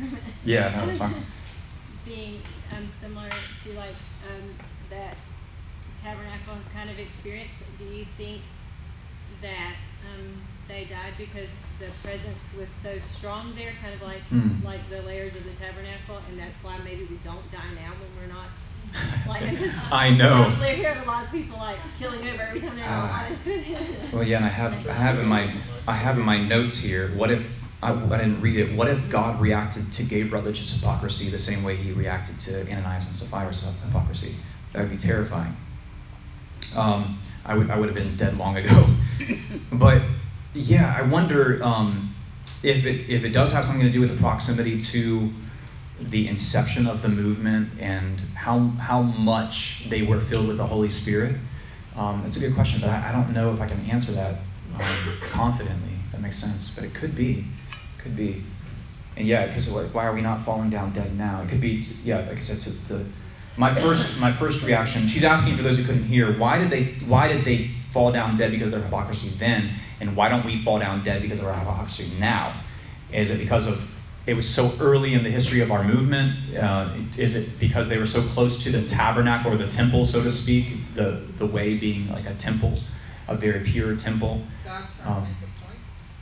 Yeah, 0.44 0.76
no, 0.76 0.86
that's 0.86 0.98
fine. 0.98 1.14
Being 2.04 2.36
um, 2.76 2.88
similar 3.00 3.28
to 3.28 3.78
like 3.78 3.96
um, 4.28 4.50
that 4.88 5.16
tabernacle 6.02 6.56
kind 6.72 6.90
of 6.90 6.98
experience, 6.98 7.52
do 7.78 7.84
you 7.84 8.06
think 8.16 8.42
that 9.42 9.74
um, 10.08 10.40
they 10.68 10.84
died 10.84 11.14
because 11.18 11.50
the 11.78 11.86
presence 12.02 12.54
was 12.58 12.68
so 12.68 12.98
strong 13.16 13.52
there, 13.56 13.72
kind 13.82 13.94
of 13.94 14.02
like 14.02 14.22
Mm. 14.30 14.62
like 14.64 14.88
the 14.88 15.02
layers 15.02 15.34
of 15.36 15.44
the 15.44 15.50
tabernacle, 15.52 16.18
and 16.28 16.38
that's 16.38 16.62
why 16.62 16.78
maybe 16.84 17.04
we 17.04 17.16
don't 17.24 17.50
die 17.50 17.58
now 17.74 17.92
when 18.00 18.10
we're 18.18 18.32
not 18.32 18.48
Like, 19.28 19.42
I 19.92 20.10
know. 20.10 20.56
We 20.60 20.74
hear 20.74 21.00
a 21.02 21.06
lot 21.06 21.24
of 21.24 21.30
people 21.30 21.58
like 21.58 21.78
killing 21.98 22.26
over 22.28 22.42
every 22.42 22.60
time 22.60 22.76
they're 22.76 22.88
honest. 22.88 23.48
Well, 24.12 24.24
yeah, 24.24 24.38
and 24.38 24.46
I 24.46 24.48
have 24.48 24.72
I 24.88 24.92
have 24.92 25.18
in 25.18 25.26
my 25.26 25.54
I 25.86 25.92
have 25.92 26.18
in 26.18 26.24
my 26.24 26.38
notes 26.42 26.78
here. 26.78 27.08
What 27.16 27.30
if 27.30 27.44
I, 27.82 27.92
I 27.92 28.18
didn't 28.18 28.40
read 28.40 28.58
it? 28.58 28.76
What 28.76 28.88
if 28.88 29.08
God 29.08 29.40
reacted 29.40 29.92
to 29.92 30.02
Gabriel 30.02 30.36
Rutledge's 30.36 30.72
hypocrisy 30.74 31.30
the 31.30 31.38
same 31.38 31.62
way 31.62 31.76
He 31.76 31.92
reacted 31.92 32.38
to 32.40 32.62
Ananias 32.70 33.06
and 33.06 33.14
Sapphira's 33.14 33.62
hypocrisy? 33.84 34.34
That 34.72 34.82
would 34.82 34.90
be 34.90 34.98
terrifying. 34.98 35.56
Um, 36.74 37.18
I 37.44 37.54
would 37.56 37.70
I 37.70 37.76
would 37.78 37.88
have 37.88 37.96
been 37.96 38.16
dead 38.16 38.36
long 38.36 38.56
ago. 38.56 38.86
but 39.72 40.02
yeah, 40.54 40.94
I 40.96 41.02
wonder 41.02 41.62
um, 41.62 42.14
if 42.62 42.84
it 42.84 43.08
if 43.10 43.24
it 43.24 43.30
does 43.30 43.52
have 43.52 43.64
something 43.64 43.86
to 43.86 43.92
do 43.92 44.00
with 44.00 44.10
the 44.10 44.16
proximity 44.16 44.80
to 44.80 45.32
the 46.00 46.28
inception 46.28 46.86
of 46.86 47.02
the 47.02 47.08
movement 47.08 47.70
and 47.78 48.20
how 48.34 48.58
how 48.78 49.02
much 49.02 49.86
they 49.88 50.02
were 50.02 50.20
filled 50.20 50.48
with 50.48 50.56
the 50.56 50.66
Holy 50.66 50.90
Spirit. 50.90 51.36
Um, 51.96 52.24
it's 52.24 52.36
a 52.36 52.40
good 52.40 52.54
question, 52.54 52.80
but 52.80 52.90
I, 52.90 53.08
I 53.08 53.12
don't 53.12 53.32
know 53.32 53.52
if 53.52 53.60
I 53.60 53.66
can 53.66 53.80
answer 53.90 54.12
that 54.12 54.36
um, 54.74 55.18
confidently. 55.30 55.94
If 56.06 56.12
that 56.12 56.20
makes 56.20 56.38
sense, 56.38 56.70
but 56.74 56.84
it 56.84 56.94
could 56.94 57.16
be, 57.16 57.44
could 57.98 58.16
be, 58.16 58.42
and 59.16 59.26
yeah, 59.26 59.46
because 59.46 59.68
why 59.68 60.06
are 60.06 60.14
we 60.14 60.22
not 60.22 60.44
falling 60.44 60.70
down 60.70 60.92
dead 60.92 61.16
now? 61.18 61.42
It 61.42 61.48
could 61.48 61.60
be, 61.60 61.84
yeah, 62.04 62.18
like 62.20 62.38
I 62.38 62.40
said, 62.40 62.60
to 62.60 62.94
the 62.94 63.04
my 63.56 63.74
first 63.74 64.20
my 64.20 64.32
first 64.32 64.62
reaction. 64.62 65.06
She's 65.08 65.24
asking 65.24 65.56
for 65.56 65.62
those 65.62 65.76
who 65.76 65.84
couldn't 65.84 66.04
hear, 66.04 66.38
why 66.38 66.58
did 66.58 66.70
they 66.70 66.84
why 67.06 67.28
did 67.28 67.44
they 67.44 67.70
fall 67.92 68.12
down 68.12 68.36
dead 68.36 68.50
because 68.50 68.66
of 68.68 68.72
their 68.72 68.82
hypocrisy 68.82 69.28
then, 69.30 69.74
and 70.00 70.14
why 70.16 70.28
don't 70.28 70.44
we 70.46 70.62
fall 70.62 70.78
down 70.78 71.02
dead 71.04 71.22
because 71.22 71.40
of 71.40 71.46
our 71.46 71.54
hypocrisy 71.54 72.10
now? 72.18 72.62
Is 73.12 73.30
it 73.30 73.38
because 73.38 73.66
of 73.66 73.90
it 74.26 74.34
was 74.34 74.48
so 74.48 74.72
early 74.80 75.14
in 75.14 75.24
the 75.24 75.30
history 75.30 75.60
of 75.60 75.72
our 75.72 75.82
movement? 75.82 76.54
Uh, 76.56 76.94
is 77.16 77.34
it 77.34 77.58
because 77.58 77.88
they 77.88 77.98
were 77.98 78.06
so 78.06 78.22
close 78.22 78.62
to 78.62 78.70
the 78.70 78.86
tabernacle 78.86 79.52
or 79.52 79.56
the 79.56 79.66
temple, 79.68 80.06
so 80.06 80.22
to 80.22 80.30
speak? 80.30 80.66
The, 80.94 81.22
the 81.38 81.46
way 81.46 81.76
being 81.76 82.08
like 82.12 82.26
a 82.26 82.34
temple, 82.34 82.78
a 83.28 83.34
very 83.36 83.60
pure 83.64 83.96
temple. 83.96 84.42
Um. 85.04 85.26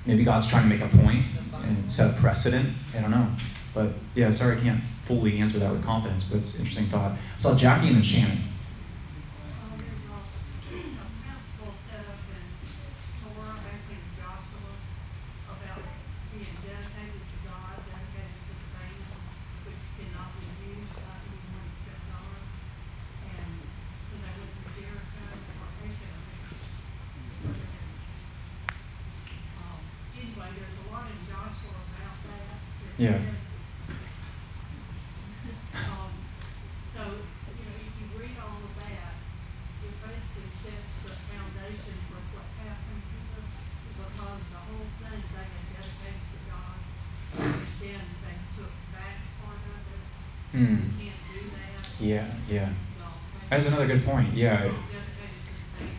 Maybe 0.07 0.25
God's 0.25 0.49
trying 0.49 0.63
to 0.71 0.75
make 0.75 0.81
a 0.81 0.97
point 0.97 1.27
and 1.65 1.93
set 1.93 2.17
a 2.17 2.21
precedent. 2.21 2.67
I 2.97 3.01
don't 3.03 3.11
know. 3.11 3.29
But 3.75 3.91
yeah, 4.15 4.31
sorry 4.31 4.57
I 4.57 4.61
can't 4.61 4.83
fully 5.05 5.39
answer 5.39 5.59
that 5.59 5.71
with 5.71 5.85
confidence, 5.85 6.25
but 6.25 6.39
it's 6.39 6.55
an 6.55 6.61
interesting 6.61 6.87
thought. 6.87 7.13
I 7.13 7.17
saw 7.39 7.55
Jackie 7.55 7.89
and 7.89 8.07
Shannon. 8.07 8.39
Uh, 8.39 9.77
there's 9.77 10.05
a, 10.09 10.17
a 10.17 11.07
principle 11.21 11.73
set 11.77 12.09
up 12.09 12.25
in 12.25 12.45
Torah, 13.21 13.61
back 13.61 13.85
in 13.93 14.01
Joshua, 14.17 14.73
about 15.45 15.83
being 16.33 16.57
dedicated 16.65 17.25
to 17.29 17.37
God, 17.45 17.77
dedicated 17.85 18.41
to 18.49 18.53
the 18.57 18.69
things 18.81 19.09
which 19.69 19.83
cannot 20.01 20.33
be 20.41 20.73
used 20.73 20.97
by 21.05 21.21
anyone 21.21 21.69
except 21.77 22.01
God. 22.09 22.41
And 23.29 23.53
when 24.09 24.19
they 24.25 24.33
went 24.41 24.53
to 24.57 24.65
Jericho, 24.73 25.25
or 25.61 25.69
Achan, 25.85 26.17
um, 29.59 29.81
anyway, 30.17 30.49
there's 30.59 30.79
a 30.79 30.87
lot 30.93 31.07
in 31.13 31.21
Joshua 31.29 31.77
about 31.93 32.19
that. 32.29 32.57
that 32.59 32.95
Yeah. 32.99 33.13
says, 33.13 33.47
um, 35.87 36.13
so, 36.95 37.03
you 37.55 37.63
know, 37.63 37.77
if 37.79 37.95
you 37.95 38.07
read 38.19 38.37
all 38.43 38.59
of 38.59 38.75
that, 38.83 39.15
it 39.87 39.95
basically 40.03 40.51
sets 40.63 40.95
the 41.07 41.15
foundation 41.31 41.95
for 42.11 42.19
what 42.35 42.47
happened 42.59 43.03
here, 43.07 43.43
because 43.87 44.43
the 44.51 44.63
whole 44.67 44.91
thing 44.99 45.23
they 45.31 45.47
had 45.47 45.65
dedicated 45.71 46.27
to 46.35 46.39
God, 46.51 46.79
and 47.39 47.67
then 47.79 48.03
they 48.27 48.37
took 48.59 48.75
back 48.91 49.17
part 49.39 49.63
of 49.63 49.81
it, 49.95 50.03
Hmm. 50.51 50.75
you 50.75 50.91
can't 50.99 51.23
do 51.31 51.43
that, 51.55 52.03
Yeah, 52.03 52.27
yeah. 52.51 52.71
so. 52.99 53.07
That's 53.51 53.67
another 53.67 53.87
good 53.87 54.05
point. 54.05 54.35
Yeah. 54.35 54.57
Dedicated 54.57 54.75
to 54.75 55.79
the 55.79 55.85
man. 55.85 55.91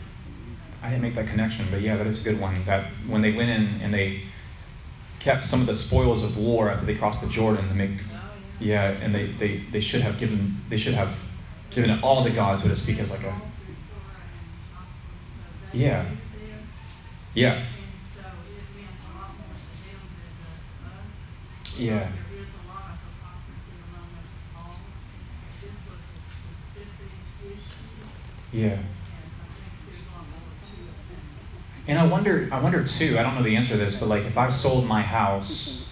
I 0.83 0.89
didn't 0.89 1.01
make 1.01 1.15
that 1.15 1.27
connection, 1.27 1.65
but 1.71 1.81
yeah, 1.81 1.97
that 1.97 2.07
is 2.07 2.25
a 2.25 2.29
good 2.29 2.39
one. 2.39 2.63
That 2.65 2.85
when 3.07 3.21
they 3.21 3.31
went 3.31 3.49
in 3.49 3.81
and 3.81 3.93
they 3.93 4.21
kept 5.19 5.43
some 5.43 5.61
of 5.61 5.65
the 5.67 5.75
spoils 5.75 6.23
of 6.23 6.37
war 6.37 6.69
after 6.69 6.85
they 6.85 6.95
crossed 6.95 7.21
the 7.21 7.27
Jordan 7.27 7.67
to 7.67 7.73
make, 7.73 7.91
Oh, 7.91 8.15
yeah, 8.59 8.89
and 8.91 9.13
they, 9.13 9.27
they, 9.27 9.57
they 9.71 9.81
should 9.81 10.01
have 10.01 10.17
given 10.19 10.61
they 10.69 10.77
should 10.77 10.93
have 10.93 11.09
given 11.71 11.89
it 11.89 12.03
all 12.03 12.23
to 12.23 12.29
God, 12.29 12.59
so 12.59 12.67
to 12.67 12.75
speak, 12.75 12.99
as 12.99 13.09
like 13.11 13.23
a 13.23 13.33
Yeah. 15.73 16.05
yeah, 17.35 17.53
And 17.53 17.65
so 18.15 18.21
it 18.25 18.65
meant 18.75 18.97
a 19.05 19.09
lot 19.15 19.31
more 19.37 19.53
to 19.53 19.73
them 19.85 20.01
than 20.01 20.27
it 20.27 20.37
does 20.41 20.61
to 20.65 20.87
us. 20.89 21.77
Yeah. 21.77 22.09
Because 22.09 22.25
There 22.31 22.41
is 22.41 22.49
a 22.49 22.65
lot 22.67 22.85
of 22.89 22.97
hypocrisy 23.05 23.73
among 23.85 24.09
us 24.17 24.29
all. 24.57 24.81
This 25.61 25.77
was 25.87 25.99
a 25.99 26.19
specific 26.73 27.13
issue, 27.45 28.01
yeah. 28.51 28.77
and 31.87 31.97
I 31.97 32.05
wonder, 32.05 32.47
I 32.51 32.59
wonder 32.59 32.83
too. 32.83 33.17
I 33.17 33.23
don't 33.23 33.35
know 33.35 33.41
the 33.41 33.55
answer 33.55 33.71
to 33.71 33.77
this, 33.77 33.95
but 33.95 34.09
like 34.09 34.23
if 34.25 34.37
I 34.37 34.47
sold 34.47 34.85
my 34.85 35.01
house 35.01 35.89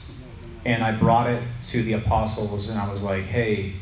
and 0.63 0.83
I 0.83 0.91
brought 0.91 1.27
it 1.27 1.41
to 1.69 1.81
the 1.81 1.93
apostles 1.93 2.69
and 2.69 2.77
I 2.77 2.91
was 2.91 3.01
like, 3.01 3.23
hey, 3.23 3.73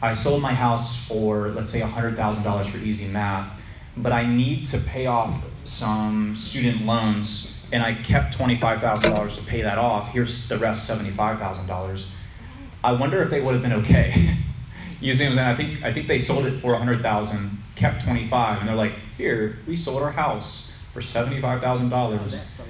I 0.00 0.14
sold 0.14 0.40
my 0.40 0.52
house 0.52 1.04
for 1.06 1.48
let's 1.50 1.72
say 1.72 1.80
hundred 1.80 2.14
thousand 2.14 2.44
dollars 2.44 2.68
for 2.68 2.78
easy 2.78 3.08
math, 3.08 3.52
but 3.96 4.12
I 4.12 4.24
need 4.24 4.66
to 4.68 4.78
pay 4.78 5.06
off 5.06 5.44
some 5.64 6.36
student 6.36 6.86
loans 6.86 7.66
and 7.72 7.82
I 7.82 7.94
kept 7.94 8.34
twenty 8.34 8.56
five 8.56 8.80
thousand 8.80 9.12
dollars 9.12 9.36
to 9.36 9.42
pay 9.42 9.62
that 9.62 9.78
off. 9.78 10.12
Here's 10.12 10.48
the 10.48 10.58
rest 10.58 10.86
seventy 10.86 11.10
five 11.10 11.40
thousand 11.40 11.66
dollars. 11.66 12.06
I 12.84 12.92
wonder 12.92 13.20
if 13.20 13.30
they 13.30 13.40
would 13.40 13.54
have 13.54 13.62
been 13.62 13.72
okay. 13.72 14.36
I'm 15.02 15.14
saying? 15.14 15.38
I 15.38 15.54
think 15.56 15.82
I 15.82 15.92
think 15.92 16.06
they 16.06 16.20
sold 16.20 16.46
it 16.46 16.60
for 16.60 16.74
a 16.74 16.78
hundred 16.78 17.02
thousand, 17.02 17.57
kept 17.78 18.04
twenty 18.04 18.28
five, 18.28 18.58
and 18.60 18.68
they're 18.68 18.76
like, 18.76 18.92
here, 19.16 19.58
we 19.66 19.76
sold 19.76 20.02
our 20.02 20.12
house 20.12 20.76
for 20.92 21.00
seventy 21.00 21.40
five 21.40 21.60
thousand 21.60 21.86
Oh, 21.86 21.90
dollars. 21.90 22.32
that's 22.32 22.58
a. 22.58 22.62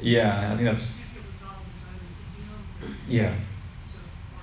Yeah, 0.00 0.52
I 0.52 0.56
think 0.56 0.68
that's 0.68 0.86
think 0.86 1.16
it 1.16 1.22
was 1.24 1.48
all 1.48 1.56
devoted 2.82 2.96
yeah. 3.08 3.22
to 3.22 3.34
part 3.34 3.38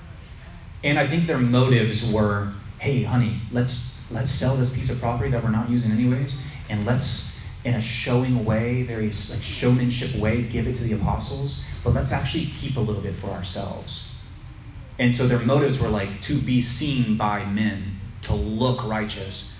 of 0.03 0.83
it. 0.83 0.87
And 0.87 0.99
I 0.99 1.07
think 1.07 1.27
their 1.27 1.37
motives 1.37 2.11
were, 2.11 2.53
hey, 2.79 3.03
honey, 3.03 3.41
let's 3.51 3.99
let's 4.11 4.31
sell 4.31 4.55
this 4.55 4.73
piece 4.73 4.89
of 4.89 4.99
property 4.99 5.29
that 5.31 5.43
we're 5.43 5.51
not 5.51 5.69
using 5.69 5.91
anyways, 5.91 6.41
and 6.69 6.85
let's, 6.85 7.45
in 7.63 7.75
a 7.75 7.81
showing 7.81 8.43
way, 8.43 8.83
very 8.83 9.07
like 9.07 9.41
showmanship 9.41 10.15
way, 10.19 10.41
give 10.43 10.67
it 10.67 10.75
to 10.77 10.83
the 10.83 10.93
apostles, 10.93 11.63
but 11.83 11.93
let's 11.93 12.11
actually 12.11 12.45
keep 12.59 12.75
a 12.77 12.79
little 12.79 13.01
bit 13.01 13.15
for 13.15 13.27
ourselves. 13.27 14.15
And 14.97 15.15
so 15.15 15.27
their 15.27 15.39
motives 15.39 15.79
were 15.79 15.89
like 15.89 16.21
to 16.23 16.37
be 16.39 16.61
seen 16.61 17.17
by 17.17 17.45
men, 17.45 17.99
to 18.23 18.33
look 18.33 18.83
righteous, 18.83 19.50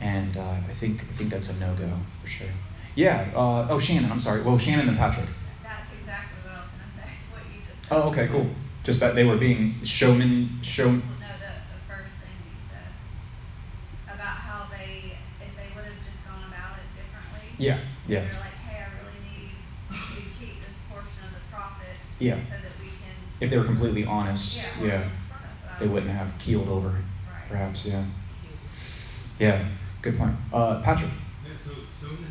and 0.00 0.36
uh, 0.36 0.42
I 0.68 0.74
think 0.74 1.02
I 1.02 1.12
think 1.16 1.30
that's 1.30 1.50
a 1.50 1.54
no 1.60 1.74
go 1.74 1.88
for 2.22 2.28
sure. 2.28 2.46
Yeah. 2.94 3.30
Uh, 3.34 3.66
oh, 3.70 3.78
Shannon. 3.78 4.10
I'm 4.10 4.20
sorry. 4.20 4.42
Well, 4.42 4.58
Shannon 4.58 4.88
and 4.88 4.96
Patrick. 4.98 5.26
That's 5.62 5.92
exactly 5.98 6.38
what 6.44 6.56
I 6.56 6.60
was 6.60 6.70
gonna 6.70 7.06
say, 7.06 7.10
what 7.32 7.42
you 7.46 7.60
just 7.68 7.88
said. 7.88 7.96
Oh, 7.96 8.08
okay, 8.10 8.26
cool. 8.28 8.46
Just 8.82 9.00
that 9.00 9.14
they 9.14 9.24
were 9.24 9.36
being 9.36 9.74
showmen. 9.84 10.58
show. 10.62 10.86
Well, 10.86 10.94
no, 10.94 11.00
the, 11.00 11.52
the 11.76 11.80
first 11.86 12.16
thing 12.18 12.34
you 12.48 12.56
said, 12.72 14.14
about 14.14 14.36
how 14.40 14.66
they, 14.72 15.16
if 15.44 15.52
they 15.54 15.68
would 15.76 15.84
have 15.84 16.00
just 16.08 16.24
gone 16.26 16.48
about 16.48 16.80
it 16.80 16.88
differently. 16.96 17.46
Yeah, 17.58 17.78
yeah. 18.08 18.20
They're 18.24 18.40
like, 18.40 18.58
hey, 18.66 18.82
I 18.82 18.88
really 19.04 19.20
need 19.28 19.52
to 19.92 20.22
keep 20.40 20.58
this 20.64 20.76
portion 20.88 21.28
of 21.28 21.32
the 21.36 21.44
profits. 21.52 22.00
Yeah. 22.18 22.40
So 22.48 22.56
that 22.56 22.72
we 22.80 22.88
can. 22.88 23.14
If 23.40 23.50
they 23.50 23.58
were 23.58 23.64
completely 23.68 24.04
honest, 24.04 24.56
Yeah. 24.56 24.64
yeah, 24.80 24.88
That's 24.88 25.12
what 25.62 25.76
I 25.76 25.78
they 25.80 25.86
wouldn't 25.86 26.12
have 26.12 26.32
keeled 26.38 26.68
over, 26.68 26.88
Right. 26.88 27.48
perhaps, 27.48 27.84
yeah. 27.86 28.04
Yeah, 29.38 29.68
good 30.02 30.18
point. 30.18 30.34
Uh, 30.52 30.80
Patrick. 30.82 31.10
Yeah, 31.44 31.56
so, 31.56 31.70
so 32.00 32.08
in 32.08 32.24
the 32.24 32.30